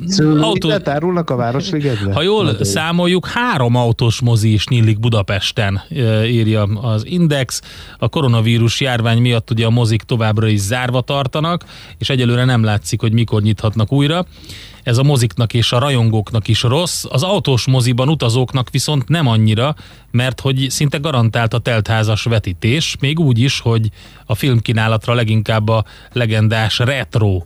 Szőlőindet 0.07 0.87
árulnak 0.87 1.29
a 1.29 1.35
Városligetben? 1.35 2.13
Ha 2.13 2.21
jól 2.21 2.43
Na, 2.43 2.65
számoljuk, 2.65 3.27
három 3.27 3.75
autós 3.75 4.21
mozi 4.21 4.53
is 4.53 4.67
nyílik 4.67 4.99
Budapesten, 4.99 5.81
írja 6.25 6.63
az 6.63 7.05
Index. 7.05 7.61
A 7.99 8.07
koronavírus 8.09 8.81
járvány 8.81 9.21
miatt 9.21 9.51
ugye 9.51 9.65
a 9.65 9.69
mozik 9.69 10.01
továbbra 10.01 10.47
is 10.47 10.59
zárva 10.59 11.01
tartanak, 11.01 11.65
és 11.97 12.09
egyelőre 12.09 12.45
nem 12.45 12.63
látszik, 12.63 13.01
hogy 13.01 13.13
mikor 13.13 13.41
nyithatnak 13.41 13.91
újra. 13.91 14.25
Ez 14.83 14.97
a 14.97 15.03
moziknak 15.03 15.53
és 15.53 15.71
a 15.71 15.79
rajongóknak 15.79 16.47
is 16.47 16.61
rossz, 16.63 17.05
az 17.09 17.23
autós 17.23 17.67
moziban 17.67 18.09
utazóknak 18.09 18.69
viszont 18.69 19.07
nem 19.07 19.27
annyira, 19.27 19.75
mert 20.11 20.39
hogy 20.39 20.65
szinte 20.69 20.97
garantált 20.97 21.53
a 21.53 21.59
teltházas 21.59 22.23
vetítés, 22.23 22.95
még 22.99 23.19
úgy 23.19 23.39
is, 23.39 23.59
hogy 23.59 23.89
a 24.25 24.35
filmkínálatra 24.35 25.13
leginkább 25.13 25.69
a 25.69 25.85
legendás 26.11 26.79
retro 26.79 27.41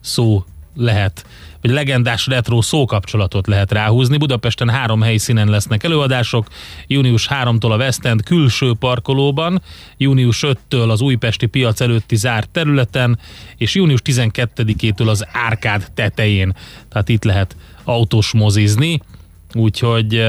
szó 0.00 0.44
lehet, 0.80 1.26
vagy 1.60 1.70
legendás 1.70 2.26
retro 2.26 2.62
szókapcsolatot 2.62 3.46
lehet 3.46 3.72
ráhúzni. 3.72 4.16
Budapesten 4.16 4.68
három 4.68 5.02
helyszínen 5.02 5.48
lesznek 5.48 5.84
előadások, 5.84 6.46
június 6.86 7.28
3-tól 7.30 7.70
a 7.70 7.76
West 7.76 8.04
End 8.04 8.22
külső 8.22 8.74
parkolóban, 8.74 9.62
június 9.96 10.44
5-től 10.46 10.88
az 10.88 11.00
újpesti 11.00 11.46
piac 11.46 11.80
előtti 11.80 12.16
zárt 12.16 12.48
területen, 12.48 13.18
és 13.56 13.74
június 13.74 14.00
12-től 14.04 15.08
az 15.08 15.26
árkád 15.32 15.90
tetején. 15.94 16.56
Tehát 16.88 17.08
itt 17.08 17.24
lehet 17.24 17.56
autós 17.84 18.32
mozizni, 18.32 19.00
úgyhogy 19.54 20.26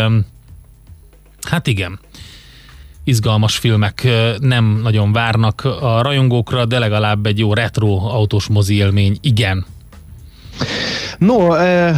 hát 1.41 1.67
igen 1.67 1.99
izgalmas 3.03 3.57
filmek 3.57 4.07
nem 4.39 4.79
nagyon 4.83 5.11
várnak 5.11 5.63
a 5.63 6.01
rajongókra, 6.01 6.65
de 6.65 6.79
legalább 6.79 7.25
egy 7.25 7.39
jó 7.39 7.53
retro 7.53 7.87
autós 7.87 8.47
mozi 8.47 8.75
élmény, 8.75 9.17
igen. 9.21 9.65
No, 11.17 11.47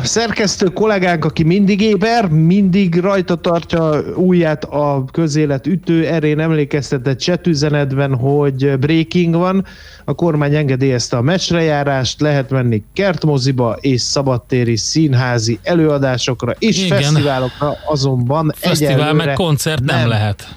szerkesztő 0.03 0.65
kollégánk, 0.67 1.25
aki 1.25 1.43
mindig 1.43 1.81
éber, 1.81 2.27
mindig 2.27 2.95
rajta 2.99 3.35
tartja 3.35 4.01
ujját 4.15 4.63
a 4.63 5.05
közélet 5.11 5.67
ütő 5.67 6.05
erén 6.05 6.39
emlékeztetett 6.39 7.19
csetüzenetben, 7.19 8.15
hogy 8.15 8.79
breaking 8.79 9.35
van. 9.35 9.65
A 10.05 10.13
kormány 10.13 10.55
engedélyezte 10.55 11.17
a 11.17 11.21
meccsrejárást, 11.21 12.21
lehet 12.21 12.49
menni 12.49 12.83
kertmoziba 12.93 13.77
és 13.79 14.01
szabadtéri 14.01 14.77
színházi 14.77 15.59
előadásokra 15.63 16.51
és 16.59 16.85
Igen. 16.85 17.01
fesztiválokra, 17.01 17.77
azonban 17.85 18.53
Fesztivál 18.55 19.13
meg 19.13 19.33
koncert 19.33 19.83
nem, 19.83 19.97
nem 19.97 20.07
lehet. 20.07 20.55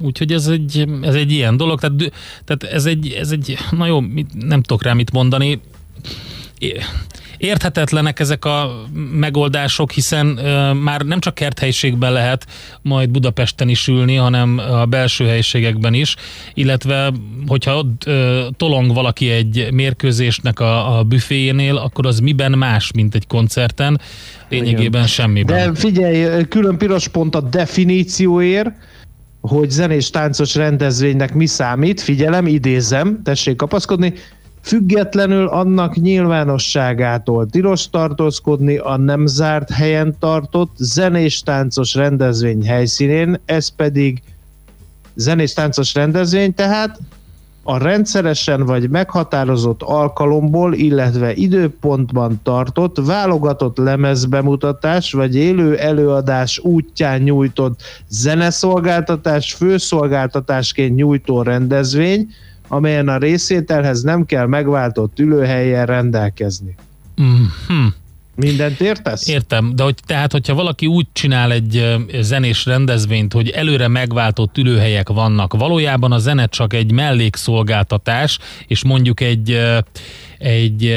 Úgyhogy 0.00 0.32
ez 0.32 0.46
egy, 0.46 0.88
ez 1.02 1.14
egy 1.14 1.32
ilyen 1.32 1.56
dolog, 1.56 1.80
tehát, 1.80 1.96
tehát 2.44 2.74
ez, 2.74 2.84
egy, 2.84 3.16
ez 3.20 3.30
egy, 3.30 3.58
na 3.70 3.86
jó, 3.86 4.00
nem 4.32 4.62
tudok 4.62 4.82
rá 4.82 4.92
mit 4.92 5.12
mondani. 5.12 5.60
É- 6.58 6.84
Érthetetlenek 7.38 8.20
ezek 8.20 8.44
a 8.44 8.84
megoldások, 9.12 9.90
hiszen 9.92 10.38
ö, 10.38 10.72
már 10.72 11.00
nem 11.00 11.20
csak 11.20 11.34
kerthelyiségben 11.34 12.12
lehet 12.12 12.46
majd 12.82 13.10
Budapesten 13.10 13.68
is 13.68 13.88
ülni, 13.88 14.14
hanem 14.14 14.58
a 14.58 14.84
belső 14.84 15.26
helyiségekben 15.26 15.94
is, 15.94 16.16
illetve 16.54 17.12
hogyha 17.46 17.76
ott 17.76 18.02
ö, 18.06 18.46
tolong 18.56 18.94
valaki 18.94 19.30
egy 19.30 19.68
mérkőzésnek 19.72 20.60
a, 20.60 20.98
a 20.98 21.02
büféjénél, 21.02 21.76
akkor 21.76 22.06
az 22.06 22.18
miben 22.20 22.52
más, 22.52 22.90
mint 22.94 23.14
egy 23.14 23.26
koncerten? 23.26 24.00
Lényegében 24.48 25.06
semmiben. 25.06 25.72
De 25.72 25.78
figyelj, 25.78 26.44
külön 26.44 26.78
piros 26.78 27.08
pont 27.08 27.34
a 27.34 27.40
definícióért, 27.40 28.70
hogy 29.40 29.70
zenés 29.70 30.10
táncos 30.10 30.54
rendezvénynek 30.54 31.34
mi 31.34 31.46
számít, 31.46 32.00
figyelem, 32.00 32.46
idézem, 32.46 33.20
tessék 33.22 33.56
kapaszkodni, 33.56 34.12
függetlenül 34.66 35.46
annak 35.46 35.96
nyilvánosságától 35.96 37.46
tilos 37.46 37.90
tartózkodni 37.90 38.76
a 38.76 38.96
nem 38.96 39.26
zárt 39.26 39.70
helyen 39.70 40.16
tartott 40.18 40.74
zenés 40.76 41.40
táncos 41.40 41.94
rendezvény 41.94 42.66
helyszínén, 42.66 43.40
ez 43.44 43.68
pedig 43.68 44.22
zenés 45.14 45.52
táncos 45.52 45.94
rendezvény, 45.94 46.54
tehát 46.54 46.98
a 47.62 47.78
rendszeresen 47.78 48.64
vagy 48.64 48.90
meghatározott 48.90 49.82
alkalomból, 49.82 50.74
illetve 50.74 51.34
időpontban 51.34 52.40
tartott 52.42 52.96
válogatott 53.04 53.76
lemezbemutatás 53.76 55.12
vagy 55.12 55.34
élő 55.34 55.76
előadás 55.76 56.58
útján 56.58 57.20
nyújtott 57.20 57.80
zeneszolgáltatás 58.08 59.52
főszolgáltatásként 59.52 60.94
nyújtó 60.94 61.42
rendezvény, 61.42 62.28
amelyen 62.68 63.08
a 63.08 63.18
részételhez 63.18 64.02
nem 64.02 64.26
kell 64.26 64.46
megváltott 64.46 65.18
ülőhelyen 65.18 65.86
rendelkezni. 65.86 66.74
Mm-hmm. 67.22 67.86
Mindent 68.36 68.80
értesz? 68.80 69.28
Értem, 69.28 69.76
de 69.76 69.82
hogy 69.82 69.94
tehát, 70.06 70.32
hogyha 70.32 70.54
valaki 70.54 70.86
úgy 70.86 71.06
csinál 71.12 71.52
egy 71.52 71.96
zenés 72.20 72.64
rendezvényt, 72.64 73.32
hogy 73.32 73.48
előre 73.48 73.88
megváltott 73.88 74.58
ülőhelyek 74.58 75.08
vannak, 75.08 75.54
valójában 75.54 76.12
a 76.12 76.18
zene 76.18 76.46
csak 76.46 76.72
egy 76.72 76.92
mellékszolgáltatás, 76.92 78.38
és 78.66 78.84
mondjuk 78.84 79.20
egy, 79.20 79.60
egy 80.38 80.94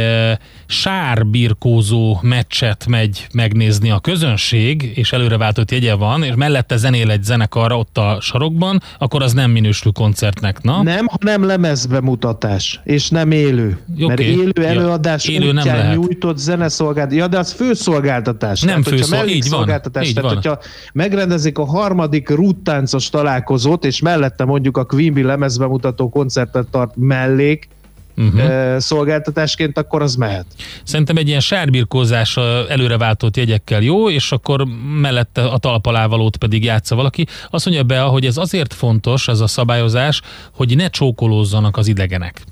sárbirkózó 0.66 2.18
meccset 2.22 2.86
megy 2.88 3.28
megnézni 3.34 3.92
a 3.92 4.00
közönség, 4.00 4.92
és 4.96 5.12
előreváltott 5.12 5.72
jegye 5.72 5.94
van, 5.94 6.24
és 6.24 6.34
mellette 6.36 6.78
zenél 6.78 7.12
egy 7.12 7.24
zenekar 7.24 7.72
ott 7.72 7.98
a 7.98 8.18
sarokban, 8.22 8.82
akkor 8.98 9.22
az 9.22 9.34
nem 9.34 9.52
minősül 9.52 9.92
koncertnek, 9.92 10.62
na? 10.62 10.84
Nem, 10.84 11.06
hanem 11.06 11.46
lemezbemutatás, 11.46 12.80
és 12.84 13.10
nem 13.10 13.32
élő. 13.32 13.78
Oké. 13.94 14.06
Mert 14.06 14.20
élő 14.20 14.52
Ja, 14.56 14.64
előadás 14.68 15.28
élő 15.28 15.44
élő 15.44 15.52
nem 15.52 15.66
lehet. 15.66 15.96
nyújtott 15.96 16.38
zeneszolgáltatás. 16.38 17.18
Ja, 17.18 17.28
de 17.28 17.38
az 17.38 17.52
főszolgáltatás. 17.52 18.62
Nem 18.62 18.76
hogyha 18.76 18.90
főszol- 18.90 19.06
így 19.06 19.20
van, 19.20 19.26
mellékszolgáltatás, 19.26 20.08
így 20.08 20.14
tehát 20.14 20.30
van. 20.30 20.42
hogyha 20.44 20.60
megrendezik 20.94 21.58
a 21.58 21.66
harmadik 21.66 22.30
rúttáncos 22.30 23.10
találkozót, 23.10 23.86
és 23.86 24.02
mellette 24.02 24.46
mondjuk 24.46 24.78
a 24.78 24.84
Bee 24.96 25.26
lemezbemutató 25.26 26.10
koncertet 26.10 26.68
tart 26.68 26.92
mellék, 26.96 27.68
Uh-huh. 28.20 28.44
uh, 28.44 28.78
szolgáltatásként, 28.78 29.78
akkor 29.78 30.02
az 30.02 30.16
mehet. 30.16 30.46
Szerintem 30.84 31.18
egy 31.18 31.28
ilyen 31.28 31.40
sárbirkózás 31.40 32.38
előreváltott 32.70 33.38
jegyekkel 33.38 33.82
jó, 33.82 34.10
és 34.10 34.32
akkor 34.32 34.66
mellette 35.02 35.46
a 35.46 35.58
talpalávalót 35.58 36.38
pedig 36.38 36.64
játsza 36.64 36.96
valaki. 36.96 37.28
Azt 37.50 37.66
mondja 37.66 37.84
be, 37.84 38.00
hogy 38.00 38.26
ez 38.26 38.38
azért 38.38 38.74
fontos, 38.74 39.28
ez 39.28 39.40
a 39.40 39.48
szabályozás, 39.48 40.22
hogy 40.56 40.76
ne 40.76 40.90
csókolózzanak 40.90 41.78
az 41.78 41.88
idegenek. 41.88 42.44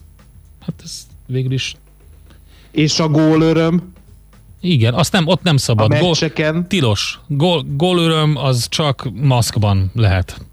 Hát 0.65 0.74
ez 0.84 1.07
végül 1.26 1.51
is... 1.51 1.76
És 2.72 2.99
a 2.99 3.07
gólöröm? 3.07 3.93
Igen, 4.61 4.93
azt 4.93 5.11
nem, 5.11 5.28
ott 5.28 5.43
nem 5.43 5.57
szabad. 5.57 5.91
A 5.91 5.97
Gól, 5.97 6.07
meccseken? 6.07 6.68
tilos. 6.68 7.20
Gól, 7.28 7.65
gólöröm 7.68 8.38
az 8.38 8.68
csak 8.70 9.09
maszkban 9.13 9.91
lehet. 9.95 10.45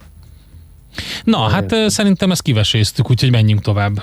Na, 1.24 1.38
hát 1.38 1.74
szerintem 1.86 2.30
ezt 2.30 2.42
kiveséztük, 2.42 3.10
úgyhogy 3.10 3.30
menjünk 3.30 3.60
tovább. 3.60 4.02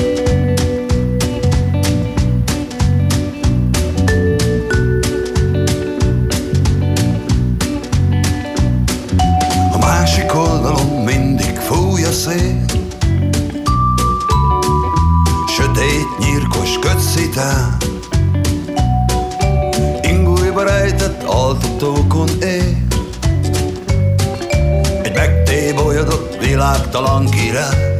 Világtalan 26.61 27.29
király 27.29 27.97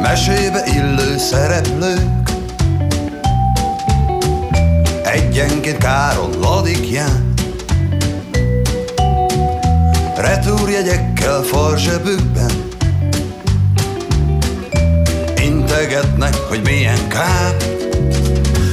Mesébe 0.00 0.62
illő 0.74 1.18
szereplők. 1.18 2.30
Egyenként 5.04 5.78
káron 5.78 6.30
ladikján 6.40 7.34
Retúrjegyekkel 10.16 11.42
farzsebükben. 11.42 12.50
Integetnek, 15.44 16.34
hogy 16.34 16.60
milyen 16.64 17.08
kár. 17.08 17.56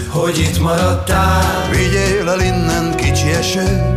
Hogy 0.10 0.39
itt 0.39 0.60
maradtál. 0.60 1.70
Vigyél 1.72 2.30
el 2.30 2.39
innen 2.39 2.95
kicsi 2.95 3.30
eső 3.30 3.93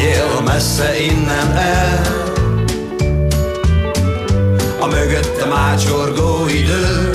Vigyél 0.00 0.40
messze 0.44 1.00
innen 1.00 1.56
el. 1.56 2.02
A 4.80 4.86
mögöttem 4.86 5.52
ácsorgó 5.52 6.46
idő. 6.48 7.10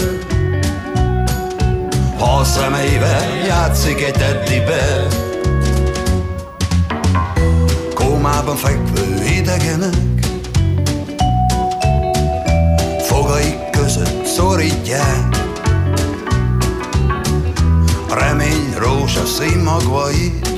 Ha 2.18 2.38
a 2.38 2.44
szemeivel 2.44 3.46
játszik 3.48 4.02
egy 4.02 4.14
teddibe. 4.14 5.08
Kómában 7.94 8.56
fekvő 8.56 9.24
idegenek 9.38 10.28
Fogaik 13.00 13.70
között 13.72 14.26
szorítják. 14.26 15.36
A 18.10 18.14
remény 18.14 18.74
rózsa 18.78 19.26
színmagvait 19.26 20.55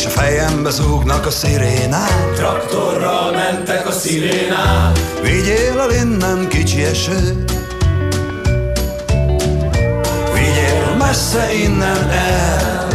És 0.00 0.06
a 0.06 0.08
fejembe 0.08 0.70
zúgnak 0.70 1.26
a 1.26 1.30
szirénák. 1.30 2.32
Traktorral 2.34 3.32
mentek 3.32 3.86
a 3.86 3.90
szirénák. 3.90 4.98
Vigyél 5.22 5.80
el 5.80 5.90
innen 5.90 6.48
kicsi 6.48 6.82
eső. 6.82 7.44
Vigyél 10.32 10.96
messze 10.98 11.52
innen 11.52 12.10
el. 12.10 12.88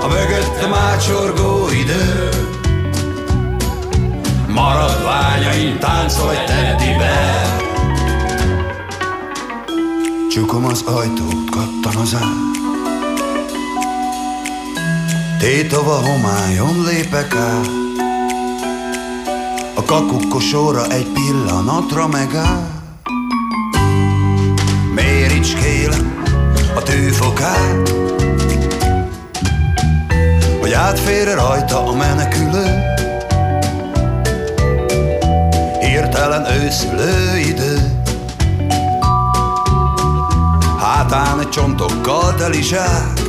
A 0.00 0.06
mögöttem 0.06 0.74
ácsorgó 0.74 1.68
idő. 1.70 2.28
Maradványaim 4.48 5.78
táncol 5.78 6.30
egy 6.30 6.44
teddibe 6.44 7.56
Csukom 10.30 10.64
az 10.64 10.82
ajtót, 10.82 11.50
kattan 11.50 12.00
az 12.02 12.14
ár 12.14 12.51
Tétova 15.42 15.94
homályon 15.94 16.84
lépek 16.84 17.34
át. 17.34 17.66
A 19.74 19.84
kakukkosóra 19.84 20.86
egy 20.86 21.06
pillanatra 21.06 22.08
megáll. 22.08 22.66
Méricskélem 24.94 26.22
a 26.74 26.82
tűfokát 26.82 27.94
Hogy 30.60 30.72
átfér 30.72 31.34
rajta 31.34 31.86
a 31.86 31.92
menekülő. 31.92 32.82
Hirtelen 35.80 36.46
őszülő 36.62 37.38
idő 37.38 38.02
Hátán 40.78 41.40
egy 41.40 41.48
csontokkal 41.48 42.34
teli 42.34 42.62
zsák 42.62 43.21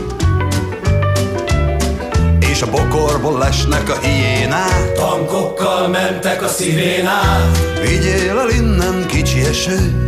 a 2.63 2.69
bokorból 2.69 3.37
lesnek 3.37 3.89
a 3.89 3.99
hiénák. 3.99 4.93
Tankokkal 4.93 5.87
mentek 5.87 6.43
a 6.43 6.47
szirénák. 6.47 7.57
Vigyél 7.81 8.39
el 8.39 8.49
innen 8.49 9.05
kicsi 9.07 9.39
eső. 9.45 10.05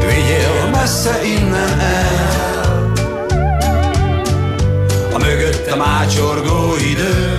Vigyél 0.00 0.70
messze 0.72 1.20
innen 1.24 1.80
el. 1.80 2.92
A 5.12 5.18
mögöttem 5.18 5.82
ácsorgó 5.82 6.74
idő. 6.90 7.38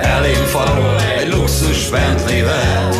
Elém 0.00 0.44
farol 0.44 1.00
egy 1.18 1.28
luxus 1.28 1.88
Bentley-vel 1.88 2.93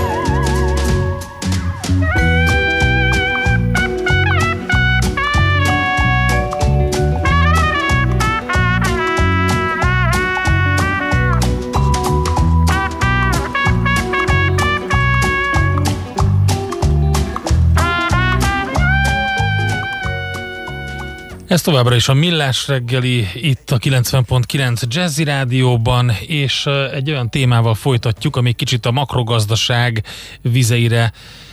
Ez 21.55 21.63
továbbra 21.63 21.95
is 21.95 22.09
a 22.09 22.15
Millás 22.15 22.69
reggeli 22.69 23.27
itt 23.35 23.71
a 23.71 23.79
90.9 23.79 24.83
Jazzy 24.89 25.25
Rádióban, 25.25 26.13
és 26.27 26.67
egy 26.93 27.11
olyan 27.11 27.31
témával 27.31 27.75
folytatjuk, 27.75 28.37
ami 28.37 28.53
kicsit 28.53 28.87
a 28.87 28.91
makrogazdaság 28.91 30.05
vizeire 30.43 31.13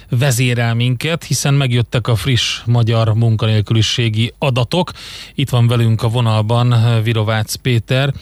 vezérel 0.09 0.73
minket, 0.73 1.23
hiszen 1.23 1.53
megjöttek 1.53 2.07
a 2.07 2.15
friss 2.15 2.61
magyar 2.65 3.13
munkanélküliségi 3.13 4.33
adatok. 4.37 4.91
Itt 5.35 5.49
van 5.49 5.67
velünk 5.67 6.03
a 6.03 6.07
vonalban 6.07 6.75
Virovácz 7.03 7.55
Péter, 7.55 8.13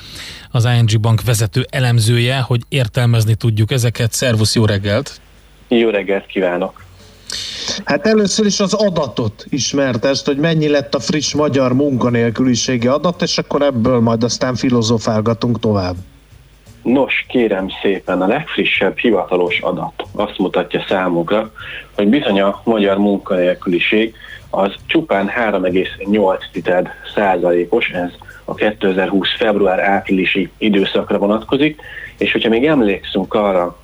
az 0.51 0.65
ING 0.65 0.99
Bank 0.99 1.23
vezető 1.23 1.67
elemzője, 1.69 2.39
hogy 2.39 2.61
értelmezni 2.69 3.35
tudjuk 3.35 3.71
ezeket. 3.71 4.13
Szervusz, 4.13 4.55
jó 4.55 4.65
reggelt! 4.65 5.21
Jó 5.67 5.89
reggelt 5.89 6.25
kívánok! 6.25 6.88
Hát 7.85 8.07
először 8.07 8.45
is 8.45 8.59
az 8.59 8.73
adatot 8.73 9.45
ismertest, 9.49 10.25
hogy 10.25 10.37
mennyi 10.37 10.67
lett 10.67 10.95
a 10.95 10.99
friss 10.99 11.33
magyar 11.33 11.73
munkanélküliségi 11.73 12.87
adat, 12.87 13.21
és 13.21 13.37
akkor 13.37 13.61
ebből 13.61 13.99
majd 13.99 14.23
aztán 14.23 14.55
filozofálgatunk 14.55 15.59
tovább. 15.59 15.95
Nos, 16.83 17.25
kérem 17.27 17.67
szépen, 17.81 18.21
a 18.21 18.27
legfrissebb 18.27 18.97
hivatalos 18.97 19.59
adat 19.59 20.03
azt 20.11 20.37
mutatja 20.37 20.85
számunkra, 20.87 21.51
hogy 21.95 22.07
bizony 22.07 22.41
a 22.41 22.61
magyar 22.63 22.97
munkanélküliség 22.97 24.13
az 24.49 24.73
csupán 24.85 25.31
3,8 25.51 26.87
százalékos, 27.15 27.89
ez 27.89 28.09
a 28.45 28.53
2020 28.53 29.27
február-áprilisi 29.37 30.49
időszakra 30.57 31.17
vonatkozik, 31.17 31.81
és 32.17 32.31
hogyha 32.31 32.49
még 32.49 32.65
emlékszünk 32.65 33.33
arra, 33.33 33.77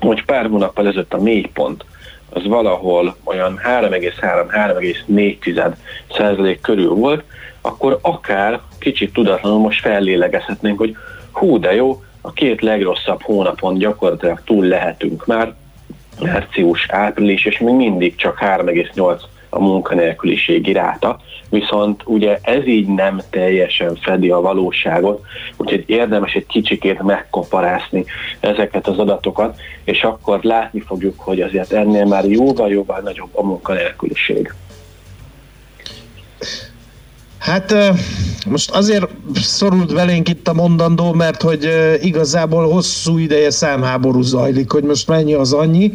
hogy 0.00 0.24
pár 0.24 0.46
hónappal 0.46 0.86
ezelőtt 0.86 1.14
a 1.14 1.22
mélypont 1.22 1.84
az 2.30 2.46
valahol 2.46 3.16
olyan 3.24 3.60
3,3-3,4 3.64 5.72
százalék 6.16 6.60
körül 6.60 6.94
volt, 6.94 7.24
akkor 7.60 7.98
akár 8.02 8.60
kicsit 8.78 9.12
tudatlanul 9.12 9.58
most 9.58 9.80
fellélegezhetnénk, 9.80 10.78
hogy 10.78 10.96
hú, 11.32 11.58
de 11.58 11.74
jó, 11.74 12.02
a 12.20 12.32
két 12.32 12.60
legrosszabb 12.60 13.22
hónapon 13.22 13.78
gyakorlatilag 13.78 14.42
túl 14.44 14.64
lehetünk 14.64 15.26
már, 15.26 15.54
március, 16.20 16.86
április, 16.88 17.44
és 17.44 17.58
még 17.58 17.74
mindig 17.74 18.14
csak 18.14 18.38
3,8 18.40 19.20
a 19.50 19.58
munkanélküliségi 19.58 20.72
ráta, 20.72 21.20
viszont 21.48 22.02
ugye 22.04 22.38
ez 22.42 22.66
így 22.66 22.86
nem 22.86 23.20
teljesen 23.30 23.96
fedi 23.96 24.30
a 24.30 24.40
valóságot, 24.40 25.22
úgyhogy 25.56 25.84
érdemes 25.86 26.32
egy 26.32 26.46
kicsikét 26.46 27.02
megkoparászni 27.02 28.04
ezeket 28.40 28.86
az 28.86 28.98
adatokat, 28.98 29.60
és 29.84 30.02
akkor 30.02 30.38
látni 30.42 30.80
fogjuk, 30.80 31.20
hogy 31.20 31.40
azért 31.40 31.72
ennél 31.72 32.04
már 32.04 32.24
jóval-jóval 32.24 33.00
nagyobb 33.00 33.30
a 33.32 33.42
munkanélküliség. 33.42 34.54
Hát 37.38 37.74
most 38.46 38.70
azért 38.70 39.08
szorult 39.34 39.94
belénk 39.94 40.28
itt 40.28 40.48
a 40.48 40.52
mondandó, 40.52 41.12
mert 41.12 41.42
hogy 41.42 41.68
igazából 42.00 42.70
hosszú 42.70 43.18
ideje 43.18 43.50
számháború 43.50 44.20
zajlik, 44.20 44.70
hogy 44.72 44.82
most 44.82 45.08
mennyi 45.08 45.34
az 45.34 45.52
annyi. 45.52 45.92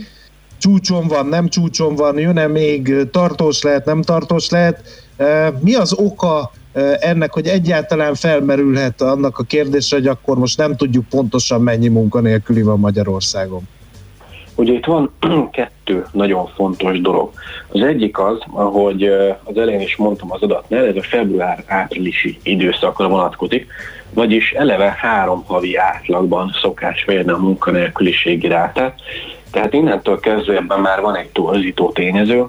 Csúcson 0.66 1.08
van, 1.08 1.26
nem 1.26 1.48
csúcson 1.48 1.96
van, 1.96 2.20
jön-e 2.20 2.48
még, 2.48 3.10
tartós 3.12 3.62
lehet, 3.62 3.86
nem 3.86 4.02
tartós 4.02 4.50
lehet. 4.50 4.82
Mi 5.60 5.76
az 5.76 5.94
oka 5.94 6.52
ennek, 7.00 7.34
hogy 7.34 7.48
egyáltalán 7.48 8.16
felmerülhet 8.16 9.02
annak 9.02 9.38
a 9.38 9.44
kérdésre, 9.44 9.98
hogy 9.98 10.08
akkor 10.08 10.38
most 10.38 10.58
nem 10.58 10.76
tudjuk 10.76 11.06
pontosan 11.10 11.62
mennyi 11.62 11.88
munkanélküli 11.88 12.62
van 12.62 12.80
Magyarországon? 12.80 13.62
Ugye 14.56 14.74
itt 14.74 14.86
van 14.86 15.12
kettő 15.52 16.06
nagyon 16.12 16.48
fontos 16.56 17.02
dolog. 17.02 17.32
Az 17.72 17.82
egyik 17.82 18.20
az, 18.20 18.38
ahogy 18.52 19.04
az 19.44 19.58
elején 19.58 19.82
is 19.82 19.96
mondtam 19.96 20.32
az 20.32 20.42
adatnál, 20.42 20.86
ez 20.86 20.96
a 20.96 21.04
február-áprilisi 21.04 22.40
időszakra 22.44 23.08
vonatkozik, 23.08 23.68
vagyis 24.14 24.52
eleve 24.52 24.96
három 24.98 25.44
havi 25.46 25.76
átlagban 25.76 26.52
szokás 26.62 27.06
mérni 27.06 27.32
a 27.32 27.38
munkanélküliségi 27.38 28.48
rátát, 28.48 29.00
tehát 29.56 29.74
innentől 29.74 30.20
kezdve 30.20 30.56
ebben 30.56 30.80
már 30.80 31.02
van 31.02 31.16
egy 31.16 31.30
torzító 31.30 31.92
tényező, 31.92 32.46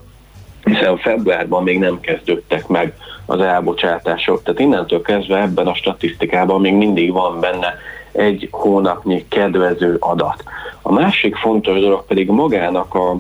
hiszen 0.65 0.97
februárban 0.97 1.63
még 1.63 1.79
nem 1.79 2.01
kezdődtek 2.01 2.67
meg 2.67 2.95
az 3.27 3.41
elbocsátások, 3.41 4.43
tehát 4.43 4.61
innentől 4.61 5.03
kezdve 5.03 5.41
ebben 5.41 5.67
a 5.67 5.75
statisztikában 5.75 6.61
még 6.61 6.75
mindig 6.75 7.13
van 7.13 7.41
benne 7.41 7.75
egy 8.13 8.49
hónapnyi 8.51 9.25
kedvező 9.29 9.97
adat. 10.01 10.45
A 10.83 10.93
másik 10.93 11.37
fontos 11.37 11.81
dolog 11.81 12.07
pedig 12.07 12.29
magának 12.29 12.95
a 12.95 13.17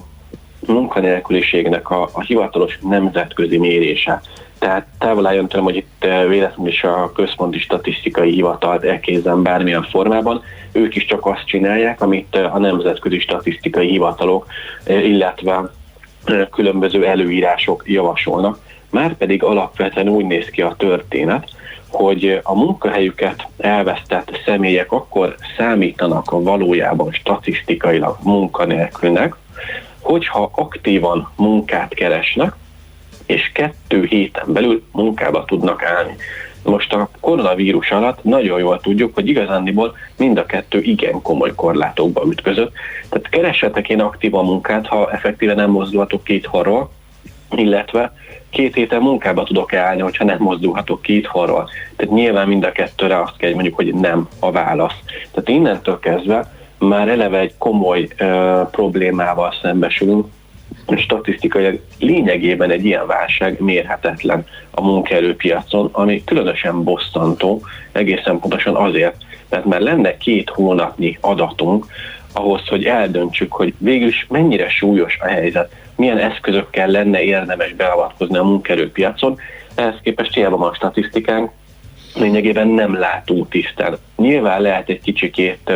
munkanélküliségnek 0.67 1.91
a, 1.91 2.09
a 2.13 2.21
hivatalos 2.21 2.79
nemzetközi 2.83 3.59
mérése. 3.59 4.23
Tehát 4.67 4.87
távol 4.99 5.27
álljon 5.27 5.49
tőlem, 5.49 5.65
hogy 5.65 5.77
itt 5.77 6.05
eh, 6.05 6.29
véletlenül 6.29 6.73
is 6.73 6.83
a 6.83 7.13
központi 7.15 7.59
statisztikai 7.59 8.33
hivatalt 8.33 8.85
elkézem 8.85 9.43
bármilyen 9.43 9.83
formában. 9.83 10.43
Ők 10.73 10.95
is 10.95 11.05
csak 11.05 11.27
azt 11.27 11.47
csinálják, 11.47 12.01
amit 12.01 12.37
eh, 12.37 12.55
a 12.55 12.59
nemzetközi 12.59 13.19
statisztikai 13.19 13.89
hivatalok, 13.89 14.47
eh, 14.85 15.05
illetve 15.05 15.71
különböző 16.51 17.07
előírások 17.07 17.83
javasolnak. 17.87 18.59
Márpedig 18.91 19.43
alapvetően 19.43 20.09
úgy 20.09 20.25
néz 20.25 20.49
ki 20.49 20.63
a 20.63 20.75
történet, 20.79 21.49
hogy 21.89 22.41
a 22.43 22.55
munkahelyüket 22.55 23.47
elvesztett 23.59 24.41
személyek 24.45 24.93
akkor 24.93 25.37
számítanak 25.57 26.31
valójában 26.31 27.13
statisztikailag 27.13 28.17
munkanélkülnek, 28.23 29.35
hogyha 30.01 30.51
aktívan 30.55 31.31
munkát 31.37 31.95
keresnek, 31.95 32.55
és 33.27 33.51
kettő 33.55 34.05
héten 34.05 34.53
belül 34.53 34.83
munkába 34.93 35.45
tudnak 35.45 35.83
állni. 35.83 36.17
Most 36.63 36.93
a 36.93 37.09
koronavírus 37.21 37.91
alatt 37.91 38.25
nagyon 38.25 38.59
jól 38.59 38.81
tudjuk, 38.81 39.15
hogy 39.15 39.29
igazándiból 39.29 39.97
mind 40.17 40.39
a 40.39 40.47
kettő 40.47 40.81
igen 40.81 41.23
komoly 41.23 41.53
korlátokba 41.55 42.23
ütközött. 42.27 42.73
Tehát 43.09 43.29
keressetek 43.29 43.89
én 43.89 44.01
aktívan 44.01 44.45
munkát, 44.45 44.87
ha 44.87 45.11
effektíve 45.11 45.55
nem 45.55 45.71
mozdulhatok 45.71 46.25
két 46.25 46.47
horról, 46.47 46.91
illetve 47.51 48.13
két 48.51 48.75
héten 48.75 49.01
munkába 49.01 49.45
tudok 49.45 49.73
állni, 49.73 50.01
hogyha 50.01 50.25
nem 50.25 50.39
mozdulhatok 50.39 51.03
két 51.03 51.27
horról. 51.27 51.69
Tehát 51.97 52.15
nyilván 52.15 52.49
mind 52.49 52.65
a 52.65 52.73
kettőre 52.73 53.21
azt 53.21 53.37
kell, 53.37 53.53
mondjuk, 53.53 53.75
hogy 53.75 53.95
nem 53.95 54.29
a 54.41 54.51
válasz. 54.51 54.99
Tehát 55.31 55.49
innentől 55.49 55.99
kezdve 55.99 56.53
már 56.79 57.09
eleve 57.09 57.39
egy 57.39 57.55
komoly 57.59 58.09
ö, 58.17 58.61
problémával 58.71 59.55
szembesülünk, 59.63 60.27
statisztikai 60.97 61.81
lényegében 61.99 62.71
egy 62.71 62.85
ilyen 62.85 63.07
válság 63.07 63.61
mérhetetlen 63.61 64.47
a 64.71 64.83
munkaerőpiacon, 64.83 65.89
ami 65.93 66.25
különösen 66.25 66.83
bosszantó, 66.85 67.63
egészen 67.93 68.41
pontosan 68.41 68.75
azért, 68.75 69.17
mert 69.49 69.65
már 69.65 69.81
lenne 69.81 70.17
két 70.17 70.51
hónapnyi 70.51 71.19
adatunk, 71.21 71.87
ahhoz, 72.33 72.67
hogy 72.69 72.85
eldöntsük, 72.85 73.53
hogy 73.53 73.75
végül 73.79 74.11
mennyire 74.29 74.69
súlyos 74.69 75.19
a 75.21 75.27
helyzet, 75.27 75.73
milyen 75.97 76.19
eszközökkel 76.19 76.89
lenne 76.89 77.23
érdemes 77.23 77.73
beavatkozni 77.73 78.37
a 78.37 78.43
munkaerőpiacon, 78.43 79.39
ehhez 79.75 79.95
képest 80.03 80.35
hiába 80.35 80.57
van 80.57 80.71
a 80.71 80.75
statisztikánk, 80.75 81.51
lényegében 82.15 82.69
nem 82.69 82.99
látunk 82.99 83.49
tisztán. 83.49 83.97
Nyilván 84.17 84.61
lehet 84.61 84.89
egy 84.89 85.01
kicsikét 85.01 85.73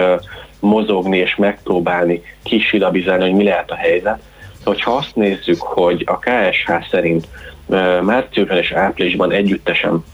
mozogni 0.60 1.16
és 1.16 1.36
megpróbálni 1.36 2.22
kisilabizálni, 2.42 3.22
hogy 3.22 3.34
mi 3.34 3.44
lehet 3.44 3.70
a 3.70 3.74
helyzet, 3.74 4.20
hogyha 4.64 4.92
azt 4.92 5.14
nézzük, 5.14 5.60
hogy 5.60 6.04
a 6.06 6.18
KSH 6.18 6.88
szerint 6.90 7.26
márciusban 8.02 8.56
és 8.56 8.72
áprilisban 8.72 9.32
együttesen 9.32 10.04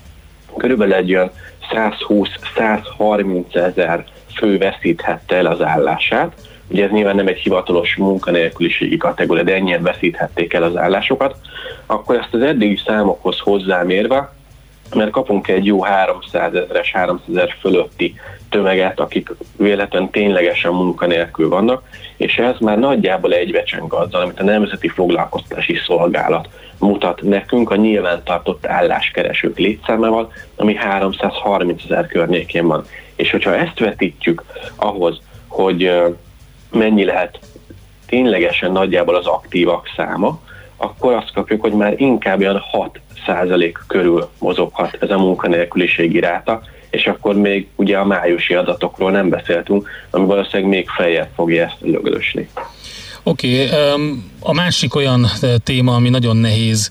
körülbelül 0.56 0.94
egy 0.94 1.14
olyan 1.14 1.30
120-130 1.72 3.54
ezer 3.54 4.04
fő 4.34 4.58
veszíthette 4.58 5.36
el 5.36 5.46
az 5.46 5.62
állását, 5.62 6.34
ugye 6.68 6.84
ez 6.84 6.90
nyilván 6.90 7.16
nem 7.16 7.26
egy 7.26 7.38
hivatalos 7.38 7.96
munkanélküliségi 7.96 8.96
kategória, 8.96 9.42
de 9.42 9.54
ennyien 9.54 9.82
veszíthették 9.82 10.52
el 10.52 10.62
az 10.62 10.76
állásokat, 10.76 11.36
akkor 11.86 12.16
ezt 12.16 12.34
az 12.34 12.42
eddigi 12.42 12.80
számokhoz 12.86 13.38
hozzámérve, 13.38 14.35
mert 14.94 15.10
kapunk 15.10 15.48
egy 15.48 15.66
jó 15.66 15.82
300 15.82 16.54
ezeres, 16.54 16.92
300 16.92 17.28
ezer 17.28 17.54
fölötti 17.60 18.14
tömeget, 18.50 19.00
akik 19.00 19.30
véletlenül 19.56 20.10
ténylegesen 20.10 20.72
munkanélkül 20.72 21.48
vannak, 21.48 21.82
és 22.16 22.36
ez 22.36 22.58
már 22.60 22.78
nagyjából 22.78 23.32
egybecseng 23.32 23.92
azzal, 23.92 24.20
amit 24.20 24.40
a 24.40 24.44
Nemzeti 24.44 24.88
Foglalkoztatási 24.88 25.76
Szolgálat 25.86 26.48
mutat 26.78 27.22
nekünk 27.22 27.70
a 27.70 27.76
nyilvántartott 27.76 28.66
álláskeresők 28.66 29.58
létszámával, 29.58 30.32
ami 30.56 30.74
330 30.74 31.82
ezer 31.84 32.06
környékén 32.06 32.66
van. 32.66 32.84
És 33.16 33.30
hogyha 33.30 33.56
ezt 33.56 33.78
vetítjük 33.78 34.44
ahhoz, 34.76 35.20
hogy 35.48 35.92
mennyi 36.70 37.04
lehet 37.04 37.38
ténylegesen 38.06 38.72
nagyjából 38.72 39.14
az 39.14 39.26
aktívak 39.26 39.90
száma, 39.96 40.40
akkor 40.76 41.12
azt 41.12 41.32
kapjuk, 41.32 41.60
hogy 41.60 41.72
már 41.72 42.00
inkább 42.00 42.40
olyan 42.40 42.58
6 42.58 43.00
százalék 43.26 43.78
körül 43.86 44.28
mozoghat 44.38 44.96
ez 45.00 45.10
a 45.10 45.18
munkanélküliségi 45.18 46.20
ráta, 46.20 46.62
és 46.90 47.06
akkor 47.06 47.34
még 47.34 47.66
ugye 47.74 47.98
a 47.98 48.04
májusi 48.04 48.54
adatokról 48.54 49.10
nem 49.10 49.28
beszéltünk, 49.28 49.88
ami 50.10 50.26
valószínűleg 50.26 50.70
még 50.70 50.88
feljebb 50.88 51.28
fogja 51.34 51.64
ezt 51.64 51.76
lögdösni. 51.80 52.48
Oké, 53.22 53.64
okay, 53.64 53.78
a 54.40 54.52
másik 54.52 54.94
olyan 54.94 55.26
eh, 55.40 55.54
téma, 55.64 55.94
ami 55.94 56.08
nagyon 56.08 56.36
nehéz, 56.36 56.90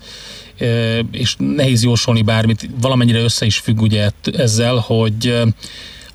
eh, 0.58 1.00
és 1.12 1.36
nehéz 1.38 1.84
jósolni 1.84 2.22
bármit, 2.22 2.70
valamennyire 2.82 3.20
össze 3.20 3.46
is 3.46 3.58
függ 3.58 3.82
ugye 3.82 4.10
ezzel, 4.38 4.76
hogy 4.76 5.28
eh, 5.28 5.42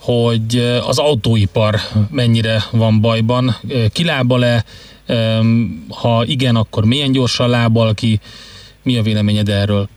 hogy 0.00 0.56
az 0.86 0.98
autóipar 0.98 1.74
mennyire 2.10 2.62
van 2.70 3.00
bajban, 3.00 3.56
kilábal-e, 3.92 4.64
ha 5.88 6.24
igen, 6.24 6.56
akkor 6.56 6.84
milyen 6.84 7.12
gyorsan 7.12 7.48
lábal 7.48 7.94
ki, 7.94 8.20
mi 8.82 8.98
a 8.98 9.02
véleményed 9.02 9.48
erről? 9.48 9.88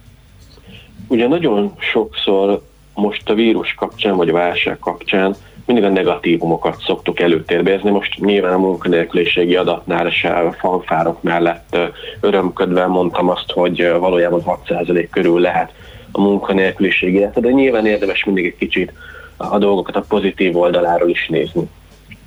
Ugye 1.08 1.28
nagyon 1.28 1.74
sokszor 1.78 2.62
most 2.94 3.30
a 3.30 3.34
vírus 3.34 3.74
kapcsán, 3.74 4.16
vagy 4.16 4.30
a 4.30 4.34
válság 4.34 4.80
kapcsán 4.80 5.36
mindig 5.66 5.84
a 5.84 5.90
negatívumokat 5.90 6.82
szoktuk 6.86 7.20
előtérbe 7.20 7.70
helyezni. 7.70 7.90
Most 7.90 8.20
nyilván 8.20 8.54
a 8.54 8.58
munkanélküliségi 8.58 9.56
adatnál 9.56 10.08
és 10.08 10.24
a 10.24 10.56
fanfárok 10.60 11.22
mellett 11.24 11.78
örömködve 12.20 12.88
mondtam 12.88 13.30
azt, 13.30 13.52
hogy 13.52 13.90
valójában 14.00 14.44
6% 14.68 15.08
körül 15.12 15.40
lehet 15.40 15.72
a 16.12 16.22
munkanélküliségi 16.22 17.20
ráta, 17.20 17.40
de 17.40 17.52
nyilván 17.52 17.86
érdemes 17.86 18.24
mindig 18.24 18.46
egy 18.46 18.56
kicsit 18.58 18.94
a 19.38 19.58
dolgokat 19.58 19.96
a 19.96 20.06
pozitív 20.08 20.58
oldaláról 20.58 21.10
is 21.10 21.28
nézni. 21.28 21.70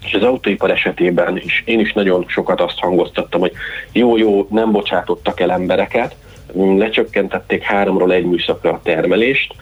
És 0.05 0.15
az 0.15 0.23
autóipar 0.23 0.71
esetében 0.71 1.37
is. 1.37 1.63
Én 1.67 1.81
is 1.81 1.93
nagyon 1.93 2.25
sokat 2.29 2.61
azt 2.61 2.79
hangoztattam, 2.79 3.41
hogy 3.41 3.53
jó-jó, 3.93 4.47
nem 4.51 4.73
bocsátottak 4.73 5.41
el 5.41 5.51
embereket, 5.51 6.17
lecsökkentették 6.55 7.63
háromról 7.63 8.13
egy 8.13 8.25
műszakra 8.25 8.71
a 8.71 8.81
termelést, 8.83 9.55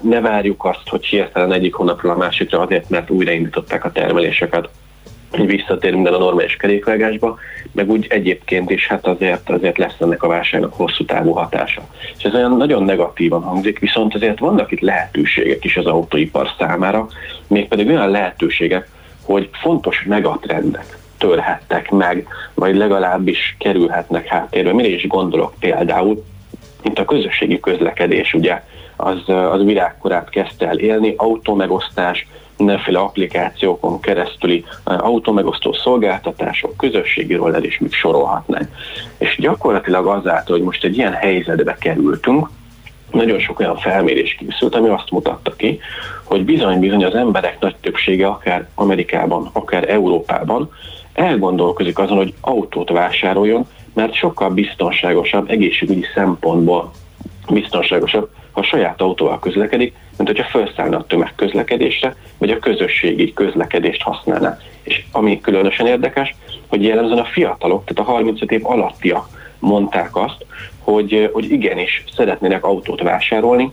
ne 0.00 0.20
várjuk 0.20 0.64
azt, 0.64 0.88
hogy 0.88 1.04
hirtelen 1.04 1.52
egyik 1.52 1.74
hónapról 1.74 2.12
a 2.12 2.16
másikra 2.16 2.60
azért, 2.60 2.90
mert 2.90 3.10
újraindították 3.10 3.84
a 3.84 3.92
termeléseket, 3.92 4.68
hogy 5.30 5.46
visszatér 5.46 5.92
minden 5.92 6.14
a 6.14 6.18
normális 6.18 6.56
kerékvágásba, 6.56 7.38
meg 7.72 7.90
úgy 7.90 8.06
egyébként 8.08 8.70
is 8.70 8.86
hát 8.86 9.06
azért, 9.06 9.50
azért 9.50 9.78
lesz 9.78 9.96
ennek 10.00 10.22
a 10.22 10.28
válságnak 10.28 10.74
hosszú 10.74 11.04
távú 11.04 11.32
hatása. 11.32 11.82
És 12.18 12.24
ez 12.24 12.34
olyan 12.34 12.56
nagyon 12.56 12.82
negatívan 12.82 13.42
hangzik, 13.42 13.78
viszont 13.78 14.14
azért 14.14 14.38
vannak 14.38 14.72
itt 14.72 14.80
lehetőségek 14.80 15.64
is 15.64 15.76
az 15.76 15.86
autóipar 15.86 16.48
számára, 16.58 17.06
mégpedig 17.46 17.88
olyan 17.88 18.10
lehetőségek, 18.10 18.88
hogy 19.24 19.48
fontos 19.52 20.04
megatrendek 20.08 21.00
törhettek 21.18 21.90
meg, 21.90 22.26
vagy 22.54 22.76
legalábbis 22.76 23.56
kerülhetnek 23.58 24.26
háttérbe. 24.26 24.72
Mire 24.72 24.88
is 24.88 25.06
gondolok 25.06 25.52
például, 25.58 26.24
mint 26.82 26.98
a 26.98 27.04
közösségi 27.04 27.60
közlekedés, 27.60 28.34
ugye, 28.34 28.62
az, 28.96 29.28
az 29.28 29.64
virágkorát 29.64 30.28
kezdte 30.30 30.68
el 30.68 30.78
élni, 30.78 31.14
autómegosztás, 31.16 32.26
mindenféle 32.56 32.98
applikációkon 32.98 34.00
keresztüli 34.00 34.64
eh, 34.84 35.04
autómegosztó 35.04 35.72
szolgáltatások, 35.72 36.76
közösségi 36.76 37.34
roller 37.34 37.64
is 37.64 37.78
még 37.78 37.92
sorolhatnánk. 37.92 38.68
És 39.18 39.36
gyakorlatilag 39.40 40.06
azáltal, 40.06 40.56
hogy 40.56 40.64
most 40.64 40.84
egy 40.84 40.96
ilyen 40.96 41.12
helyzetbe 41.12 41.76
kerültünk, 41.80 42.48
nagyon 43.12 43.38
sok 43.38 43.60
olyan 43.60 43.76
felmérés 43.76 44.36
készült, 44.38 44.74
ami 44.74 44.88
azt 44.88 45.10
mutatta 45.10 45.52
ki, 45.56 45.80
hogy 46.24 46.44
bizony-bizony 46.44 47.04
az 47.04 47.14
emberek 47.14 47.60
nagy 47.60 47.76
többsége 47.80 48.26
akár 48.26 48.68
Amerikában, 48.74 49.50
akár 49.52 49.88
Európában 49.90 50.70
elgondolkozik 51.12 51.98
azon, 51.98 52.16
hogy 52.16 52.34
autót 52.40 52.90
vásároljon, 52.90 53.66
mert 53.94 54.14
sokkal 54.14 54.50
biztonságosabb 54.50 55.50
egészségügyi 55.50 56.04
szempontból 56.14 56.90
biztonságosabb, 57.48 58.28
ha 58.52 58.62
saját 58.62 59.00
autóval 59.00 59.38
közlekedik, 59.38 59.94
mint 60.16 60.28
hogyha 60.28 60.58
felszállna 60.58 60.96
a 60.96 61.06
tömegközlekedésre, 61.06 62.16
vagy 62.38 62.50
a 62.50 62.58
közösségi 62.58 63.32
közlekedést 63.32 64.02
használná. 64.02 64.58
És 64.82 65.04
ami 65.12 65.40
különösen 65.40 65.86
érdekes, 65.86 66.34
hogy 66.66 66.82
jellemzően 66.82 67.18
a 67.18 67.24
fiatalok, 67.24 67.84
tehát 67.84 68.10
a 68.10 68.12
35 68.12 68.50
év 68.50 68.66
alattiak 68.66 69.28
mondták 69.58 70.16
azt, 70.16 70.46
hogy, 70.84 71.30
hogy 71.32 71.50
igenis 71.52 72.04
szeretnének 72.16 72.64
autót 72.64 73.02
vásárolni, 73.02 73.72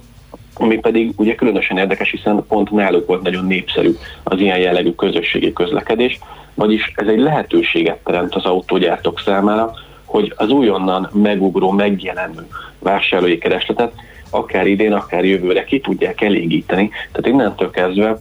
ami 0.53 0.80
pedig 0.80 1.12
ugye 1.16 1.36
különösen 1.36 1.78
érdekes, 1.78 2.12
hiszen 2.12 2.45
pont 2.47 2.72
náluk 2.72 3.07
volt 3.07 3.22
nagyon 3.22 3.45
népszerű 3.45 3.91
az 4.24 4.39
ilyen 4.39 4.60
jellegű 4.60 4.91
közösségi 4.91 5.53
közlekedés, 5.53 6.20
vagyis 6.53 6.91
ez 6.95 7.07
egy 7.07 7.20
lehetőséget 7.20 8.03
teremt 8.03 8.36
az 8.36 8.45
autógyártók 8.45 9.20
számára, 9.20 9.74
hogy 10.05 10.34
az 10.36 10.49
újonnan 10.49 11.10
megugró, 11.14 11.72
megjelenő 11.72 12.47
vásárlói 12.80 13.38
keresletet 13.38 13.93
akár 14.30 14.68
idén, 14.68 14.93
akár 14.93 15.26
jövőre 15.26 15.64
ki 15.64 15.80
tudják 15.80 16.22
elégíteni. 16.22 16.89
Tehát 17.12 17.28
innentől 17.28 17.70
kezdve 17.70 18.20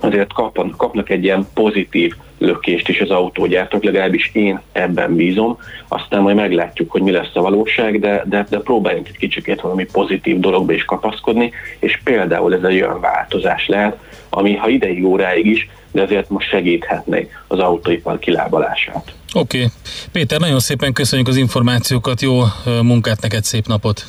azért 0.00 0.32
kapnak, 0.32 0.76
kapnak 0.76 1.10
egy 1.10 1.24
ilyen 1.24 1.46
pozitív 1.54 2.14
lökést 2.44 2.88
is 2.88 3.00
az 3.00 3.10
autógyártók, 3.10 3.84
legalábbis 3.84 4.30
én 4.32 4.60
ebben 4.72 5.16
bízom, 5.16 5.58
aztán 5.88 6.22
majd 6.22 6.36
meglátjuk, 6.36 6.90
hogy 6.90 7.02
mi 7.02 7.10
lesz 7.10 7.34
a 7.34 7.40
valóság, 7.40 8.00
de, 8.00 8.22
de, 8.26 8.46
de 8.50 8.58
próbáljunk 8.58 9.08
egy 9.08 9.16
kicsikét 9.16 9.60
valami 9.60 9.84
pozitív 9.92 10.38
dologba 10.38 10.72
is 10.72 10.84
kapaszkodni, 10.84 11.52
és 11.78 12.00
például 12.04 12.54
ez 12.54 12.62
egy 12.62 12.82
olyan 12.82 13.00
változás 13.00 13.66
lehet, 13.66 13.96
ami 14.28 14.54
ha 14.54 14.68
ideig 14.68 15.04
óráig 15.04 15.46
is, 15.46 15.68
de 15.92 16.02
azért 16.02 16.28
most 16.28 16.48
segíthetné 16.48 17.28
az 17.46 17.58
autóipar 17.58 18.18
kilábalását. 18.18 19.12
Oké. 19.34 19.58
Okay. 19.58 19.70
Péter, 20.12 20.40
nagyon 20.40 20.58
szépen 20.58 20.92
köszönjük 20.92 21.28
az 21.28 21.36
információkat, 21.36 22.20
jó 22.20 22.42
munkát 22.82 23.20
neked, 23.20 23.44
szép 23.44 23.66
napot! 23.66 24.04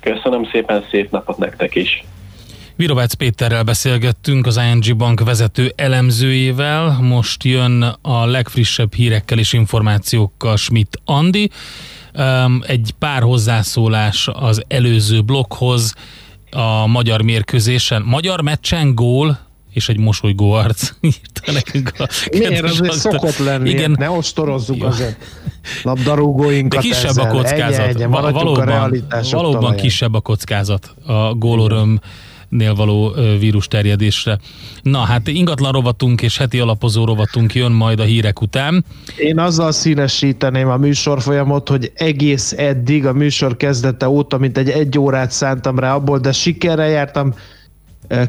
Köszönöm 0.00 0.48
szépen, 0.52 0.84
szép 0.90 1.10
napot 1.10 1.38
nektek 1.38 1.74
is! 1.74 2.04
Virovácz 2.78 3.12
Péterrel 3.12 3.62
beszélgettünk, 3.62 4.46
az 4.46 4.60
ING 4.72 4.96
Bank 4.96 5.20
vezető 5.24 5.72
elemzőjével. 5.76 6.98
Most 7.00 7.44
jön 7.44 7.82
a 8.02 8.26
legfrissebb 8.26 8.94
hírekkel 8.94 9.38
és 9.38 9.52
információkkal 9.52 10.56
Schmidt 10.56 11.00
Andi. 11.04 11.50
Egy 12.60 12.94
pár 12.98 13.22
hozzászólás 13.22 14.28
az 14.32 14.62
előző 14.68 15.22
blokkhoz 15.22 15.94
a 16.50 16.86
magyar 16.86 17.22
mérkőzésen. 17.22 18.02
Magyar 18.02 18.40
meccsen 18.40 18.94
gól 18.94 19.38
és 19.72 19.88
egy 19.88 19.98
mosolygó 19.98 20.52
arc 20.52 20.90
írta 21.00 21.52
nekünk 21.52 21.92
a 21.98 22.08
Miért 22.30 22.62
azért 22.62 22.92
szokott 22.92 23.38
lenni? 23.38 23.70
Igen, 23.70 23.94
Ne 23.98 24.10
ostorozzuk 24.10 24.76
Jó. 24.76 24.86
azért 24.86 25.16
labdarúgóinkat 25.82 26.82
de 26.82 26.88
kisebb 26.88 27.10
ezzel. 27.10 27.24
a 27.24 27.28
kockázat. 27.28 27.78
Egye, 27.78 27.88
egye, 27.88 28.06
Va- 28.06 28.20
maradjunk 28.20 28.58
a 28.58 28.64
valóban, 28.64 29.02
valóban 29.30 29.60
talaján. 29.60 29.82
kisebb 29.82 30.14
a 30.14 30.20
kockázat 30.20 30.94
a 31.06 31.34
gólörömnél 32.48 32.74
való 32.74 33.14
vírus 33.38 33.68
terjedésre. 33.68 34.38
Na 34.82 34.98
hát 34.98 35.28
ingatlan 35.28 35.72
rovatunk 35.72 36.22
és 36.22 36.38
heti 36.38 36.58
alapozó 36.58 37.04
rovatunk 37.04 37.54
jön 37.54 37.72
majd 37.72 38.00
a 38.00 38.02
hírek 38.02 38.40
után. 38.40 38.84
Én 39.16 39.38
azzal 39.38 39.72
színesíteném 39.72 40.68
a 40.68 40.76
műsorfolyamot, 40.76 41.68
hogy 41.68 41.92
egész 41.94 42.52
eddig 42.52 43.06
a 43.06 43.12
műsor 43.12 43.56
kezdete 43.56 44.08
óta, 44.08 44.38
mint 44.38 44.58
egy 44.58 44.68
egy 44.68 44.98
órát 44.98 45.30
szántam 45.30 45.78
rá 45.78 45.94
abból, 45.94 46.18
de 46.18 46.32
sikerrel 46.32 46.88
jártam. 46.88 47.34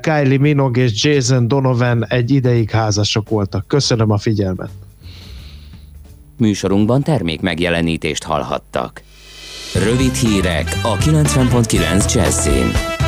Kylie 0.01 0.37
Minogue 0.37 0.83
és 0.83 1.03
Jason 1.03 1.47
Donovan 1.47 2.05
egy 2.07 2.31
ideig 2.31 2.69
házasok 2.69 3.29
voltak. 3.29 3.67
Köszönöm 3.67 4.11
a 4.11 4.17
figyelmet. 4.17 4.69
Műsorunkban 6.37 7.03
termék 7.03 7.41
megjelenítést 7.41 8.23
hallhattak. 8.23 9.01
Rövid 9.73 10.13
hírek 10.13 10.79
a 10.83 10.97
90.9 10.97 12.13
Jazzin. 12.13 12.98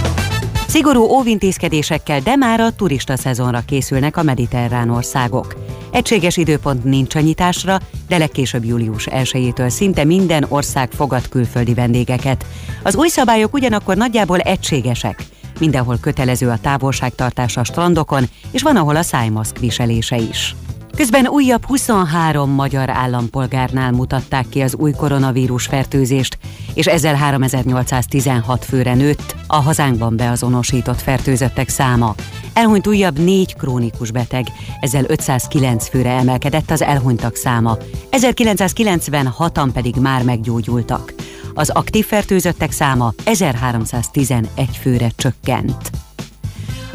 Szigorú 0.71 1.01
óvintézkedésekkel, 1.01 2.19
de 2.19 2.35
már 2.35 2.59
a 2.59 2.75
turista 2.75 3.17
szezonra 3.17 3.61
készülnek 3.65 4.17
a 4.17 4.23
mediterrán 4.23 4.89
országok. 4.89 5.55
Egységes 5.91 6.37
időpont 6.37 6.83
nincs 6.83 7.15
a 7.15 7.19
nyitásra, 7.19 7.79
de 8.07 8.17
legkésőbb 8.17 8.65
július 8.65 9.07
1-től 9.11 9.69
szinte 9.69 10.03
minden 10.03 10.45
ország 10.49 10.91
fogad 10.91 11.29
külföldi 11.29 11.73
vendégeket. 11.73 12.45
Az 12.83 12.95
új 12.95 13.07
szabályok 13.07 13.53
ugyanakkor 13.53 13.95
nagyjából 13.95 14.39
egységesek. 14.39 15.23
Mindenhol 15.59 15.97
kötelező 16.01 16.49
a 16.49 16.59
távolságtartás 16.61 17.57
a 17.57 17.63
strandokon, 17.63 18.23
és 18.51 18.61
van, 18.61 18.75
ahol 18.75 18.95
a 18.95 19.01
szájmaszk 19.01 19.59
viselése 19.59 20.17
is. 20.17 20.55
Közben 21.01 21.27
újabb 21.27 21.65
23 21.65 22.51
magyar 22.51 22.89
állampolgárnál 22.89 23.91
mutatták 23.91 24.49
ki 24.49 24.61
az 24.61 24.75
új 24.75 24.91
koronavírus 24.91 25.65
fertőzést, 25.65 26.37
és 26.73 26.87
ezzel 26.87 27.15
3816 27.15 28.65
főre 28.65 28.93
nőtt 28.93 29.35
a 29.47 29.55
hazánkban 29.55 30.15
beazonosított 30.15 31.01
fertőzöttek 31.01 31.69
száma. 31.69 32.15
Elhunyt 32.53 32.87
újabb 32.87 33.19
négy 33.19 33.55
krónikus 33.55 34.11
beteg, 34.11 34.45
ezzel 34.79 35.03
509 35.07 35.89
főre 35.89 36.11
emelkedett 36.11 36.71
az 36.71 36.81
elhunytak 36.81 37.35
száma, 37.35 37.77
1996-an 38.11 39.69
pedig 39.73 39.95
már 39.95 40.23
meggyógyultak. 40.23 41.13
Az 41.53 41.69
aktív 41.69 42.05
fertőzöttek 42.05 42.71
száma 42.71 43.13
1311 43.25 44.77
főre 44.81 45.11
csökkent. 45.15 46.00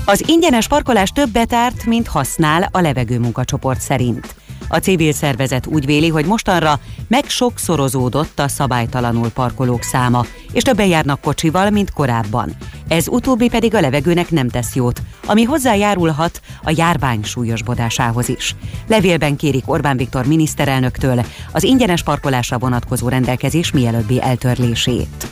Az 0.08 0.28
ingyenes 0.28 0.68
parkolás 0.68 1.10
többet 1.10 1.52
árt, 1.52 1.84
mint 1.84 2.06
használ 2.06 2.68
a 2.72 2.80
levegő 2.80 3.18
munkacsoport 3.18 3.80
szerint. 3.80 4.34
A 4.68 4.76
civil 4.76 5.12
szervezet 5.12 5.66
úgy 5.66 5.86
véli, 5.86 6.08
hogy 6.08 6.26
mostanra 6.26 6.80
meg 7.08 7.28
sokszorozódott 7.28 8.38
a 8.38 8.48
szabálytalanul 8.48 9.30
parkolók 9.30 9.82
száma, 9.82 10.24
és 10.52 10.62
többen 10.62 10.86
járnak 10.86 11.20
kocsival, 11.20 11.70
mint 11.70 11.92
korábban. 11.92 12.56
Ez 12.88 13.08
utóbbi 13.08 13.48
pedig 13.48 13.74
a 13.74 13.80
levegőnek 13.80 14.30
nem 14.30 14.48
tesz 14.48 14.74
jót, 14.74 15.02
ami 15.24 15.42
hozzájárulhat 15.42 16.40
a 16.62 16.72
járvány 16.76 17.24
súlyosbodásához 17.24 18.28
is. 18.28 18.54
Levélben 18.86 19.36
kérik 19.36 19.70
Orbán 19.70 19.96
Viktor 19.96 20.26
miniszterelnöktől 20.26 21.24
az 21.52 21.62
ingyenes 21.62 22.02
parkolásra 22.02 22.58
vonatkozó 22.58 23.08
rendelkezés 23.08 23.70
mielőbbi 23.70 24.22
eltörlését. 24.22 25.26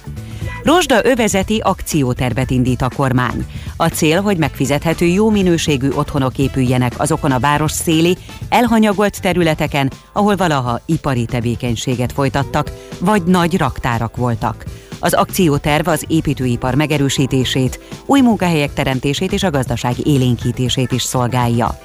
Rozsda 0.65 1.05
övezeti 1.05 1.61
akciótervet 1.65 2.51
indít 2.51 2.83
a 2.83 2.89
kormány. 2.97 3.47
A 3.77 3.89
cél, 3.89 4.21
hogy 4.21 4.37
megfizethető 4.37 5.05
jó 5.05 5.31
minőségű 5.31 5.89
otthonok 5.91 6.39
épüljenek 6.39 6.93
azokon 6.97 7.31
a 7.33 7.39
város 7.39 7.73
széli, 7.73 8.17
elhanyagolt 8.49 9.21
területeken, 9.21 9.93
ahol 10.13 10.37
valaha 10.37 10.81
ipari 10.87 11.25
tevékenységet 11.25 12.13
folytattak, 12.13 12.71
vagy 13.01 13.23
nagy 13.23 13.57
raktárak 13.57 14.17
voltak. 14.17 14.65
Az 14.99 15.13
akcióterv 15.13 15.89
az 15.89 16.05
építőipar 16.09 16.75
megerősítését, 16.75 17.81
új 18.07 18.21
munkahelyek 18.21 18.73
teremtését 18.73 19.33
és 19.33 19.43
a 19.43 19.51
gazdaság 19.51 20.07
élénkítését 20.07 20.93
is 20.93 21.03
szolgálja. 21.03 21.79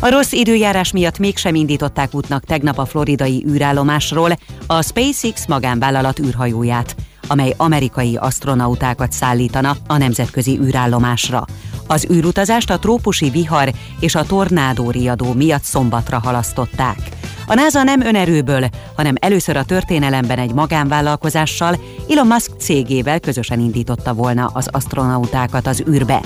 A 0.00 0.08
rossz 0.08 0.32
időjárás 0.32 0.92
miatt 0.92 1.18
mégsem 1.18 1.54
indították 1.54 2.14
útnak 2.14 2.44
tegnap 2.44 2.78
a 2.78 2.84
floridai 2.84 3.44
űrállomásról 3.48 4.30
a 4.66 4.82
SpaceX 4.82 5.46
magánvállalat 5.46 6.18
űrhajóját, 6.18 6.94
amely 7.26 7.54
amerikai 7.56 8.16
asztronautákat 8.16 9.12
szállítana 9.12 9.76
a 9.86 9.96
nemzetközi 9.96 10.58
űrállomásra. 10.62 11.44
Az 11.86 12.06
űrutazást 12.12 12.70
a 12.70 12.78
trópusi 12.78 13.30
vihar 13.30 13.72
és 14.00 14.14
a 14.14 14.24
tornádó 14.24 14.90
riadó 14.90 15.32
miatt 15.32 15.62
szombatra 15.62 16.18
halasztották. 16.18 16.98
A 17.46 17.54
NASA 17.54 17.82
nem 17.82 18.00
önerőből, 18.00 18.68
hanem 18.96 19.14
először 19.20 19.56
a 19.56 19.64
történelemben 19.64 20.38
egy 20.38 20.52
magánvállalkozással, 20.52 21.78
Elon 22.08 22.26
Musk 22.26 22.50
cégével 22.58 23.20
közösen 23.20 23.60
indította 23.60 24.14
volna 24.14 24.50
az 24.52 24.68
astronautákat 24.70 25.66
az 25.66 25.82
űrbe. 25.88 26.20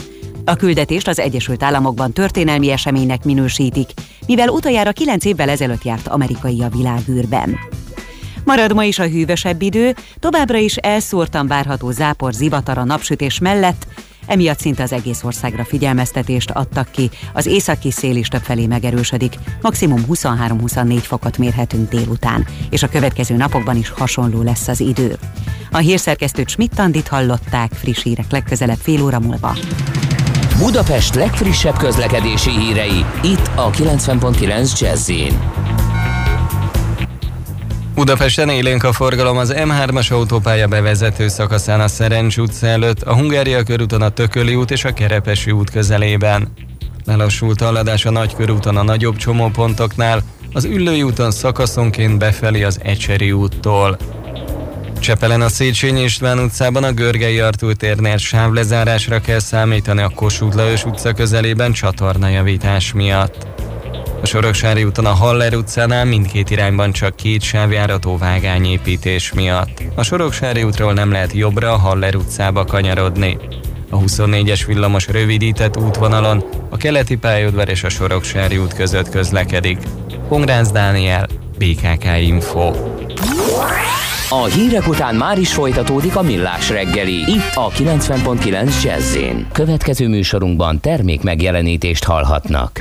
A 0.44 0.54
küldetést 0.54 1.08
az 1.08 1.18
Egyesült 1.18 1.62
Államokban 1.62 2.12
történelmi 2.12 2.70
eseménynek 2.70 3.24
minősítik, 3.24 3.90
mivel 4.26 4.48
utoljára 4.48 4.92
9 4.92 5.24
évvel 5.24 5.48
ezelőtt 5.48 5.84
járt 5.84 6.08
amerikai 6.08 6.62
a 6.62 6.68
világűrben. 6.68 7.58
Marad 8.44 8.74
ma 8.74 8.84
is 8.84 8.98
a 8.98 9.08
hűvösebb 9.08 9.62
idő, 9.62 9.94
továbbra 10.18 10.58
is 10.58 10.76
elszórtan 10.76 11.46
várható 11.46 11.90
zápor 11.90 12.32
zivatar 12.32 12.78
a 12.78 12.84
napsütés 12.84 13.38
mellett, 13.38 13.86
emiatt 14.26 14.58
szinte 14.58 14.82
az 14.82 14.92
egész 14.92 15.22
országra 15.22 15.64
figyelmeztetést 15.64 16.50
adtak 16.50 16.90
ki, 16.90 17.10
az 17.32 17.46
északi 17.46 17.90
szél 17.90 18.16
is 18.16 18.28
többfelé 18.28 18.66
megerősödik, 18.66 19.34
maximum 19.62 20.04
23-24 20.08 20.98
fokot 21.02 21.38
mérhetünk 21.38 21.88
délután, 21.88 22.46
és 22.70 22.82
a 22.82 22.88
következő 22.88 23.36
napokban 23.36 23.76
is 23.76 23.88
hasonló 23.88 24.42
lesz 24.42 24.68
az 24.68 24.80
idő. 24.80 25.18
A 25.70 25.78
hírszerkesztőt 25.78 26.48
Schmidt-Tandit 26.48 27.08
hallották, 27.08 27.72
friss 27.72 28.02
hírek 28.02 28.30
legközelebb 28.30 28.78
fél 28.82 29.02
óra 29.02 29.20
múlva. 29.20 29.56
Budapest 30.58 31.14
legfrissebb 31.14 31.76
közlekedési 31.76 32.50
hírei, 32.50 33.04
itt 33.22 33.50
a 33.54 33.70
90.9 33.70 34.80
jazz 34.80 35.10
Budapesten 38.00 38.48
élénk 38.48 38.84
a 38.84 38.92
forgalom 38.92 39.36
az 39.36 39.54
M3-as 39.56 40.12
autópálya 40.12 40.66
bevezető 40.66 41.28
szakaszán 41.28 41.80
a 41.80 41.88
Szerencs 41.88 42.36
utca 42.36 42.66
előtt, 42.66 43.02
a 43.02 43.14
Hungária 43.14 43.62
körúton 43.62 44.02
a 44.02 44.08
Tököli 44.08 44.54
út 44.54 44.70
és 44.70 44.84
a 44.84 44.92
Kerepesi 44.92 45.50
út 45.50 45.70
közelében. 45.70 46.52
Lelassult 47.04 47.60
haladás 47.60 48.04
a 48.04 48.10
Nagykörúton 48.10 48.76
a 48.76 48.82
nagyobb 48.82 49.16
csomópontoknál, 49.16 50.22
az 50.52 50.64
Üllői 50.64 51.02
úton 51.02 51.30
szakaszonként 51.30 52.18
befelé 52.18 52.62
az 52.62 52.78
Ecseri 52.82 53.32
úttól. 53.32 53.98
Csepelen 55.00 55.40
a 55.40 55.48
Széchenyi 55.48 56.02
István 56.02 56.38
utcában 56.38 56.84
a 56.84 56.92
Görgei 56.92 57.40
Artúr 57.40 57.74
térnél 57.74 58.16
sávlezárásra 58.16 59.20
kell 59.20 59.38
számítani 59.38 60.02
a 60.02 60.12
Kossuth 60.14 60.56
Lajos 60.56 60.84
utca 60.84 61.12
közelében 61.12 61.72
csatornajavítás 61.72 62.92
miatt. 62.92 63.59
A 64.22 64.26
Soroksári 64.26 64.84
úton 64.84 65.06
a 65.06 65.12
Haller 65.12 65.54
utcánál 65.54 66.04
mindkét 66.04 66.50
irányban 66.50 66.92
csak 66.92 67.16
két 67.16 67.42
sávjárató 67.42 68.16
vágányépítés 68.16 69.32
miatt. 69.32 69.82
A 69.94 70.02
Soroksári 70.02 70.62
útról 70.62 70.92
nem 70.92 71.10
lehet 71.10 71.32
jobbra 71.32 71.72
a 71.72 71.76
Haller 71.76 72.14
utcába 72.14 72.64
kanyarodni. 72.64 73.38
A 73.90 73.98
24-es 73.98 74.62
villamos 74.66 75.06
rövidített 75.08 75.76
útvonalon 75.76 76.44
a 76.68 76.76
keleti 76.76 77.16
pályaudvar 77.16 77.68
és 77.68 77.84
a 77.84 77.88
Soroksári 77.88 78.56
út 78.56 78.74
között 78.74 79.08
közlekedik. 79.08 79.78
Pongrász 80.28 80.70
Dániel, 80.70 81.26
BKK 81.58 82.04
Info. 82.20 82.72
A 84.28 84.44
hírek 84.44 84.88
után 84.88 85.14
már 85.14 85.38
is 85.38 85.52
folytatódik 85.52 86.16
a 86.16 86.22
millás 86.22 86.70
reggeli, 86.70 87.16
itt 87.16 87.54
a 87.54 87.68
90.9 87.70 88.82
jazz 88.82 89.16
Következő 89.52 90.08
műsorunkban 90.08 90.80
termék 90.80 91.22
megjelenítést 91.22 92.04
hallhatnak. 92.04 92.80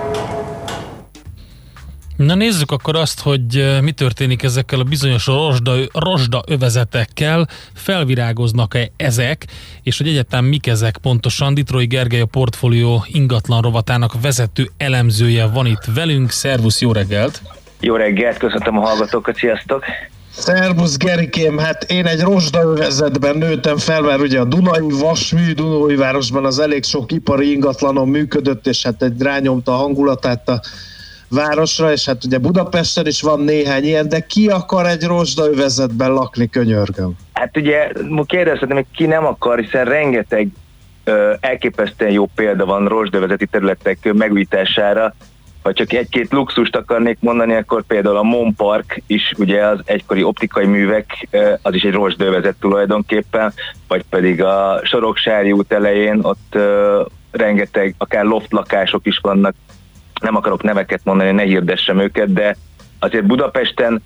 Na 2.25 2.35
nézzük 2.35 2.71
akkor 2.71 2.95
azt, 2.95 3.21
hogy 3.21 3.79
mi 3.81 3.91
történik 3.91 4.43
ezekkel 4.43 4.79
a 4.79 4.83
bizonyos 4.83 5.25
rozsda, 5.25 5.75
rozsda 5.93 6.43
övezetekkel, 6.47 7.47
felvirágoznak-e 7.73 8.91
ezek, 8.97 9.45
és 9.83 9.97
hogy 9.97 10.07
egyetem 10.07 10.45
mik 10.45 10.67
ezek 10.67 10.97
pontosan. 10.97 11.53
Ditrói 11.53 11.85
Gergely 11.85 12.21
a 12.21 12.25
portfólió 12.25 13.05
ingatlan 13.07 13.61
rovatának 13.61 14.21
vezető 14.21 14.69
elemzője 14.77 15.45
van 15.45 15.65
itt 15.65 15.85
velünk. 15.95 16.29
Szervusz, 16.29 16.81
jó 16.81 16.91
reggelt! 16.91 17.41
Jó 17.79 17.95
reggelt, 17.95 18.37
köszöntöm 18.37 18.77
a 18.77 18.81
hallgatókat, 18.81 19.35
sziasztok! 19.35 19.83
Szerbusz 20.31 20.97
Gerikém, 20.97 21.57
hát 21.57 21.83
én 21.83 22.05
egy 22.05 22.21
rozsdaövezetben 22.21 23.37
nőttem 23.37 23.77
fel, 23.77 24.01
mert 24.01 24.21
ugye 24.21 24.39
a 24.39 24.45
Dunai 24.45 24.89
Vasmű 24.99 25.51
Dunai 25.53 25.95
városban 25.95 26.45
az 26.45 26.59
elég 26.59 26.83
sok 26.83 27.11
ipari 27.11 27.51
ingatlanon 27.51 28.07
működött, 28.07 28.67
és 28.67 28.83
hát 28.83 29.03
egy 29.03 29.21
rányomta 29.21 29.71
a 29.71 29.75
hangulatát 29.75 30.49
a 30.49 30.61
városra, 31.31 31.91
és 31.91 32.05
hát 32.05 32.25
ugye 32.25 32.37
Budapesten 32.37 33.07
is 33.07 33.21
van 33.21 33.39
néhány 33.39 33.83
ilyen, 33.83 34.09
de 34.09 34.19
ki 34.19 34.47
akar 34.47 34.85
egy 34.85 35.03
rozsdaövezetben 35.03 36.13
lakni, 36.13 36.49
könyörgöm? 36.49 37.15
Hát 37.33 37.57
ugye 37.57 37.91
kérdezhetem, 38.25 38.75
hogy 38.75 38.85
ki 38.95 39.05
nem 39.05 39.25
akar, 39.25 39.59
hiszen 39.59 39.85
rengeteg 39.85 40.47
ö, 41.03 41.33
elképesztően 41.39 42.11
jó 42.11 42.25
példa 42.35 42.65
van 42.65 42.87
rozsdövezeti 42.87 43.45
területek 43.45 44.13
megújítására. 44.13 45.15
Ha 45.63 45.73
csak 45.73 45.93
egy-két 45.93 46.31
luxust 46.31 46.75
akarnék 46.75 47.17
mondani, 47.19 47.53
akkor 47.53 47.83
például 47.83 48.17
a 48.17 48.23
Mon 48.23 48.55
Park 48.55 49.01
is, 49.07 49.33
ugye 49.37 49.65
az 49.65 49.79
egykori 49.85 50.23
optikai 50.23 50.65
művek, 50.65 51.27
az 51.61 51.73
is 51.73 51.83
egy 51.83 51.93
rozsdövezet 51.93 52.55
tulajdonképpen, 52.59 53.53
vagy 53.87 54.03
pedig 54.09 54.43
a 54.43 54.81
Soroksári 54.83 55.51
út 55.51 55.71
elején 55.71 56.19
ott 56.21 56.57
rengeteg, 57.31 57.95
akár 57.97 58.23
loft 58.23 58.51
lakások 58.51 59.05
is 59.05 59.17
vannak, 59.17 59.55
nem 60.21 60.35
akarok 60.35 60.63
neveket 60.63 61.01
mondani, 61.03 61.31
ne 61.31 61.43
hirdessem 61.43 61.99
őket, 61.99 62.33
de 62.33 62.55
azért 62.99 63.25
Budapesten 63.25 64.01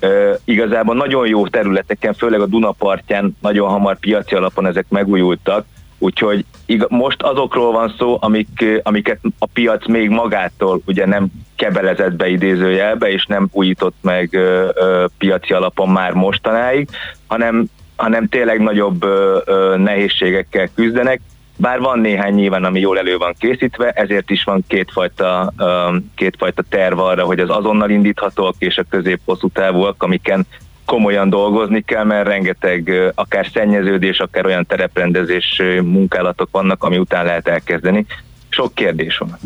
ö, 0.00 0.34
igazából 0.44 0.94
nagyon 0.94 1.26
jó 1.26 1.46
területeken, 1.46 2.14
főleg 2.14 2.40
a 2.40 2.46
Dunapartján 2.46 3.36
nagyon 3.40 3.68
hamar 3.68 3.98
piaci 3.98 4.34
alapon 4.34 4.66
ezek 4.66 4.86
megújultak, 4.88 5.64
úgyhogy 5.98 6.44
iga, 6.66 6.86
most 6.88 7.22
azokról 7.22 7.72
van 7.72 7.94
szó, 7.98 8.18
amik, 8.20 8.64
amiket 8.82 9.18
a 9.38 9.46
piac 9.46 9.86
még 9.86 10.08
magától 10.08 10.80
ugye 10.86 11.06
nem 11.06 11.26
kebelezett 11.56 12.12
be 12.12 12.28
idézőjelbe, 12.28 13.10
és 13.10 13.26
nem 13.26 13.48
újított 13.52 13.96
meg 14.00 14.28
ö, 14.34 14.68
ö, 14.74 15.04
piaci 15.18 15.52
alapon 15.52 15.88
már 15.88 16.12
mostanáig, 16.12 16.88
hanem, 17.26 17.64
hanem 17.96 18.28
tényleg 18.28 18.60
nagyobb 18.60 19.04
ö, 19.04 19.38
ö, 19.44 19.76
nehézségekkel 19.76 20.68
küzdenek, 20.74 21.20
bár 21.58 21.80
van 21.80 21.98
néhány 21.98 22.34
nyilván, 22.34 22.64
ami 22.64 22.80
jól 22.80 22.98
elő 22.98 23.16
van 23.16 23.34
készítve, 23.38 23.90
ezért 23.90 24.30
is 24.30 24.44
van 24.44 24.64
kétfajta, 24.68 25.52
um, 25.58 26.12
kétfajta 26.16 26.62
terv 26.68 26.98
arra, 26.98 27.24
hogy 27.24 27.40
az 27.40 27.50
azonnal 27.50 27.90
indíthatóak 27.90 28.54
és 28.58 28.76
a 28.76 28.84
közép-hosszú 28.90 29.48
távúak, 29.48 30.02
amiken 30.02 30.46
komolyan 30.84 31.30
dolgozni 31.30 31.80
kell, 31.80 32.04
mert 32.04 32.26
rengeteg 32.26 33.12
akár 33.14 33.46
szennyeződés, 33.52 34.18
akár 34.18 34.46
olyan 34.46 34.66
tereprendezés 34.66 35.62
munkálatok 35.82 36.48
vannak, 36.50 36.84
ami 36.84 36.98
után 36.98 37.24
lehet 37.24 37.48
elkezdeni. 37.48 38.06
Sok 38.48 38.74
kérdés 38.74 39.18
van. 39.18 39.38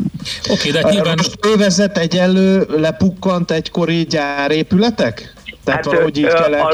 Oké, 0.50 0.70
de 0.70 0.82
nyilván... 0.90 1.14
Most 1.16 1.38
övezet 1.54 1.98
egyenlő 1.98 2.66
lepukkant 2.68 3.50
egykori 3.50 4.02
gyárépületek? 4.02 5.32
Tehát 5.64 5.84
hát, 5.84 5.84
valahogy 5.84 6.18
így 6.18 6.26
kell 6.26 6.52
a? 6.52 6.68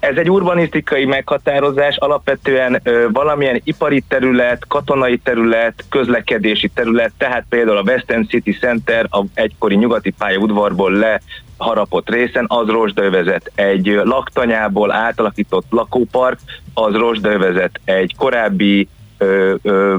Ez 0.00 0.16
egy 0.16 0.30
urbanisztikai 0.30 1.04
meghatározás, 1.04 1.96
alapvetően 1.96 2.80
ö, 2.82 3.06
valamilyen 3.12 3.60
ipari 3.64 4.02
terület, 4.08 4.66
katonai 4.68 5.18
terület, 5.18 5.84
közlekedési 5.88 6.68
terület, 6.68 7.12
tehát 7.18 7.44
például 7.48 7.76
a 7.76 7.82
Western 7.82 8.26
City 8.26 8.52
Center, 8.52 9.06
a 9.10 9.24
egykori 9.34 9.74
nyugati 9.74 10.10
pályaudvarból 10.10 10.92
le 10.92 11.20
harapott 11.56 12.10
részen, 12.10 12.44
az 12.48 12.68
rozsdaövezet. 12.68 13.52
Egy 13.54 14.00
laktanyából 14.04 14.92
átalakított 14.92 15.66
lakópark, 15.70 16.38
az 16.74 16.94
rozsdaövezet. 16.94 17.80
Egy 17.84 18.14
korábbi 18.16 18.88
ö, 19.18 19.54
ö, 19.62 19.96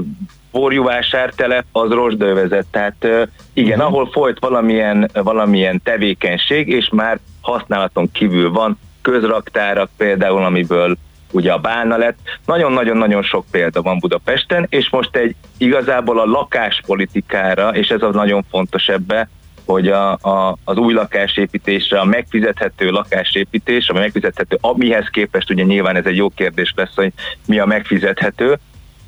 borjúvásártelep, 0.50 1.64
az 1.72 1.90
rozsdaövezet. 1.90 2.66
Tehát 2.70 2.96
ö, 3.00 3.22
igen, 3.52 3.78
uh-huh. 3.78 3.92
ahol 3.92 4.10
folyt 4.10 4.38
valamilyen, 4.38 5.10
valamilyen 5.12 5.80
tevékenység, 5.82 6.68
és 6.68 6.88
már 6.92 7.18
használaton 7.40 8.10
kívül 8.12 8.50
van, 8.50 8.78
közraktárak 9.10 9.90
például, 9.96 10.44
amiből 10.44 10.96
ugye 11.30 11.52
a 11.52 11.58
bálna 11.58 11.96
lett. 11.96 12.18
Nagyon-nagyon-nagyon 12.46 13.22
sok 13.22 13.44
példa 13.50 13.82
van 13.82 13.98
Budapesten, 13.98 14.66
és 14.68 14.90
most 14.90 15.16
egy 15.16 15.34
igazából 15.56 16.20
a 16.20 16.24
lakáspolitikára, 16.24 17.68
és 17.74 17.88
ez 17.88 18.02
az 18.02 18.14
nagyon 18.14 18.44
fontos 18.50 18.88
ebbe, 18.88 19.28
hogy 19.66 19.88
a, 19.88 20.12
a, 20.12 20.56
az 20.64 20.76
új 20.76 20.92
lakásépítésre, 20.92 22.00
a 22.00 22.04
megfizethető 22.04 22.90
lakásépítés, 22.90 23.88
ami 23.88 23.98
megfizethető, 23.98 24.58
amihez 24.60 25.08
képest 25.10 25.50
ugye 25.50 25.62
nyilván 25.62 25.96
ez 25.96 26.06
egy 26.06 26.16
jó 26.16 26.28
kérdés 26.28 26.72
lesz, 26.76 26.94
hogy 26.94 27.12
mi 27.46 27.58
a 27.58 27.66
megfizethető, 27.66 28.58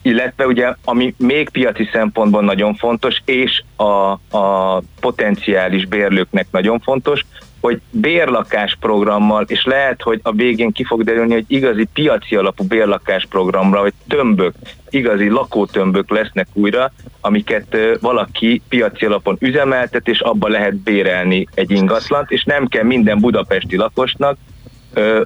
illetve 0.02 0.46
ugye, 0.46 0.74
ami 0.84 1.14
még 1.18 1.48
piaci 1.48 1.88
szempontból 1.92 2.42
nagyon 2.42 2.74
fontos, 2.74 3.22
és 3.24 3.62
a, 3.76 4.18
a 4.38 4.82
potenciális 5.00 5.86
bérlőknek 5.86 6.46
nagyon 6.50 6.80
fontos, 6.80 7.24
hogy 7.60 7.80
bérlakás 7.90 8.76
programmal, 8.80 9.44
és 9.48 9.64
lehet, 9.64 10.02
hogy 10.02 10.20
a 10.22 10.32
végén 10.32 10.72
ki 10.72 10.84
fog 10.84 11.04
derülni, 11.04 11.32
hogy 11.32 11.44
igazi 11.46 11.88
piaci 11.92 12.36
alapú 12.36 12.64
bérlakás 12.64 13.26
programra, 13.30 13.80
hogy 13.80 13.92
tömbök, 14.08 14.54
igazi 14.90 15.28
lakótömbök 15.28 16.10
lesznek 16.10 16.46
újra, 16.52 16.92
amiket 17.20 17.76
valaki 18.00 18.62
piaci 18.68 19.04
alapon 19.04 19.36
üzemeltet, 19.40 20.08
és 20.08 20.20
abba 20.20 20.48
lehet 20.48 20.74
bérelni 20.74 21.46
egy 21.54 21.70
ingatlant, 21.70 22.30
és 22.30 22.44
nem 22.44 22.66
kell 22.66 22.84
minden 22.84 23.18
budapesti 23.18 23.76
lakosnak, 23.76 24.36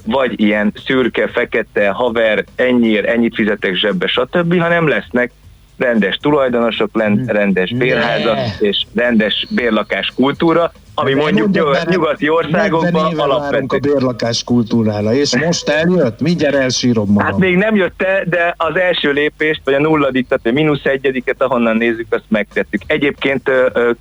vagy 0.05 0.41
ilyen 0.41 0.73
szürke, 0.85 1.29
fekete, 1.29 1.89
haver, 1.89 2.45
ennyiért, 2.57 3.07
ennyit 3.07 3.35
fizetek 3.35 3.75
zsebbe, 3.75 4.07
stb., 4.07 4.61
hanem 4.61 4.89
lesznek 4.89 5.31
rendes 5.77 6.17
tulajdonosok, 6.17 6.91
len- 6.93 7.27
rendes 7.27 7.73
bérházak 7.73 8.39
és 8.59 8.85
rendes 8.95 9.47
bérlakás 9.51 10.13
kultúra, 10.15 10.73
ami 10.95 11.15
De 11.15 11.21
mondjuk 11.21 11.73
már, 11.73 11.87
nyugati 11.89 12.29
40 12.29 12.45
országokban 12.45 13.19
alapvető. 13.19 13.77
a 13.77 13.79
bérlakás 13.79 14.45
kultúrára, 14.45 15.13
és 15.13 15.37
most 15.37 15.69
eljött? 15.69 16.21
Mindjárt 16.21 16.55
elsírom 16.55 17.09
magam. 17.09 17.27
Hát 17.31 17.39
még 17.39 17.57
nem 17.57 17.75
jött 17.75 18.03
el, 18.03 18.25
de 18.25 18.55
az 18.57 18.77
első 18.77 19.13
lépést, 19.13 19.61
vagy 19.65 19.75
a 19.75 19.81
nulladik, 19.81 20.29
tehát 20.29 20.47
a 20.47 20.53
mínusz 20.53 20.85
egyediket, 20.85 21.43
ahonnan 21.43 21.77
nézzük, 21.77 22.07
azt 22.11 22.25
megtettük. 22.29 22.83
Egyébként 22.87 23.51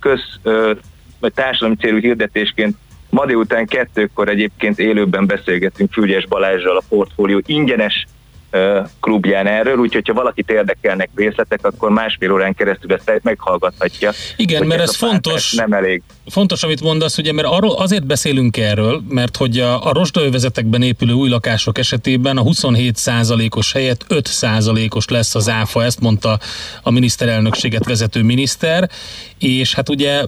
köz, 0.00 0.20
vagy 1.20 1.32
társadalmi 1.32 1.76
célú 1.76 1.98
hirdetésként 1.98 2.76
ma 3.10 3.26
délután 3.26 3.66
kettőkor 3.66 4.28
egyébként 4.28 4.78
élőben 4.78 5.26
beszélgetünk 5.26 5.92
Fügyes 5.92 6.26
Balázsral 6.26 6.76
a 6.76 6.82
portfólió 6.88 7.40
ingyenes 7.46 8.06
klubján 9.00 9.46
erről, 9.46 9.76
úgyhogy 9.76 10.06
ha 10.08 10.14
valakit 10.14 10.50
érdekelnek 10.50 11.08
részletek, 11.14 11.66
akkor 11.66 11.90
másfél 11.90 12.32
órán 12.32 12.54
keresztül 12.54 12.92
ezt 12.92 13.20
meghallgathatja. 13.22 14.10
Igen, 14.36 14.66
mert 14.66 14.80
ez 14.80 14.98
pár 14.98 15.10
fontos. 15.10 15.52
Nem 15.52 15.72
elég. 15.72 16.02
Fontos, 16.26 16.62
amit 16.62 16.80
mondasz, 16.80 17.18
ugye, 17.18 17.32
mert 17.32 17.48
arról 17.48 17.74
azért 17.76 18.06
beszélünk 18.06 18.56
erről, 18.56 19.02
mert 19.08 19.36
hogy 19.36 19.58
a, 19.58 19.86
a 19.86 19.92
rozsdaövezetekben 19.92 20.82
épülő 20.82 21.12
új 21.12 21.28
lakások 21.28 21.78
esetében 21.78 22.36
a 22.36 22.42
27%-os 22.42 23.72
helyett 23.72 24.04
5%-os 24.08 25.08
lesz 25.08 25.34
az 25.34 25.48
áfa, 25.48 25.84
ezt 25.84 26.00
mondta 26.00 26.38
a 26.82 26.90
miniszterelnökséget 26.90 27.84
vezető 27.84 28.22
miniszter, 28.22 28.90
és 29.38 29.74
hát 29.74 29.88
ugye 29.88 30.24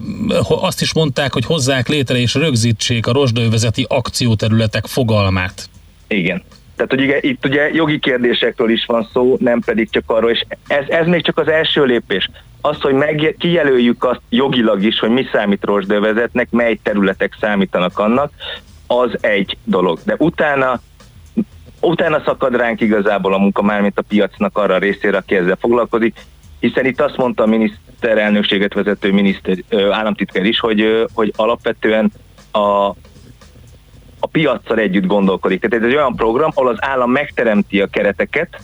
azt 0.47 0.81
is 0.81 0.93
mondták, 0.93 1.33
hogy 1.33 1.45
hozzák 1.45 1.87
létre 1.87 2.17
és 2.17 2.33
rögzítsék 2.33 3.07
a 3.07 3.11
rozsdaövezeti 3.11 3.85
akcióterületek 3.89 4.85
fogalmát. 4.85 5.69
Igen. 6.07 6.43
Tehát, 6.77 6.91
hogy 6.91 7.01
ugye, 7.01 7.17
itt 7.21 7.45
ugye 7.45 7.69
jogi 7.73 7.99
kérdésekről 7.99 8.69
is 8.69 8.85
van 8.85 9.07
szó, 9.13 9.35
nem 9.39 9.59
pedig 9.59 9.89
csak 9.89 10.03
arról, 10.05 10.29
és 10.29 10.45
ez, 10.67 10.83
ez 10.87 11.07
még 11.07 11.23
csak 11.23 11.37
az 11.37 11.47
első 11.47 11.83
lépés. 11.83 12.29
Az, 12.61 12.81
hogy 12.81 12.93
meg, 12.93 13.35
kijelöljük 13.39 14.03
azt 14.03 14.21
jogilag 14.29 14.83
is, 14.83 14.99
hogy 14.99 15.09
mi 15.09 15.27
számít 15.31 15.65
rozsdövezetnek, 15.65 16.47
mely 16.51 16.79
területek 16.83 17.37
számítanak 17.39 17.99
annak, 17.99 18.31
az 18.87 19.17
egy 19.21 19.57
dolog. 19.63 19.99
De 20.03 20.15
utána 20.17 20.81
utána 21.79 22.21
szakad 22.25 22.55
ránk 22.55 22.81
igazából 22.81 23.33
a 23.33 23.37
munka, 23.37 23.61
mármint 23.61 23.97
a 23.97 24.03
piacnak 24.07 24.57
arra 24.57 24.73
a 24.73 24.77
részére, 24.77 25.17
aki 25.17 25.35
ezzel 25.35 25.57
foglalkozik, 25.59 26.15
hiszen 26.59 26.85
itt 26.85 27.01
azt 27.01 27.17
mondta 27.17 27.43
a 27.43 27.47
miniszterelnökséget 27.47 28.73
vezető 28.73 29.11
miniszter, 29.11 29.57
államtitkár 29.91 30.45
is, 30.45 30.59
hogy, 30.59 31.05
hogy 31.13 31.33
alapvetően 31.35 32.11
a 32.51 32.91
piaccal 34.31 34.77
együtt 34.77 35.05
gondolkodik. 35.05 35.61
Tehát 35.61 35.85
ez 35.85 35.91
egy 35.91 35.95
olyan 35.95 36.15
program, 36.15 36.51
ahol 36.53 36.69
az 36.69 36.77
állam 36.79 37.11
megteremti 37.11 37.81
a 37.81 37.87
kereteket, 37.87 38.59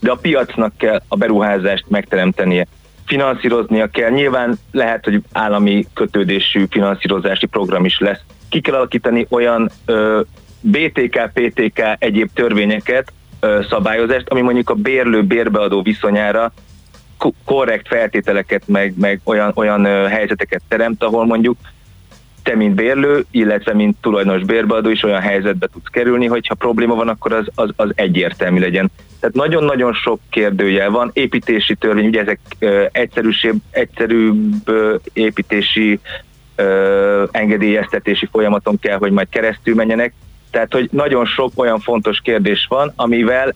de 0.00 0.10
a 0.10 0.16
piacnak 0.16 0.76
kell 0.76 1.02
a 1.08 1.16
beruházást 1.16 1.84
megteremtenie. 1.88 2.66
Finanszíroznia 3.06 3.86
kell. 3.86 4.10
Nyilván 4.10 4.58
lehet, 4.72 5.04
hogy 5.04 5.22
állami 5.32 5.86
kötődésű 5.94 6.64
finanszírozási 6.70 7.46
program 7.46 7.84
is 7.84 7.98
lesz. 7.98 8.20
Ki 8.48 8.60
kell 8.60 8.74
alakítani 8.74 9.26
olyan 9.30 9.70
ö, 9.84 10.20
BTK, 10.60 11.30
PTK 11.32 11.82
egyéb 11.98 12.30
törvényeket, 12.34 13.12
ö, 13.40 13.60
szabályozást, 13.70 14.28
ami 14.28 14.40
mondjuk 14.40 14.70
a 14.70 14.74
bérlő 14.74 15.22
bérbeadó 15.22 15.82
viszonyára 15.82 16.52
ko- 17.18 17.34
korrekt 17.44 17.88
feltételeket, 17.88 18.62
meg, 18.66 18.94
meg 18.96 19.20
olyan, 19.24 19.52
olyan 19.54 19.84
helyzeteket 20.08 20.62
teremt, 20.68 21.02
ahol 21.02 21.26
mondjuk 21.26 21.56
te, 22.44 22.54
mint 22.54 22.74
bérlő, 22.74 23.24
illetve 23.30 23.74
mint 23.74 23.96
tulajdonos 24.00 24.42
bérbeadó 24.42 24.90
is 24.90 25.02
olyan 25.02 25.20
helyzetbe 25.20 25.66
tudsz 25.72 25.90
kerülni, 25.90 26.26
hogy 26.26 26.46
ha 26.46 26.54
probléma 26.54 26.94
van, 26.94 27.08
akkor 27.08 27.32
az, 27.32 27.46
az, 27.54 27.70
az 27.76 27.90
egyértelmű 27.94 28.60
legyen. 28.60 28.90
Tehát 29.20 29.34
nagyon-nagyon 29.34 29.92
sok 29.92 30.20
kérdőjel 30.30 30.90
van, 30.90 31.10
építési 31.12 31.74
törvény, 31.74 32.06
ugye 32.06 32.20
ezek 32.20 32.38
ö, 32.58 32.84
egyszerűsebb, 32.92 33.56
egyszerűbb 33.70 34.68
ö, 34.68 34.94
építési 35.12 36.00
ö, 36.56 37.24
engedélyeztetési 37.30 38.28
folyamaton 38.32 38.78
kell, 38.78 38.98
hogy 38.98 39.12
majd 39.12 39.28
keresztül 39.28 39.74
menjenek. 39.74 40.12
Tehát, 40.50 40.72
hogy 40.72 40.88
nagyon 40.92 41.24
sok 41.24 41.52
olyan 41.54 41.80
fontos 41.80 42.20
kérdés 42.20 42.66
van, 42.68 42.92
amivel 42.96 43.54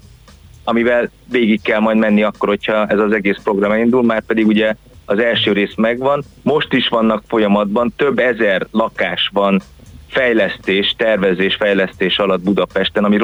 amivel 0.65 1.10
végig 1.31 1.62
kell 1.62 1.81
majd 1.81 1.97
menni 1.97 2.23
akkor, 2.23 2.48
hogyha 2.48 2.86
ez 2.86 2.98
az 2.98 3.12
egész 3.12 3.39
program 3.43 3.73
elindul, 3.73 4.02
már 4.02 4.23
pedig 4.23 4.47
ugye 4.47 4.74
az 5.09 5.18
első 5.18 5.52
rész 5.52 5.74
megvan, 5.76 6.24
most 6.43 6.72
is 6.72 6.89
vannak 6.89 7.22
folyamatban, 7.26 7.93
több 7.97 8.18
ezer 8.18 8.66
lakás 8.70 9.30
van 9.32 9.60
fejlesztés, 10.09 10.94
tervezés, 10.97 11.55
fejlesztés 11.55 12.18
alatt 12.18 12.43
Budapesten, 12.43 13.05
ami 13.05 13.18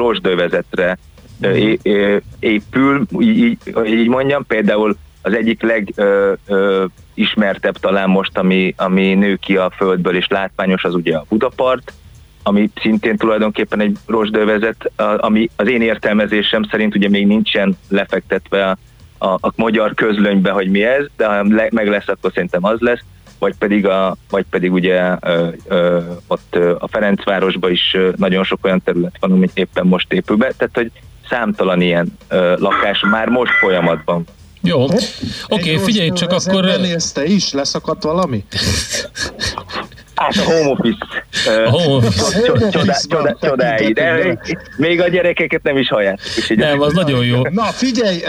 é- 1.41 1.79
ö, 1.83 2.17
épül, 2.39 3.05
így, 3.19 3.57
így, 3.85 4.07
mondjam, 4.07 4.45
például 4.45 4.97
az 5.21 5.33
egyik 5.33 5.61
legismertebb 6.45 7.77
talán 7.77 8.09
most, 8.09 8.37
ami, 8.37 8.73
ami 8.77 9.13
nő 9.13 9.35
ki 9.35 9.57
a 9.57 9.71
földből 9.75 10.15
és 10.15 10.27
látványos, 10.27 10.83
az 10.83 10.93
ugye 10.93 11.15
a 11.15 11.25
Budapart, 11.29 11.93
ami 12.43 12.69
szintén 12.81 13.17
tulajdonképpen 13.17 13.79
egy 13.79 13.97
rozsdővezet, 14.05 14.91
a- 14.95 15.25
ami 15.25 15.49
az 15.55 15.67
én 15.67 15.81
értelmezésem 15.81 16.63
szerint 16.63 16.95
ugye 16.95 17.09
még 17.09 17.27
nincsen 17.27 17.77
lefektetve 17.89 18.69
a, 18.69 18.77
a, 19.17 19.27
a 19.27 19.51
magyar 19.55 19.93
közlönybe, 19.93 20.51
hogy 20.51 20.69
mi 20.69 20.83
ez, 20.83 21.05
de 21.17 21.25
ha 21.25 21.43
le, 21.43 21.67
meg 21.71 21.87
lesz, 21.87 22.07
akkor 22.07 22.31
szerintem 22.33 22.65
az 22.65 22.79
lesz, 22.79 23.01
vagy 23.39 23.55
pedig, 23.59 23.87
a, 23.87 24.15
vagy 24.29 24.45
pedig 24.49 24.73
ugye 24.73 25.15
ö, 25.21 25.47
ö, 25.67 25.99
ott 26.27 26.57
a 26.79 26.87
Ferencvárosban 26.87 27.71
is 27.71 27.97
nagyon 28.15 28.43
sok 28.43 28.59
olyan 28.65 28.81
terület 28.83 29.17
van, 29.19 29.31
ami 29.31 29.49
éppen 29.53 29.87
most 29.87 30.13
épül 30.13 30.35
be, 30.35 30.53
tehát 30.57 30.75
hogy 30.75 30.91
számtalan 31.29 31.81
ilyen 31.81 32.17
ö, 32.27 32.55
lakás 32.57 33.03
már 33.11 33.27
most 33.27 33.51
folyamatban. 33.51 34.23
Jó, 34.61 34.83
oké, 34.83 34.95
okay, 35.49 35.77
figyelj, 35.77 36.11
csak 36.11 36.31
akkor... 36.31 36.65
Benézsz 36.65 37.11
te 37.11 37.25
is? 37.25 37.53
Leszakadt 37.53 38.03
valami? 38.03 38.45
Hát 40.15 40.35
a 40.35 40.43
home 40.43 40.69
office. 40.69 40.97
A 41.65 41.69
home 41.69 41.95
office. 41.95 42.41
Csodá- 42.41 42.71
csodá- 42.71 43.07
csodá- 43.07 43.37
Csodáig, 43.39 43.93
de 43.93 44.37
még 44.77 45.01
a 45.01 45.07
gyerekeket 45.07 45.63
nem 45.63 45.77
is 45.77 45.87
hallják. 45.87 46.19
Nem, 46.55 46.81
az 46.81 46.93
nagyon 46.93 47.25
jó. 47.25 47.41
Na 47.49 47.63
figyelj, 47.63 48.19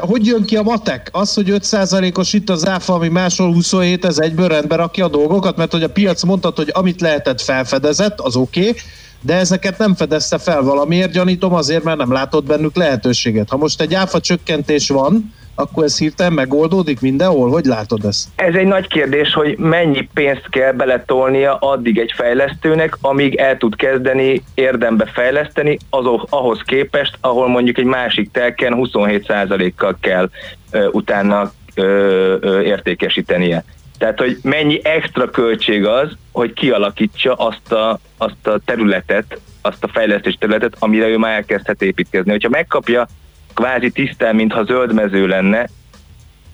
hogy 0.00 0.26
jön 0.26 0.44
ki 0.44 0.56
a 0.56 0.62
matek? 0.62 1.08
Az, 1.12 1.34
hogy 1.34 1.50
5%-os 1.50 2.32
itt 2.32 2.50
az 2.50 2.68
áfa, 2.68 2.94
ami 2.94 3.08
máshol 3.08 3.52
27, 3.52 4.04
ez 4.04 4.18
egyből 4.18 4.48
rendbe 4.48 4.76
rakja 4.76 5.04
a 5.04 5.08
dolgokat, 5.08 5.56
mert 5.56 5.72
hogy 5.72 5.82
a 5.82 5.88
piac 5.90 6.22
mondtad, 6.22 6.56
hogy 6.56 6.70
amit 6.72 7.00
lehetett 7.00 7.40
felfedezett, 7.40 8.20
az 8.20 8.36
oké, 8.36 8.60
okay, 8.68 8.80
de 9.20 9.34
ezeket 9.34 9.78
nem 9.78 9.94
fedezte 9.94 10.38
fel 10.38 10.62
valamiért, 10.62 11.12
gyanítom 11.12 11.54
azért, 11.54 11.82
mert 11.82 11.98
nem 11.98 12.12
látott 12.12 12.44
bennük 12.44 12.76
lehetőséget. 12.76 13.48
Ha 13.48 13.56
most 13.56 13.80
egy 13.80 13.94
áfa 13.94 14.20
csökkentés 14.20 14.88
van, 14.88 15.32
akkor 15.54 15.84
ez 15.84 15.98
hirtelen 15.98 16.32
megoldódik 16.32 17.00
mindenhol? 17.00 17.50
Hogy 17.50 17.64
látod 17.64 18.04
ezt? 18.04 18.28
Ez 18.36 18.54
egy 18.54 18.66
nagy 18.66 18.86
kérdés, 18.86 19.32
hogy 19.32 19.58
mennyi 19.58 20.08
pénzt 20.14 20.48
kell 20.50 20.72
beletolnia 20.72 21.56
addig 21.56 21.98
egy 21.98 22.12
fejlesztőnek, 22.16 22.96
amíg 23.00 23.34
el 23.34 23.56
tud 23.56 23.76
kezdeni 23.76 24.42
érdembe 24.54 25.06
fejleszteni, 25.06 25.78
azok, 25.90 26.26
ahhoz 26.30 26.62
képest, 26.66 27.18
ahol 27.20 27.48
mondjuk 27.48 27.78
egy 27.78 27.84
másik 27.84 28.30
telken 28.30 28.74
27%-kal 28.76 29.96
kell 30.00 30.30
ö, 30.70 30.88
utána 30.92 31.52
ö, 31.74 32.36
ö, 32.40 32.60
értékesítenie. 32.60 33.64
Tehát, 33.98 34.18
hogy 34.18 34.38
mennyi 34.42 34.80
extra 34.84 35.30
költség 35.30 35.86
az, 35.86 36.08
hogy 36.32 36.52
kialakítsa 36.52 37.34
azt 37.34 37.72
a, 37.72 37.98
azt 38.18 38.46
a 38.46 38.58
területet, 38.64 39.40
azt 39.62 39.84
a 39.84 39.88
fejlesztés 39.88 40.36
területet, 40.38 40.76
amire 40.78 41.06
ő 41.08 41.18
már 41.18 41.34
elkezdhet 41.34 41.82
építkezni. 41.82 42.30
Hogyha 42.30 42.48
megkapja 42.48 43.06
kvázi 43.54 43.90
tisztán, 43.90 44.34
mintha 44.34 44.64
zöld 44.64 44.92
mező 44.92 45.26
lenne, 45.26 45.68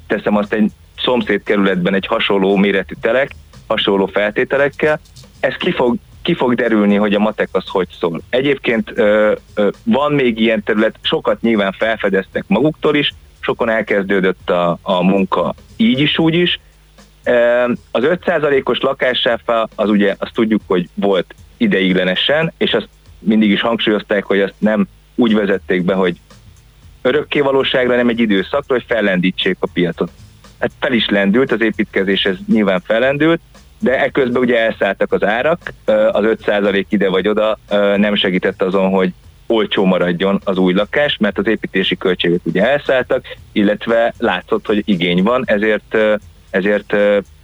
teszem 0.07 0.37
azt 0.37 0.53
egy 0.53 0.71
szomszédkerületben 0.97 1.95
egy 1.95 2.07
hasonló 2.07 2.57
méretű 2.57 2.95
telek, 3.01 3.31
hasonló 3.67 4.07
feltételekkel, 4.07 5.01
ez 5.41 5.55
ki 5.55 5.71
fog, 5.71 5.97
ki 6.23 6.35
fog 6.35 6.55
derülni, 6.55 6.97
hogy 6.97 7.15
a 7.15 7.19
matek 7.19 7.49
az 7.53 7.65
hogy 7.67 7.89
szól. 7.99 8.21
Egyébként 8.31 8.93
ö, 8.95 9.33
ö, 9.55 9.69
van 9.85 10.13
még 10.13 10.41
ilyen 10.41 10.63
terület, 10.63 10.95
sokat 11.03 11.41
nyilván 11.41 11.73
felfedeztek 11.73 12.45
maguktól 12.47 12.97
is, 12.97 13.15
sokon 13.41 13.69
elkezdődött 13.69 14.51
a, 14.51 14.79
a 14.83 15.03
munka 15.03 15.55
így 15.77 16.01
is, 16.01 16.19
úgy 16.19 16.35
is. 16.35 16.61
Az 17.91 18.03
5%-os 18.05 18.81
lakássáfa, 18.81 19.69
az 19.75 19.89
ugye 19.89 20.15
azt 20.19 20.35
tudjuk, 20.35 20.61
hogy 20.67 20.89
volt 20.95 21.35
ideiglenesen, 21.57 22.53
és 22.59 22.73
azt 22.73 22.89
mindig 23.19 23.51
is 23.51 23.61
hangsúlyozták, 23.61 24.25
hogy 24.25 24.41
azt 24.41 24.55
nem 24.59 24.87
úgy 25.15 25.35
vezették 25.35 25.85
be, 25.85 25.95
hogy 25.95 26.17
örökké 27.03 27.41
valóságra, 27.41 27.97
nem 27.97 28.09
egy 28.09 28.21
időszakra, 28.21 28.75
hogy 28.75 28.85
fellendítsék 28.89 29.57
a 29.61 29.69
piacot. 29.73 30.11
Hát 30.59 30.71
fel 30.81 30.93
is 30.93 31.09
lendült, 31.09 31.53
az 31.53 31.61
építkezés 31.61 32.25
ez 32.25 32.37
nyilván 32.47 32.81
fellendült, 32.81 33.41
de 33.79 34.03
ekközben 34.03 34.43
ugye 34.43 34.59
elszálltak 34.59 35.13
az 35.13 35.25
árak, 35.25 35.73
az 36.13 36.25
5% 36.45 36.85
ide 36.89 37.09
vagy 37.09 37.29
oda 37.29 37.59
nem 37.97 38.15
segített 38.15 38.63
azon, 38.63 38.91
hogy 38.91 39.13
olcsó 39.47 39.85
maradjon 39.85 40.41
az 40.45 40.59
új 40.59 40.73
lakás, 40.73 41.17
mert 41.17 41.39
az 41.39 41.47
építési 41.47 41.97
költségek 41.97 42.41
ugye 42.43 42.71
elszálltak, 42.71 43.25
illetve 43.53 44.15
látszott, 44.19 44.67
hogy 44.67 44.83
igény 44.85 45.23
van, 45.23 45.43
ezért, 45.47 45.97
ezért 46.51 46.97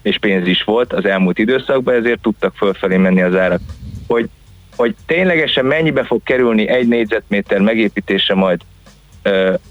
és 0.02 0.18
pénz 0.18 0.46
is 0.46 0.62
volt 0.62 0.92
az 0.92 1.04
elmúlt 1.04 1.38
időszakban, 1.38 1.94
ezért 1.94 2.20
tudtak 2.20 2.54
fölfelé 2.54 2.96
menni 2.96 3.22
az 3.22 3.34
árak. 3.34 3.60
Hogy, 4.06 4.28
hogy 4.76 4.94
ténylegesen 5.06 5.64
mennyibe 5.64 6.04
fog 6.04 6.22
kerülni 6.22 6.68
egy 6.68 6.88
négyzetméter 6.88 7.60
megépítése 7.60 8.34
majd 8.34 8.60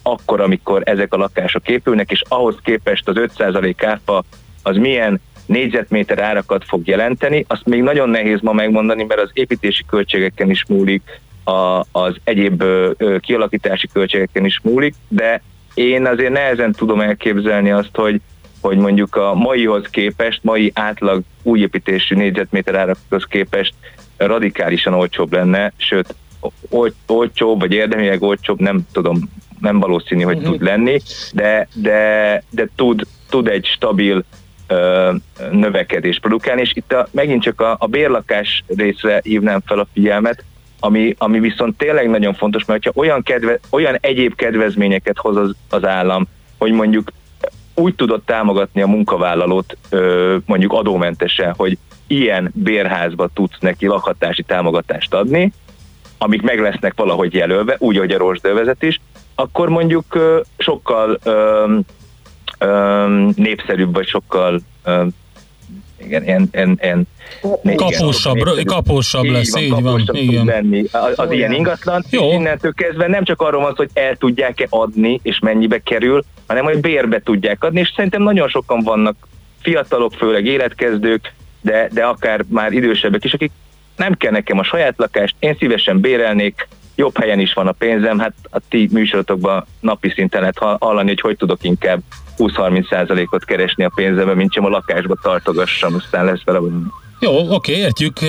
akkor, 0.02 0.42
amikor 0.42 0.82
ezek 0.86 1.14
a 1.14 1.18
lakások 1.18 1.68
épülnek, 1.70 2.12
és 2.12 2.22
ahhoz 2.28 2.56
képest 2.64 3.08
az 3.08 3.16
5% 3.38 3.76
áfa 3.86 4.24
az 4.64 4.78
milyen 4.78 5.22
négyzetméter 5.46 6.20
árakat 6.20 6.66
fog 6.66 6.88
jelenteni, 6.88 7.46
azt 7.48 7.66
még 7.66 7.82
nagyon 7.82 8.10
nehéz 8.10 8.42
ma 8.42 8.54
megmondani, 8.54 9.04
mert 9.04 9.22
az 9.22 9.30
építési 9.34 9.84
költségeken 9.88 10.50
is 10.50 10.66
múlik, 10.68 11.22
a, 11.44 11.86
az 11.92 12.16
egyéb 12.24 12.62
ö, 12.62 13.18
kialakítási 13.20 13.88
költségeken 13.94 14.46
is 14.46 14.60
múlik, 14.64 14.96
de 15.08 15.42
én 15.74 16.06
azért 16.06 16.32
nehezen 16.32 16.72
tudom 16.72 17.02
elképzelni 17.02 17.72
azt, 17.72 17.96
hogy, 17.96 18.22
hogy 18.62 18.78
mondjuk 18.78 19.16
a 19.16 19.34
maihoz 19.34 19.88
képest, 19.90 20.40
mai 20.44 20.72
átlag 20.74 21.22
új 21.44 21.60
építésű 21.60 22.16
négyzetméter 22.16 22.76
árakhoz 22.76 23.24
képest 23.24 23.74
radikálisan 24.18 24.94
olcsóbb 24.94 25.34
lenne, 25.34 25.74
sőt, 25.78 26.16
olcsóbb, 27.08 27.60
vagy 27.60 27.72
érdemileg 27.72 28.22
olcsóbb, 28.22 28.60
nem 28.60 28.88
tudom, 28.92 29.30
nem 29.60 29.80
valószínű, 29.80 30.24
hogy 30.24 30.42
tud 30.42 30.62
lenni, 30.62 31.02
de, 31.34 31.68
de, 31.74 32.44
de 32.50 32.68
tud, 32.76 33.02
tud 33.30 33.48
egy 33.48 33.66
stabil 33.66 34.24
ö, 34.68 35.14
növekedést 35.52 36.22
produkálni, 36.22 36.62
és 36.62 36.72
itt 36.74 36.94
a, 36.94 37.08
megint 37.12 37.42
csak 37.42 37.62
a, 37.62 37.76
a 37.80 37.88
bérlakás 37.88 38.64
részre 38.68 39.22
hívnám 39.24 39.62
fel 39.66 39.80
a 39.80 39.88
figyelmet, 39.94 40.44
ami, 40.80 41.16
ami 41.18 41.40
viszont 41.40 41.78
tényleg 41.78 42.10
nagyon 42.10 42.34
fontos, 42.34 42.66
mert 42.66 42.84
ha 42.86 42.92
olyan, 42.96 43.24
kedve, 43.24 43.60
olyan 43.70 43.98
egyéb 44.02 44.36
kedvezményeket 44.36 45.18
hoz 45.18 45.38
az, 45.38 45.56
az 45.70 45.86
állam, 45.86 46.28
hogy 46.58 46.72
mondjuk 46.72 47.12
úgy 47.76 47.96
tudott 47.96 48.26
támogatni 48.26 48.82
a 48.82 48.88
munkavállalót 48.88 49.78
ö, 49.90 50.38
mondjuk 50.46 50.74
adómentesen, 50.74 51.54
hogy 51.58 51.78
ilyen 52.08 52.52
bérházba 52.54 53.30
tudsz 53.34 53.60
neki 53.60 53.86
lakhatási 53.86 54.44
támogatást 54.44 55.14
adni, 55.14 55.52
amik 56.18 56.42
meg 56.42 56.60
lesznek 56.60 56.94
valahogy 56.96 57.34
jelölve, 57.34 57.76
úgy, 57.80 57.98
hogy 57.98 58.12
a 58.12 58.18
rozsdővezet 58.18 58.84
is, 58.84 59.00
akkor 59.36 59.70
mondjuk 59.70 60.20
sokkal 60.58 61.20
népszerűbb, 63.36 63.94
vagy 63.94 64.08
sokkal 64.08 64.62
igen, 65.98 66.24
ilyen, 66.24 66.50
ilyen, 66.52 66.80
ilyen 66.82 67.08
Kaposabb, 67.76 68.36
igen, 68.36 68.66
kaposabb 68.66 69.26
így 69.26 69.32
lesz, 69.32 69.52
van, 69.52 69.62
így 69.62 69.82
van, 69.82 70.04
igen. 70.12 70.46
Lenni 70.46 70.84
az, 70.92 71.14
az 71.16 71.32
ilyen 71.32 71.52
ingatlan, 71.52 72.04
Jó. 72.10 72.32
innentől 72.32 72.74
kezdve 72.74 73.08
nem 73.08 73.24
csak 73.24 73.42
arról 73.42 73.62
van 73.62 73.70
szó, 73.70 73.76
hogy 73.76 73.90
el 73.94 74.16
tudják-e 74.16 74.68
adni, 74.70 75.20
és 75.24 75.40
mennyibe 75.40 75.80
kerül, 75.80 76.24
hanem 76.48 76.64
hogy 76.64 76.80
bérbe 76.80 77.22
tudják 77.24 77.64
adni, 77.64 77.80
és 77.80 77.92
szerintem 77.96 78.22
nagyon 78.22 78.48
sokan 78.48 78.84
vannak 78.84 79.28
fiatalok, 79.62 80.14
főleg 80.14 80.46
életkezdők, 80.46 81.34
de, 81.62 81.90
de 81.92 82.04
akár 82.04 82.44
már 82.48 82.72
idősebbek 82.72 83.24
is, 83.24 83.34
akik 83.34 83.52
nem 83.96 84.14
kell 84.14 84.32
nekem 84.32 84.60
a 84.60 84.64
saját 84.64 84.94
lakást, 84.98 85.36
én 85.40 85.56
szívesen 85.60 86.00
bérelnék, 86.00 86.68
jobb 86.96 87.18
helyen 87.18 87.40
is 87.40 87.54
van 87.54 87.68
a 87.68 87.72
pénzem, 87.72 88.20
hát 88.20 88.34
a 88.50 88.60
ti 88.70 88.90
műsorotokban 88.92 89.66
napi 89.80 90.10
szinten 90.10 90.40
lehet 90.40 90.58
ha- 90.58 90.78
hallani, 90.80 91.08
hogy 91.08 91.22
hogy 91.22 91.38
tudok 91.38 91.64
inkább 91.64 92.02
20-30 92.38 92.90
százalékot 92.90 93.46
keresni 93.46 93.84
a 93.84 93.92
pénzembe, 93.96 94.34
mint 94.34 94.54
sem 94.54 94.66
a 94.66 94.70
lakásba 94.70 95.16
tartogassam, 95.22 95.96
aztán 95.96 96.26
lesz 96.26 96.44
vele 96.44 96.60
valami. 96.60 96.84
Jó, 97.20 97.54
oké, 97.54 97.78
értjük. 97.78 98.20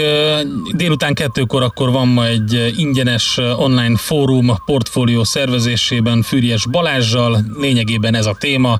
Délután 0.77 1.15
kettőkor 1.15 1.63
akkor 1.63 1.91
van 1.91 2.09
ma 2.09 2.27
egy 2.27 2.73
ingyenes 2.77 3.37
online 3.57 3.97
fórum 3.97 4.47
portfólió 4.65 5.25
szervezésében 5.25 6.23
Fűries 6.23 6.67
Balázsjal, 6.67 7.39
lényegében 7.61 8.15
ez 8.15 8.27
a 8.27 8.37
téma, 8.39 8.79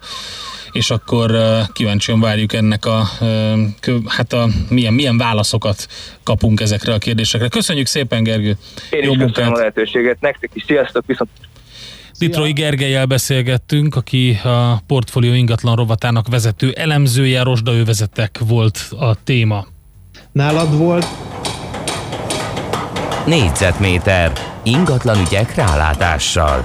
és 0.77 0.91
akkor 0.91 1.37
kíváncsian 1.73 2.21
várjuk 2.21 2.53
ennek 2.53 2.85
a, 2.85 3.03
hát 4.07 4.33
a 4.33 4.49
milyen, 4.69 4.93
milyen 4.93 5.19
válaszokat 5.19 5.87
kapunk 6.23 6.61
ezekre 6.61 6.95
a 6.95 6.99
kérdésekre. 6.99 7.49
Köszönjük 7.49 7.87
szépen, 7.87 8.23
Gergő! 8.23 8.57
Én 8.91 9.03
Jó 9.05 9.13
is 9.13 9.19
köszönöm 9.19 9.25
munkát! 9.25 9.51
a 9.51 9.57
lehetőséget, 9.57 10.21
nektek 10.21 10.51
is, 10.53 10.65
sziasztok, 10.67 11.07
viszont 11.07 11.31
Ditrói 12.19 12.53
Gergelyel 12.53 13.07
beszélgettünk, 13.07 13.97
aki 13.97 14.39
a 14.45 14.81
portfólió 14.87 15.33
ingatlan 15.33 15.77
rovatának 15.77 16.29
vezető 16.29 16.73
elemzője, 16.73 17.43
rozsdaövezetek 17.43 18.39
volt 18.47 18.79
a 18.99 19.15
téma. 19.25 19.67
Nálad 20.33 20.77
volt? 20.79 21.07
Négyzetméter 23.27 24.33
ingatlan 24.63 25.21
ügyek 25.21 25.55
rálátással. 25.55 26.65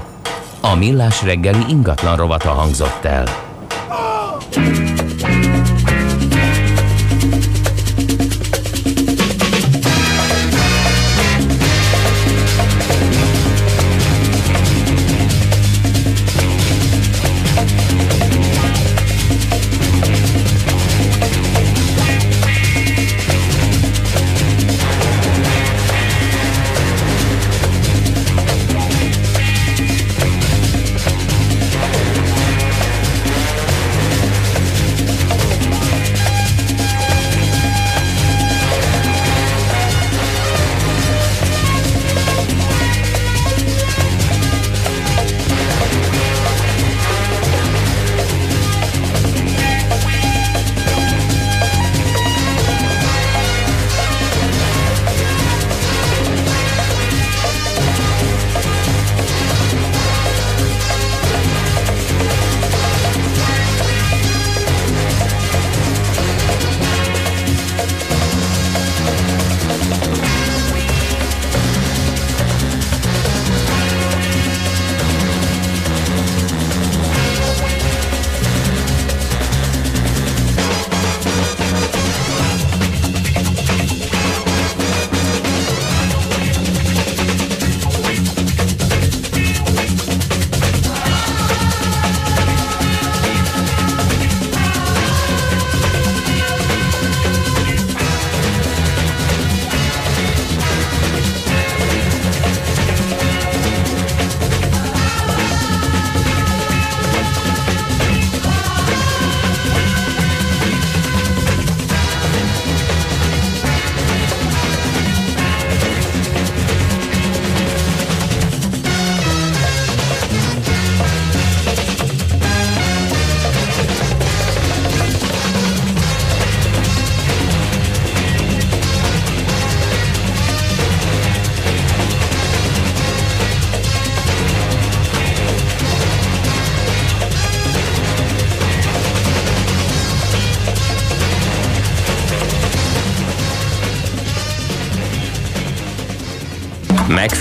A 0.62 0.76
millás 0.76 1.24
reggeli 1.24 1.64
ingatlan 1.70 2.18
rovata 2.18 2.50
hangzott 2.50 3.06
el. 3.06 3.51
Oh! 3.94 5.31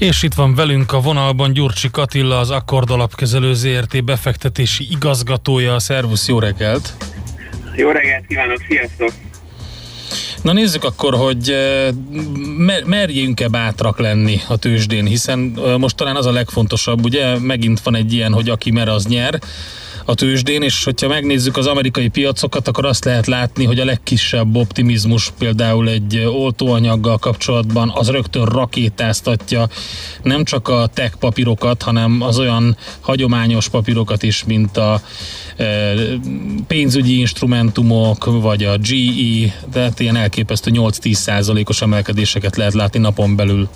És 0.00 0.22
itt 0.22 0.34
van 0.34 0.54
velünk 0.54 0.92
a 0.92 1.00
vonalban 1.00 1.52
Gyurcsi 1.52 1.90
Katilla, 1.90 2.38
az 2.38 2.50
Akkord 2.50 2.90
Alapkezelő 2.90 3.54
ZRT 3.54 4.04
befektetési 4.04 4.86
igazgatója. 4.90 5.78
Szervusz, 5.78 6.28
jó 6.28 6.38
reggelt! 6.38 6.94
Jó 7.76 7.90
reggelt 7.90 8.26
kívánok, 8.26 8.58
sziasztok! 8.68 9.10
Na 10.42 10.52
nézzük 10.52 10.84
akkor, 10.84 11.14
hogy 11.14 11.50
eh, 11.50 11.88
mer- 12.56 12.84
merjünk-e 12.84 13.48
bátrak 13.48 13.98
lenni 13.98 14.40
a 14.48 14.56
tőzsdén, 14.56 15.06
hiszen 15.06 15.52
eh, 15.56 15.76
most 15.78 15.96
talán 15.96 16.16
az 16.16 16.26
a 16.26 16.32
legfontosabb, 16.32 17.04
ugye 17.04 17.38
megint 17.38 17.80
van 17.80 17.96
egy 17.96 18.12
ilyen, 18.12 18.32
hogy 18.32 18.48
aki 18.48 18.70
mer, 18.70 18.88
az 18.88 19.06
nyer 19.06 19.40
a 20.10 20.14
tőzsdén, 20.14 20.62
és 20.62 20.84
hogyha 20.84 21.08
megnézzük 21.08 21.56
az 21.56 21.66
amerikai 21.66 22.08
piacokat, 22.08 22.68
akkor 22.68 22.84
azt 22.84 23.04
lehet 23.04 23.26
látni, 23.26 23.64
hogy 23.64 23.78
a 23.78 23.84
legkisebb 23.84 24.56
optimizmus 24.56 25.32
például 25.38 25.88
egy 25.88 26.24
oltóanyaggal 26.26 27.18
kapcsolatban 27.18 27.92
az 27.94 28.08
rögtön 28.10 28.44
rakétáztatja 28.44 29.68
nem 30.22 30.44
csak 30.44 30.68
a 30.68 30.86
tech 30.94 31.16
papírokat, 31.16 31.82
hanem 31.82 32.22
az 32.22 32.38
olyan 32.38 32.76
hagyományos 33.00 33.68
papírokat 33.68 34.22
is, 34.22 34.44
mint 34.44 34.76
a 34.76 35.00
eh, 35.56 35.92
pénzügyi 36.66 37.18
instrumentumok, 37.18 38.24
vagy 38.24 38.64
a 38.64 38.76
GE, 38.76 39.54
tehát 39.72 40.00
ilyen 40.00 40.16
elképesztő 40.16 40.70
8-10 40.74 41.12
százalékos 41.12 41.82
emelkedéseket 41.82 42.56
lehet 42.56 42.74
látni 42.74 42.98
napon 42.98 43.36
belül. 43.36 43.68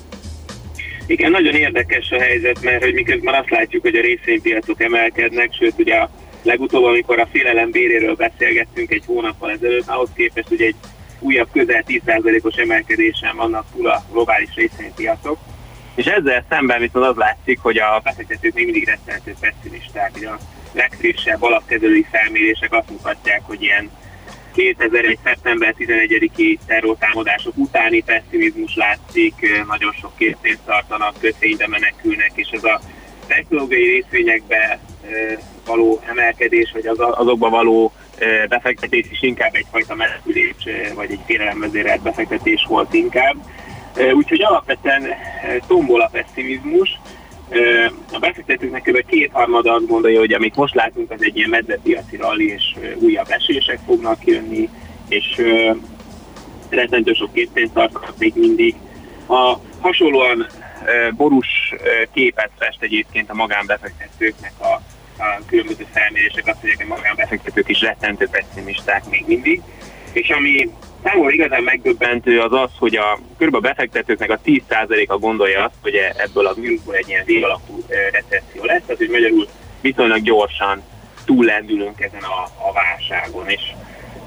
Igen, 1.07 1.31
nagyon 1.31 1.55
érdekes 1.55 2.11
a 2.11 2.21
helyzet, 2.21 2.63
mert 2.63 2.85
hogy 2.85 2.95
miközben 2.95 3.35
azt 3.35 3.51
látjuk, 3.51 3.83
hogy 3.83 3.97
a 3.97 4.01
részvénypiacok 4.01 4.83
emelkednek, 4.83 5.51
sőt 5.59 5.75
ugye 5.79 5.95
a 5.95 6.11
legutóbb, 6.45 6.85
amikor 6.85 7.19
a 7.19 7.29
félelem 7.33 7.71
béréről 7.71 8.15
beszélgettünk 8.15 8.91
egy 8.91 9.03
hónappal 9.07 9.51
ezelőtt, 9.51 9.89
ahhoz 9.89 10.09
képest 10.15 10.51
ugye 10.51 10.67
egy 10.67 10.77
újabb 11.19 11.49
közel 11.53 11.85
10%-os 11.87 12.55
emelkedésen 12.57 13.37
vannak 13.37 13.67
túl 13.75 13.89
a 13.89 14.05
globális 14.13 14.55
részvénypiacok. 14.55 15.39
És 15.95 16.07
ezzel 16.07 16.45
szemben 16.49 16.81
viszont 16.81 17.07
az 17.07 17.17
látszik, 17.17 17.59
hogy 17.59 17.79
a 17.79 18.01
befektetők 18.05 18.55
még 18.55 18.65
mindig 18.65 18.85
rettenető 18.85 19.35
pessimisták. 19.41 20.11
Ugye 20.17 20.29
a 20.29 20.39
legfrissebb 20.73 21.43
alapkezelői 21.43 22.07
felmérések 22.11 22.73
azt 22.73 22.91
mutatják, 22.91 23.41
hogy 23.43 23.63
ilyen 23.63 23.91
2001. 24.55 25.19
szeptember 25.25 25.75
11-i 25.79 26.59
terrortámadások 26.67 27.57
utáni 27.57 28.03
pessimizmus 28.03 28.75
látszik, 28.75 29.65
nagyon 29.69 29.93
sok 30.01 30.17
készpénzt 30.17 30.65
tartanak, 30.65 31.15
kötvénybe 31.21 31.69
menekülnek, 31.69 32.33
és 32.35 32.49
ez 32.49 32.65
a 32.65 32.81
technológiai 33.27 33.89
részvényekbe 33.89 34.79
való 35.67 36.01
emelkedés, 36.09 36.71
vagy 36.73 36.87
az, 36.87 36.99
azokba 36.99 37.49
való 37.49 37.93
befektetés 38.49 39.11
is 39.11 39.23
inkább 39.23 39.55
egyfajta 39.55 39.95
menekülés, 39.95 40.55
vagy 40.95 41.11
egy 41.11 41.21
félelemvezérelt 41.27 42.03
befektetés 42.03 42.67
volt 42.69 42.95
inkább. 42.95 43.37
Úgyhogy 44.15 44.43
alapvetően 44.43 45.09
tombol 45.67 46.01
a 46.01 46.11
pessimizmus. 46.13 47.01
A 48.13 48.19
befektetőknek 48.19 48.83
kb. 48.83 49.07
kétharmada 49.07 49.73
azt 49.73 49.87
gondolja, 49.87 50.19
hogy 50.19 50.33
amit 50.33 50.57
most 50.57 50.75
látunk, 50.75 51.11
az 51.11 51.23
egy 51.23 51.37
ilyen 51.37 51.51
medvepiaci 51.51 52.17
rally, 52.17 52.45
és 52.45 52.75
újabb 52.99 53.27
esések 53.29 53.79
fognak 53.87 54.27
jönni, 54.27 54.69
és 55.09 55.43
rettentő 56.69 57.13
sok 57.13 57.33
készpénzt 57.33 57.73
tartanak 57.73 58.15
még 58.19 58.33
mindig. 58.37 58.75
A 59.29 59.57
hasonlóan 59.81 60.47
borús 61.17 61.75
képet 62.13 62.51
fest 62.59 62.83
egyébként 62.83 63.31
a 63.31 63.35
magánbefektetőknek 63.35 64.53
a, 64.59 64.73
a 65.23 65.41
különböző 65.47 65.87
felmérések, 65.93 66.47
azt 66.47 66.63
mondják, 66.63 66.77
hogy 66.77 66.87
a 66.91 66.95
magánbefektetők 66.95 67.69
is 67.69 67.81
rettentő 67.81 68.29
pessimisták 68.31 69.05
még 69.11 69.25
mindig. 69.27 69.63
És 70.13 70.29
ami 70.31 70.71
számomra 71.05 71.31
igazán 71.31 71.63
megdöbbentő 71.63 72.41
az 72.41 72.53
az, 72.53 72.71
hogy 72.79 72.97
a 72.97 73.19
kb. 73.39 73.55
a 73.55 73.61
befektetőknek 73.61 74.31
a 74.31 74.41
10%-a 74.45 75.19
gondolja 75.19 75.65
azt, 75.65 75.75
hogy 75.83 75.95
ebből 76.17 76.47
a 76.47 76.55
vírusból 76.55 76.95
egy 76.95 77.09
ilyen 77.09 77.25
végalapú 77.25 77.83
ö, 77.89 77.95
recesszió 78.11 78.65
lesz, 78.65 78.83
tehát 78.87 78.97
hogy 78.97 79.11
magyarul 79.11 79.47
viszonylag 79.81 80.23
gyorsan 80.23 80.83
túllendülünk 81.25 82.01
ezen 82.01 82.23
a, 82.23 82.69
a 82.69 82.73
válságon. 82.73 83.49
És 83.49 83.61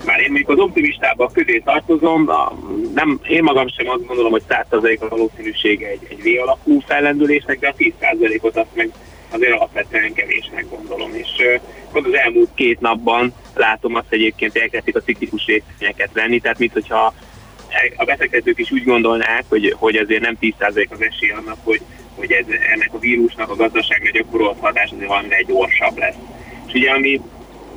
már 0.06 0.20
én 0.20 0.28
mondjuk 0.32 0.50
az 0.50 0.60
optimistábbak 0.60 1.34
közé 1.34 1.60
tartozom, 1.60 2.30
a, 2.30 2.54
nem, 2.94 3.20
én 3.28 3.44
magam 3.44 3.68
sem 3.68 3.90
azt 3.90 4.06
gondolom, 4.06 4.32
hogy 4.32 4.44
100% 4.50 5.00
a 5.00 5.08
valószínűsége 5.08 5.88
egy, 5.88 6.08
egy 6.10 6.22
V-alapú 6.24 6.80
fellendülésnek, 6.80 7.60
de 7.60 7.68
a 7.68 7.74
10%-ot 7.78 8.58
azt 8.58 8.76
meg 8.76 8.92
azért 9.30 9.54
alapvetően 9.54 10.14
kevésnek 10.14 10.66
gondolom. 10.70 11.14
És 11.14 11.30
pont 11.92 12.06
az 12.06 12.14
elmúlt 12.14 12.50
két 12.56 12.80
napban 12.80 13.34
látom 13.54 13.96
azt 13.96 14.06
egyébként 14.10 14.58
elkezdik 14.58 14.96
a 14.96 15.02
ciklikus 15.02 15.46
részvényeket 15.46 16.10
venni, 16.14 16.40
tehát 16.40 16.60
mint 16.60 16.74
hogyha 16.74 17.14
a 17.96 18.06
befektetők 18.06 18.60
is 18.60 18.72
úgy 18.72 18.84
gondolnák, 18.84 19.46
hogy, 19.50 19.76
hogy 19.78 19.96
azért 19.96 20.22
nem 20.22 20.38
10% 20.42 20.90
az 20.90 21.02
esély 21.02 21.30
annak, 21.30 21.58
hogy, 21.64 21.82
hogy 22.16 22.32
ez, 22.32 22.46
ennek 22.74 22.90
a 22.94 23.00
vírusnak 23.00 23.50
a 23.50 23.56
gazdaságra 23.56 24.10
gyakorolt 24.12 24.60
hatás 24.60 24.92
azért 24.92 25.08
valamivel 25.08 25.42
gyorsabb 25.42 25.98
lesz. 25.98 26.16
És 26.68 26.74
ugye 26.74 26.92
ami 26.92 27.22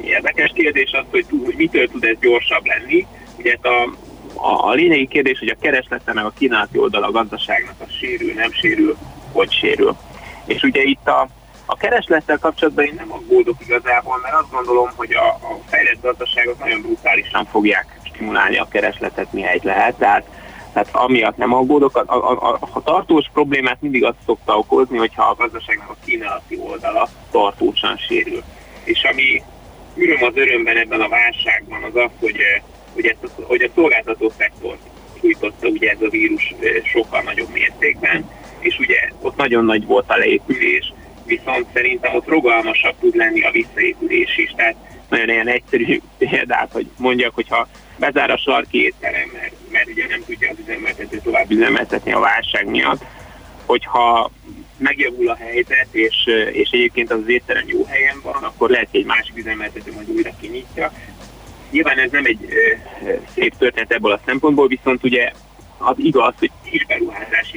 érdekes 0.04 0.50
kérdés 0.54 0.90
az, 0.92 1.04
hogy, 1.10 1.26
hogy 1.44 1.54
mitől 1.56 1.88
tud 1.88 2.04
ez 2.04 2.16
gyorsabb 2.20 2.66
lenni. 2.66 3.06
Ugye 3.38 3.56
a, 3.62 3.68
a, 4.34 4.68
a 4.68 4.72
lényegi 4.72 5.06
kérdés, 5.06 5.38
hogy 5.38 5.48
a 5.48 5.60
kereslete 5.60 6.12
meg 6.12 6.24
a 6.24 6.32
kínálati 6.38 6.78
oldal 6.78 7.02
a 7.02 7.10
gazdaságnak 7.10 7.74
az 7.78 7.92
sérül, 7.98 8.32
nem 8.32 8.52
sérül, 8.52 8.96
hogy 9.32 9.52
sérül. 9.52 9.96
És 10.46 10.62
ugye 10.62 10.82
itt 10.82 11.08
a, 11.08 11.28
a 11.66 11.76
kereslettel 11.76 12.38
kapcsolatban 12.38 12.84
én 12.84 12.94
nem 12.96 13.12
aggódok 13.12 13.56
igazából, 13.60 14.18
mert 14.22 14.34
azt 14.34 14.50
gondolom, 14.50 14.90
hogy 14.96 15.12
a, 15.12 15.26
a 15.26 15.58
fejlett 15.66 16.02
gazdaságok 16.02 16.58
nagyon 16.58 16.80
brutálisan 16.80 17.44
fogják 17.44 18.00
stimulálni 18.02 18.58
a 18.58 18.68
keresletet, 18.70 19.32
mihelyt 19.32 19.62
lehet. 19.64 19.94
Tehát, 19.94 20.24
tehát 20.72 20.88
amiatt 20.92 21.36
nem 21.36 21.54
aggódok. 21.54 21.96
A, 21.96 22.04
a, 22.06 22.50
a, 22.50 22.58
a 22.72 22.82
tartós 22.82 23.30
problémát 23.32 23.80
mindig 23.80 24.04
azt 24.04 24.16
szokta 24.26 24.58
okozni, 24.58 24.98
hogyha 24.98 25.22
a 25.22 25.34
gazdaságnak 25.34 25.90
a 25.90 26.04
kínálati 26.04 26.58
oldala 26.58 27.08
tartósan 27.30 27.96
sérül. 27.96 28.42
És 28.84 29.02
ami 29.04 29.42
öröm 30.02 30.22
az 30.22 30.36
örömben 30.36 30.76
ebben 30.76 31.00
a 31.00 31.08
válságban 31.08 31.82
az 31.82 31.96
az, 31.96 32.10
hogy, 32.20 32.36
eh, 32.38 32.62
hogy, 32.94 33.06
ezt, 33.06 33.18
a- 33.22 33.42
hogy 33.42 33.62
a 33.62 33.68
szolgáltató 33.74 34.32
szektort 34.38 34.80
sújtotta 35.20 35.68
ugye 35.68 35.90
ez 35.90 36.00
a 36.02 36.08
vírus 36.08 36.54
eh, 36.60 36.70
sokkal 36.84 37.22
nagyobb 37.22 37.52
mértékben, 37.52 38.30
és 38.58 38.78
ugye 38.78 38.98
ott 39.20 39.36
nagyon 39.36 39.64
nagy 39.64 39.86
volt 39.86 40.04
a 40.10 40.16
leépülés, 40.16 40.92
viszont 41.24 41.66
szerintem 41.74 42.14
ott 42.14 42.26
rogalmasabb 42.28 42.94
tud 43.00 43.14
lenni 43.16 43.42
a 43.42 43.50
visszaépülés 43.50 44.36
is. 44.36 44.52
Tehát 44.56 44.76
nagyon 45.08 45.28
ilyen 45.28 45.48
egyszerű 45.48 46.00
példát, 46.18 46.72
hogy 46.72 46.86
mondjak, 46.98 47.34
hogyha 47.34 47.68
bezár 47.98 48.30
a 48.30 48.36
sarki 48.36 48.84
étterem, 48.84 49.28
mert, 49.32 49.52
mert 49.70 49.88
ugye 49.88 50.06
nem 50.06 50.22
tudja 50.26 50.50
az 50.50 50.56
üzemeltető 50.62 51.20
tovább 51.24 51.50
üzemeltetni 51.50 52.12
a 52.12 52.18
válság 52.18 52.66
miatt, 52.66 53.04
hogyha 53.66 54.30
megjavul 54.80 55.28
a 55.28 55.36
helyzet, 55.36 55.86
és, 55.90 56.26
és 56.52 56.70
egyébként 56.70 57.10
az 57.10 57.28
étterem 57.28 57.64
jó 57.66 57.84
helyen 57.84 58.20
van, 58.22 58.42
akkor 58.42 58.70
lehet, 58.70 58.88
hogy 58.90 59.00
egy 59.00 59.06
másik 59.06 59.36
üzemeltető 59.36 59.92
majd 59.92 60.10
újra 60.10 60.30
kinyitja. 60.40 60.92
Nyilván 61.70 61.98
ez 61.98 62.10
nem 62.10 62.24
egy 62.24 62.38
ö, 62.48 63.12
szép 63.34 63.56
történet 63.58 63.92
ebből 63.92 64.12
a 64.12 64.20
szempontból, 64.26 64.66
viszont 64.66 65.04
ugye 65.04 65.32
az 65.78 65.94
igaz, 65.96 66.34
hogy 66.38 66.50
kis 66.70 66.86
beruházás 66.86 67.50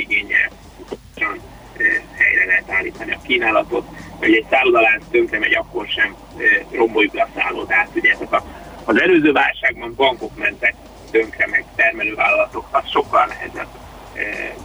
ö, 1.77 1.83
helyre 2.13 2.45
lehet 2.45 2.69
állítani 2.69 3.11
a 3.11 3.21
kínálatot, 3.25 3.87
hogy 4.19 4.33
egy 4.33 4.45
szállodalánc 4.49 5.03
tönkre 5.11 5.39
megy, 5.39 5.53
akkor 5.53 5.87
sem 5.87 6.15
ö, 6.37 6.75
romboljuk 6.75 7.13
le 7.13 7.21
a 7.21 7.39
szállodát. 7.39 7.89
Ugye 7.93 8.15
a, 8.31 8.43
az 8.83 9.01
előző 9.01 9.31
válságban 9.31 9.93
bankok 9.95 10.37
mentek 10.37 10.75
tönkre, 11.11 11.47
meg 11.47 11.65
termelővállalatok, 11.75 12.67
az 12.71 12.89
sokkal 12.89 13.25
nehezebb 13.25 13.67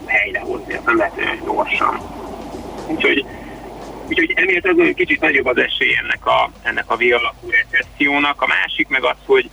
helyrehozni, 0.07 0.75
azt 0.75 0.85
nem 0.85 0.97
lehet 0.97 1.17
olyan 1.17 1.41
gyorsan. 1.45 2.01
Úgyhogy, 2.89 3.25
úgyhogy 4.09 4.33
emiatt 4.37 4.67
az 4.67 4.77
hogy 4.77 4.95
kicsit 4.95 5.21
nagyobb 5.21 5.47
az 5.47 5.59
esély 5.59 5.97
ennek 6.03 6.27
a, 6.27 6.51
ennek 6.63 6.91
a 6.91 6.97
V 6.97 7.01
alakú 7.01 7.51
recessziónak. 7.51 8.43
A 8.43 8.47
másik 8.47 8.89
meg 8.89 9.05
az, 9.05 9.17
hogy 9.27 9.51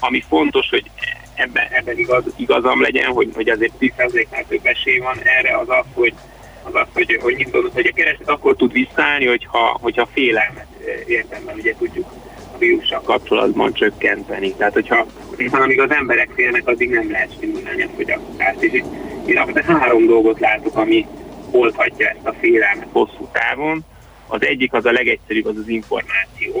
ami 0.00 0.24
fontos, 0.28 0.68
hogy 0.68 0.90
ebben, 1.34 1.66
ebben 1.70 1.98
igaz, 1.98 2.24
igazam 2.36 2.80
legyen, 2.80 3.12
hogy, 3.12 3.30
hogy 3.34 3.48
azért 3.48 3.72
10%-nál 3.80 4.44
több 4.48 4.66
esély 4.66 4.98
van 4.98 5.18
erre, 5.22 5.56
az 5.56 5.68
az, 5.68 5.84
hogy 5.94 6.14
az 6.62 6.74
az, 6.74 6.86
hogy, 6.92 7.18
hogy, 7.22 7.34
mit 7.34 7.50
gondolod, 7.50 7.74
hogy 7.74 7.86
a 7.86 7.94
kereslet 7.94 8.28
akkor 8.28 8.56
tud 8.56 8.72
visszaállni, 8.72 9.26
hogyha, 9.26 9.78
hogyha 9.80 10.08
félelmet 10.12 10.66
eh, 10.86 10.94
értemben 11.06 11.54
ugye 11.54 11.74
tudjuk 11.78 12.12
a 12.54 12.58
vírussal 12.58 13.00
kapcsolatban 13.00 13.72
csökkenteni. 13.72 14.54
Tehát, 14.54 14.72
hogyha 14.72 15.06
hiszen 15.36 15.62
amíg 15.62 15.80
az 15.80 15.90
emberek 15.90 16.30
félnek, 16.34 16.66
addig 16.68 16.90
nem 16.90 17.10
lehet 17.10 17.32
stimulálni 17.32 17.82
a 17.82 17.88
fogyasztást. 17.96 18.62
És 18.62 18.72
itt 18.72 18.86
én 19.26 19.62
három 19.66 20.06
dolgot 20.06 20.40
látok, 20.40 20.76
ami 20.76 21.06
oldhatja 21.52 22.08
ezt 22.08 22.26
a 22.26 22.34
félelmet 22.40 22.88
hosszú 22.92 23.28
távon. 23.32 23.84
Az 24.26 24.44
egyik 24.44 24.72
az 24.72 24.84
a 24.84 24.92
legegyszerűbb, 24.92 25.46
az 25.46 25.56
az 25.56 25.68
információ. 25.68 26.52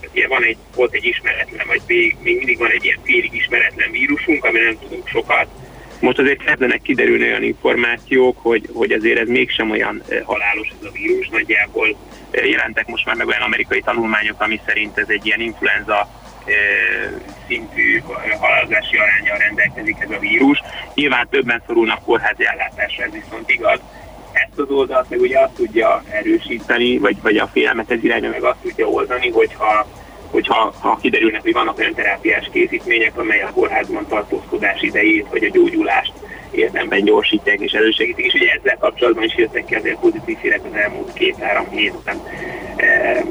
Tehát 0.00 0.14
ugye 0.14 0.28
van 0.28 0.42
egy, 0.42 0.56
volt 0.74 0.94
egy 0.94 1.04
ismeretlen, 1.04 1.66
vagy 1.66 1.80
még, 1.86 2.16
még 2.20 2.36
mindig 2.36 2.58
van 2.58 2.70
egy 2.70 2.84
ilyen 2.84 2.98
félig 3.02 3.34
ismeretlen 3.34 3.90
vírusunk, 3.90 4.44
ami 4.44 4.58
nem 4.58 4.78
tudunk 4.78 5.08
sokat. 5.08 5.46
Most 6.00 6.18
azért 6.18 6.42
kezdenek 6.42 6.82
kiderülni 6.82 7.24
olyan 7.24 7.42
információk, 7.42 8.38
hogy, 8.42 8.68
hogy 8.72 8.92
azért 8.92 9.18
ez 9.18 9.28
mégsem 9.28 9.70
olyan 9.70 10.02
eh, 10.08 10.22
halálos 10.24 10.68
ez 10.68 10.86
a 10.86 10.90
vírus. 10.92 11.28
Nagyjából 11.28 11.96
eh, 12.30 12.48
jelentek 12.48 12.86
most 12.86 13.06
már 13.06 13.14
meg 13.14 13.26
olyan 13.26 13.40
amerikai 13.40 13.80
tanulmányok, 13.80 14.40
ami 14.40 14.60
szerint 14.66 14.98
ez 14.98 15.08
egy 15.08 15.26
ilyen 15.26 15.40
influenza 15.40 16.08
eh, 16.44 16.54
szintű 17.48 18.02
halálozási 18.40 18.96
arányjal 18.96 19.38
rendelkezik 19.38 19.96
ez 20.00 20.10
a 20.10 20.18
vírus. 20.18 20.62
Nyilván 20.94 21.28
többen 21.30 21.62
szorulnak 21.66 22.04
kórházi 22.04 22.44
ellátásra, 22.44 23.04
ez 23.04 23.12
viszont 23.12 23.50
igaz. 23.50 23.80
Ezt 24.36 24.58
az 24.58 24.70
oldalt 24.70 25.10
meg 25.10 25.20
ugye 25.20 25.38
azt 25.38 25.54
tudja 25.54 26.02
erősíteni, 26.10 26.98
vagy, 26.98 27.16
vagy 27.22 27.36
a 27.36 27.46
félelmet 27.46 27.90
ez 27.90 28.04
irányba 28.04 28.28
meg 28.28 28.42
azt 28.42 28.58
tudja 28.62 28.86
oldani, 28.86 29.30
hogyha 29.30 29.86
hogyha 30.30 30.74
ha 30.78 30.98
kiderülnek, 31.00 31.42
hogy 31.42 31.52
vannak 31.52 31.78
olyan 31.78 31.94
terápiás 31.94 32.48
készítmények, 32.52 33.18
amely 33.18 33.42
a 33.42 33.50
kórházban 33.54 34.06
tartózkodás 34.08 34.82
idejét, 34.82 35.26
vagy 35.30 35.44
a 35.44 35.50
gyógyulást 35.50 36.12
érdemben 36.50 37.04
gyorsítják 37.04 37.60
és 37.60 37.72
elősegítik, 37.72 38.24
és 38.24 38.34
ugye 38.34 38.50
ezzel 38.50 38.76
kapcsolatban 38.78 39.24
is 39.24 39.36
jöttek 39.36 39.64
ki 39.64 39.74
azért 39.74 39.98
pozitív 39.98 40.38
hírek 40.38 40.60
az 40.64 40.78
elmúlt 40.78 41.12
két-három 41.12 41.68
hétben. 41.70 42.20
E, 42.76 43.24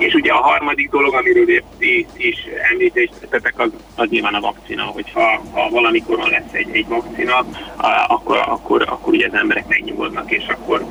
és 0.00 0.14
ugye 0.14 0.32
a 0.32 0.40
harmadik 0.40 0.90
dolog, 0.90 1.14
amiről 1.14 1.62
ti 1.78 2.06
is 2.16 2.36
említést 2.70 3.12
tettetek, 3.20 3.58
az, 3.58 3.70
az 3.94 4.08
nyilván 4.08 4.34
a 4.34 4.40
vakcina, 4.40 4.82
hogyha 4.82 5.42
ha 5.52 5.68
valamikor 5.70 6.18
lesz 6.28 6.52
egy, 6.52 6.68
egy 6.72 6.86
vakcina, 6.88 7.46
akkor, 8.08 8.36
akkor, 8.46 8.82
akkor 8.82 9.12
ugye 9.12 9.26
az 9.26 9.34
emberek 9.34 9.68
megnyugodnak, 9.68 10.30
és 10.30 10.44
akkor 10.48 10.84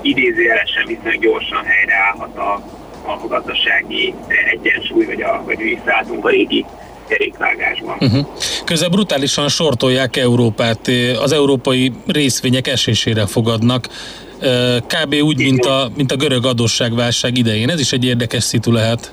idézőjelesen 0.00 0.86
viszonylag 0.86 1.20
gyorsan 1.20 1.64
helyreállhat 1.64 2.36
a, 2.36 2.52
a 3.06 3.26
gazdasági 3.28 4.14
egyensúly, 4.50 5.04
vagy, 5.04 5.22
a, 5.22 5.42
vagy 5.44 5.58
visszaálltunk 5.58 6.24
a 6.24 6.28
régi 6.28 6.64
kerékvágásban. 7.08 7.96
Uh-huh. 8.00 8.26
Közben 8.64 8.90
brutálisan 8.90 9.48
sortolják 9.48 10.16
Európát, 10.16 10.90
az 11.22 11.32
európai 11.32 11.92
részvények 12.06 12.66
esésére 12.66 13.26
fogadnak, 13.26 13.88
kb. 14.86 15.14
úgy, 15.14 15.38
mint 15.38 15.64
a, 15.64 15.90
mint 15.96 16.12
a 16.12 16.16
görög 16.16 16.44
adósságválság 16.46 17.38
idején. 17.38 17.70
Ez 17.70 17.80
is 17.80 17.92
egy 17.92 18.04
érdekes 18.04 18.42
szitu 18.42 18.72
lehet. 18.72 19.12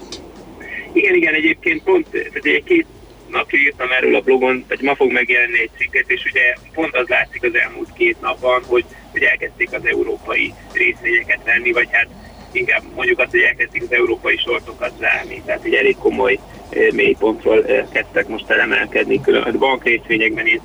Igen, 0.93 1.15
igen, 1.15 1.33
egyébként 1.33 1.83
pont 1.83 2.07
egy 2.33 2.63
két 2.63 2.85
napja 3.31 3.59
írtam 3.59 3.91
erről 3.91 4.15
a 4.15 4.21
blogon, 4.21 4.65
vagy 4.67 4.81
ma 4.81 4.95
fog 4.95 5.11
megjelenni 5.11 5.59
egy 5.59 5.69
cikket, 5.77 6.03
és 6.07 6.25
ugye 6.25 6.41
pont 6.73 6.95
az 6.95 7.07
látszik 7.07 7.43
az 7.43 7.55
elmúlt 7.55 7.93
két 7.97 8.21
napban, 8.21 8.63
hogy, 8.65 8.85
hogy 9.11 9.21
elkezdték 9.21 9.69
az 9.71 9.85
európai 9.85 10.53
részvényeket 10.73 11.39
venni, 11.45 11.71
vagy 11.71 11.87
hát 11.91 12.07
inkább 12.51 12.83
mondjuk 12.95 13.19
azt, 13.19 13.31
hogy 13.31 13.39
elkezdték 13.39 13.81
az 13.81 13.91
európai 13.91 14.37
sortokat 14.37 14.91
zárni, 14.99 15.41
tehát 15.45 15.63
egy 15.63 15.73
elég 15.73 15.95
komoly 15.97 16.39
eh, 16.69 16.91
mélypontról 16.91 17.65
eh, 17.65 17.85
kezdtek 17.91 18.27
most 18.27 18.49
elemelkedni. 18.49 19.21
Külön 19.21 19.41
a 19.41 19.57
bankrészvényekben 19.57 20.47
ilyen 20.47 20.61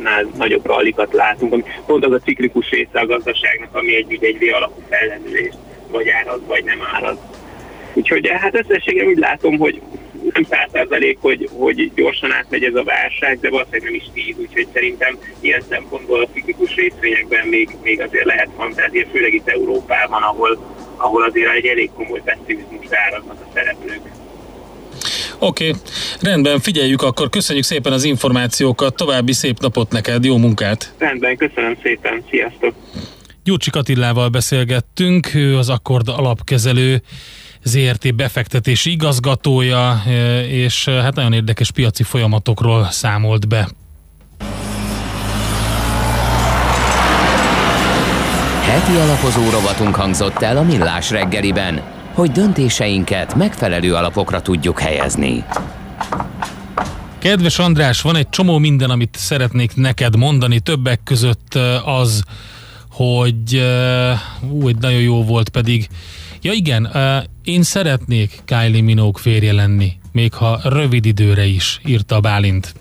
10%-nál 0.00 0.30
nagyobb 0.36 0.66
rallikat 0.66 1.12
látunk, 1.12 1.52
ami 1.52 1.64
pont 1.86 2.04
az 2.04 2.12
a 2.12 2.18
ciklikus 2.18 2.70
része 2.70 3.00
a 3.00 3.06
gazdaságnak, 3.06 3.74
ami 3.74 3.94
egy, 3.94 4.12
ugye 4.12 4.26
egy 4.26 4.38
V 4.38 4.54
alapú 4.54 4.82
fellendülést 4.88 5.56
vagy 5.90 6.08
árad, 6.08 6.46
vagy 6.46 6.64
nem 6.64 6.78
árad. 6.94 7.18
Úgyhogy 7.92 8.28
hát 8.28 8.54
összességében 8.54 9.08
úgy 9.08 9.18
látom, 9.18 9.58
hogy 9.58 9.80
nem 10.32 10.44
százszerzalék, 10.44 11.18
hogy, 11.20 11.48
hogy 11.52 11.92
gyorsan 11.94 12.32
átmegy 12.32 12.64
ez 12.64 12.74
a 12.74 12.82
válság, 12.82 13.40
de 13.40 13.50
valószínűleg 13.50 13.82
nem 13.84 13.94
is 13.94 14.10
tíz, 14.14 14.36
úgyhogy 14.38 14.66
szerintem 14.72 15.18
ilyen 15.40 15.62
szempontból 15.68 16.22
a 16.22 16.28
ciklikus 16.32 16.74
részvényekben 16.74 17.46
még, 17.46 17.76
még 17.82 18.00
azért 18.00 18.24
lehet 18.24 18.48
fantázia, 18.56 19.06
főleg 19.12 19.34
itt 19.34 19.48
Európában, 19.48 20.22
ahol, 20.22 20.58
ahol 20.96 21.22
azért 21.22 21.54
egy 21.54 21.66
elég 21.66 21.90
komoly 21.94 22.20
pessimizmusra 22.24 22.96
áraznak 22.98 23.40
a 23.40 23.50
szereplők. 23.54 24.00
Oké, 25.38 25.68
okay. 25.68 25.80
Rendben, 26.22 26.60
figyeljük 26.60 27.02
akkor, 27.02 27.28
köszönjük 27.28 27.64
szépen 27.64 27.92
az 27.92 28.04
információkat, 28.04 28.96
további 28.96 29.32
szép 29.32 29.60
napot 29.60 29.90
neked, 29.92 30.24
jó 30.24 30.36
munkát! 30.36 30.94
Rendben, 30.98 31.36
köszönöm 31.36 31.76
szépen, 31.82 32.24
sziasztok! 32.30 32.74
Gyurcsik 33.44 33.76
Attilával 33.76 34.28
beszélgettünk, 34.28 35.34
ő 35.34 35.56
az 35.56 35.68
Akkord 35.68 36.08
alapkezelő 36.08 37.02
ZRT 37.62 38.14
befektetési 38.14 38.90
igazgatója, 38.90 40.02
és 40.48 40.84
hát 40.84 41.14
nagyon 41.14 41.32
érdekes 41.32 41.70
piaci 41.70 42.02
folyamatokról 42.02 42.88
számolt 42.90 43.48
be. 43.48 43.68
Heti 48.62 48.96
alapozó 48.96 49.50
rovatunk 49.50 49.94
hangzott 49.94 50.42
el 50.42 50.56
a 50.56 50.62
Millás 50.62 51.10
reggeliben, 51.10 51.82
hogy 52.12 52.30
döntéseinket 52.30 53.34
megfelelő 53.34 53.94
alapokra 53.94 54.42
tudjuk 54.42 54.80
helyezni. 54.80 55.44
Kedves 57.20 57.58
András, 57.58 58.00
van 58.00 58.16
egy 58.16 58.28
csomó 58.28 58.58
minden, 58.58 58.90
amit 58.90 59.16
szeretnék 59.18 59.74
neked 59.76 60.16
mondani, 60.16 60.60
többek 60.60 61.00
között 61.04 61.54
az, 61.84 62.22
hogy 62.90 63.62
ú, 64.50 64.68
egy 64.68 64.78
nagyon 64.78 65.00
jó 65.00 65.24
volt 65.24 65.48
pedig. 65.48 65.88
Ja 66.42 66.52
igen, 66.52 66.88
én 67.44 67.62
szeretnék 67.62 68.42
Kylie 68.44 68.82
Minogue 68.82 69.22
férje 69.22 69.52
lenni, 69.52 69.92
még 70.12 70.32
ha 70.32 70.60
rövid 70.64 71.06
időre 71.06 71.44
is, 71.44 71.80
írta 71.86 72.20
Bálint. 72.20 72.74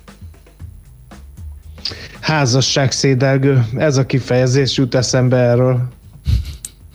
Házasság 2.19 2.91
szédelgő, 2.91 3.65
ez 3.77 3.97
a 3.97 4.05
kifejezés 4.05 4.77
jut 4.77 4.95
eszembe 4.95 5.37
erről. 5.37 5.89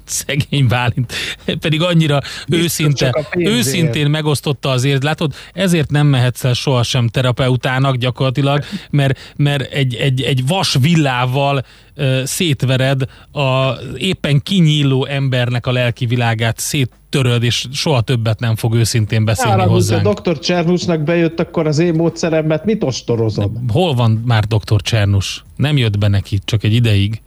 Szegény 0.04 0.66
Bálint, 0.66 1.12
pedig 1.60 1.82
annyira 1.82 2.20
őszinte, 2.48 3.26
őszintén 3.36 4.10
megosztotta 4.10 4.70
azért, 4.70 5.02
látod, 5.02 5.34
ezért 5.52 5.90
nem 5.90 6.06
mehetsz 6.06 6.44
el 6.44 6.52
sohasem 6.52 7.08
terapeutának 7.08 7.96
gyakorlatilag, 7.96 8.64
mert, 8.90 9.32
mert 9.36 9.72
egy, 9.72 9.94
egy, 9.94 10.22
egy 10.22 10.46
vas 10.46 10.76
villával 10.80 11.64
uh, 11.96 12.22
szétvered 12.24 13.02
a 13.32 13.72
éppen 13.96 14.42
kinyíló 14.42 15.06
embernek 15.06 15.66
a 15.66 15.72
lelki 15.72 16.06
világát, 16.06 16.58
széttöröd, 16.58 17.42
és 17.42 17.66
soha 17.72 18.00
többet 18.00 18.40
nem 18.40 18.56
fog 18.56 18.74
őszintén 18.74 19.24
beszélni 19.24 19.60
Ára, 19.60 19.70
hozzánk. 19.70 20.06
Ha 20.06 20.12
Dr. 20.12 20.38
Csernusnak 20.38 21.02
bejött, 21.02 21.40
akkor 21.40 21.66
az 21.66 21.78
én 21.78 21.94
módszeremet 21.94 22.64
mit 22.64 22.82
ostorozod? 22.82 23.50
Hol 23.68 23.94
van 23.94 24.22
már 24.26 24.44
Dr. 24.44 24.80
Csernus? 24.80 25.44
Nem 25.56 25.76
jött 25.76 25.98
be 25.98 26.08
neki, 26.08 26.38
csak 26.44 26.64
egy 26.64 26.72
ideig. 26.72 27.22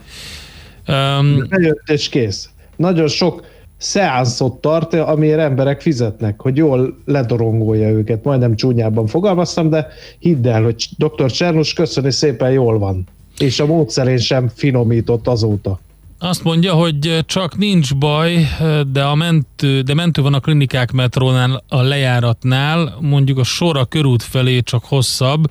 Um, 0.88 1.48
Bejött 1.50 1.90
és 1.90 2.10
kész 2.10 2.50
nagyon 2.78 3.08
sok 3.08 3.46
szeánszot 3.78 4.54
tart, 4.62 4.94
amiért 4.94 5.40
emberek 5.40 5.82
fizetnek, 5.82 6.42
hogy 6.42 6.58
jól 6.58 6.98
ledorongolja 7.06 7.90
őket. 7.90 8.24
Majdnem 8.24 8.56
csúnyában 8.56 9.08
fogalmaztam, 9.08 9.70
de 9.70 9.88
hidd 10.20 10.48
el, 10.48 10.64
hogy 10.64 10.90
dr. 10.98 11.32
Csernus 11.32 11.74
köszöni 11.74 12.12
szépen 12.12 12.52
jól 12.52 12.80
van. 12.80 13.08
És 13.38 13.60
a 13.60 13.66
módszerén 13.66 14.18
sem 14.18 14.50
finomított 14.56 15.28
azóta. 15.28 15.80
Azt 16.20 16.44
mondja, 16.44 16.74
hogy 16.74 17.20
csak 17.26 17.58
nincs 17.58 17.96
baj, 17.96 18.48
de 18.92 19.04
a 19.04 19.16
mentő, 19.16 19.82
de 19.82 19.94
mentő 19.94 20.22
van 20.22 20.34
a 20.34 20.40
klinikák 20.40 20.92
metrónál, 20.92 21.64
a 21.68 21.82
lejáratnál, 21.82 22.98
mondjuk 23.02 23.38
a 23.38 23.44
sor 23.44 23.88
körút 23.88 24.24
felé 24.24 24.60
csak 24.60 24.86
hosszabb, 24.86 25.44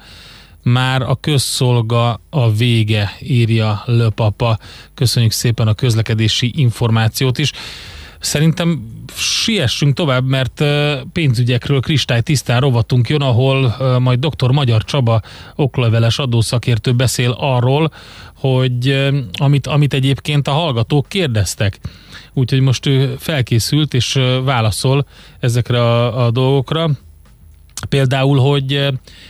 már 0.72 1.02
a 1.02 1.14
közszolga 1.14 2.20
a 2.30 2.52
vége, 2.52 3.16
írja 3.20 3.82
Löpapa. 3.84 4.59
Köszönjük 4.94 5.32
szépen 5.32 5.68
a 5.68 5.74
közlekedési 5.74 6.52
információt 6.56 7.38
is. 7.38 7.52
Szerintem 8.18 8.94
siessünk 9.16 9.94
tovább, 9.94 10.26
mert 10.26 10.64
pénzügyekről 11.12 11.80
kristály 11.80 12.20
tisztán 12.20 12.60
rovatunk 12.60 13.09
jön, 13.09 13.20
ahol 13.20 13.76
majd 13.98 14.26
dr. 14.26 14.51
Magyar 14.51 14.84
Csaba 14.84 15.20
okleveles 15.55 16.18
adószakértő 16.18 16.93
beszél 16.93 17.30
arról, 17.38 17.93
hogy 18.34 19.10
amit, 19.32 19.66
amit 19.66 19.94
egyébként 19.94 20.48
a 20.48 20.52
hallgatók 20.52 21.09
kérdeztek. 21.09 21.78
Úgyhogy 22.32 22.60
most 22.60 22.86
ő 22.86 23.14
felkészült 23.18 23.94
és 23.94 24.18
válaszol 24.44 25.06
ezekre 25.40 25.80
a, 25.80 26.24
a 26.26 26.30
dolgokra. 26.30 26.90
Például, 27.89 28.39
hogy 28.39 28.89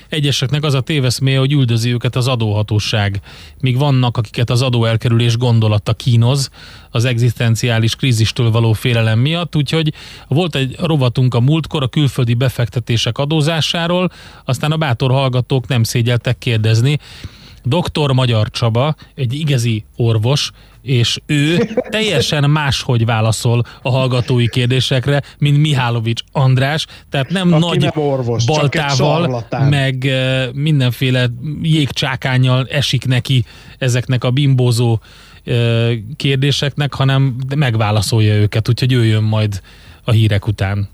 egyeseknek 0.09 0.65
az 0.65 0.75
a 0.75 0.81
téveszméje, 0.81 1.39
hogy 1.39 1.53
üldözi 1.53 1.93
őket 1.93 2.17
az 2.17 2.29
adóhatóság, 2.29 3.21
míg 3.61 3.79
vannak, 3.79 4.17
akiket 4.17 4.51
az 4.51 4.63
adóelkerülés 4.63 5.37
gondolata 5.37 5.93
kínoz 5.93 6.51
az 6.91 7.05
egzisztenciális 7.05 7.97
krízistől 7.97 8.51
való 8.51 8.73
félelem 8.73 9.19
miatt, 9.19 9.57
úgyhogy 9.57 9.93
volt 10.29 10.55
egy 10.55 10.77
rovatunk 10.79 11.35
a 11.35 11.41
múltkor 11.41 11.83
a 11.83 11.89
külföldi 11.89 12.35
befektetések 12.35 13.19
adózásáról, 13.19 14.11
aztán 14.45 14.73
a 14.73 14.77
bátor 14.77 15.11
hallgatók 15.11 15.69
nem 15.69 15.83
szégyeltek 15.83 16.39
kérdezni. 16.39 16.99
Dr. 17.67 18.11
Magyar 18.13 18.51
Csaba, 18.51 18.95
egy 19.15 19.35
igazi 19.35 19.85
orvos, 19.97 20.51
és 20.83 21.19
ő 21.27 21.71
teljesen 21.89 22.51
máshogy 22.51 23.05
válaszol 23.05 23.63
a 23.83 23.91
hallgatói 23.91 24.49
kérdésekre, 24.49 25.23
mint 25.39 25.59
Mihálovics 25.59 26.23
András, 26.33 26.87
tehát 27.11 27.29
nem 27.31 27.53
Aki 27.53 27.65
nagy 27.65 27.81
nem 27.81 28.05
orvos, 28.05 28.45
baltával, 28.45 29.47
meg 29.51 30.11
mindenféle 30.53 31.27
jégcsákányjal 31.63 32.67
esik 32.71 33.07
neki 33.07 33.45
ezeknek 33.79 34.25
a 34.25 34.31
bimbózó 34.31 35.01
kérdéseknek, 36.17 36.95
hanem 36.95 37.37
megválaszolja 37.57 38.35
őket, 38.35 38.69
úgyhogy 38.69 38.93
ő 38.93 39.05
jön 39.05 39.23
majd 39.23 39.61
a 40.05 40.11
hírek 40.11 40.47
után. 40.47 40.89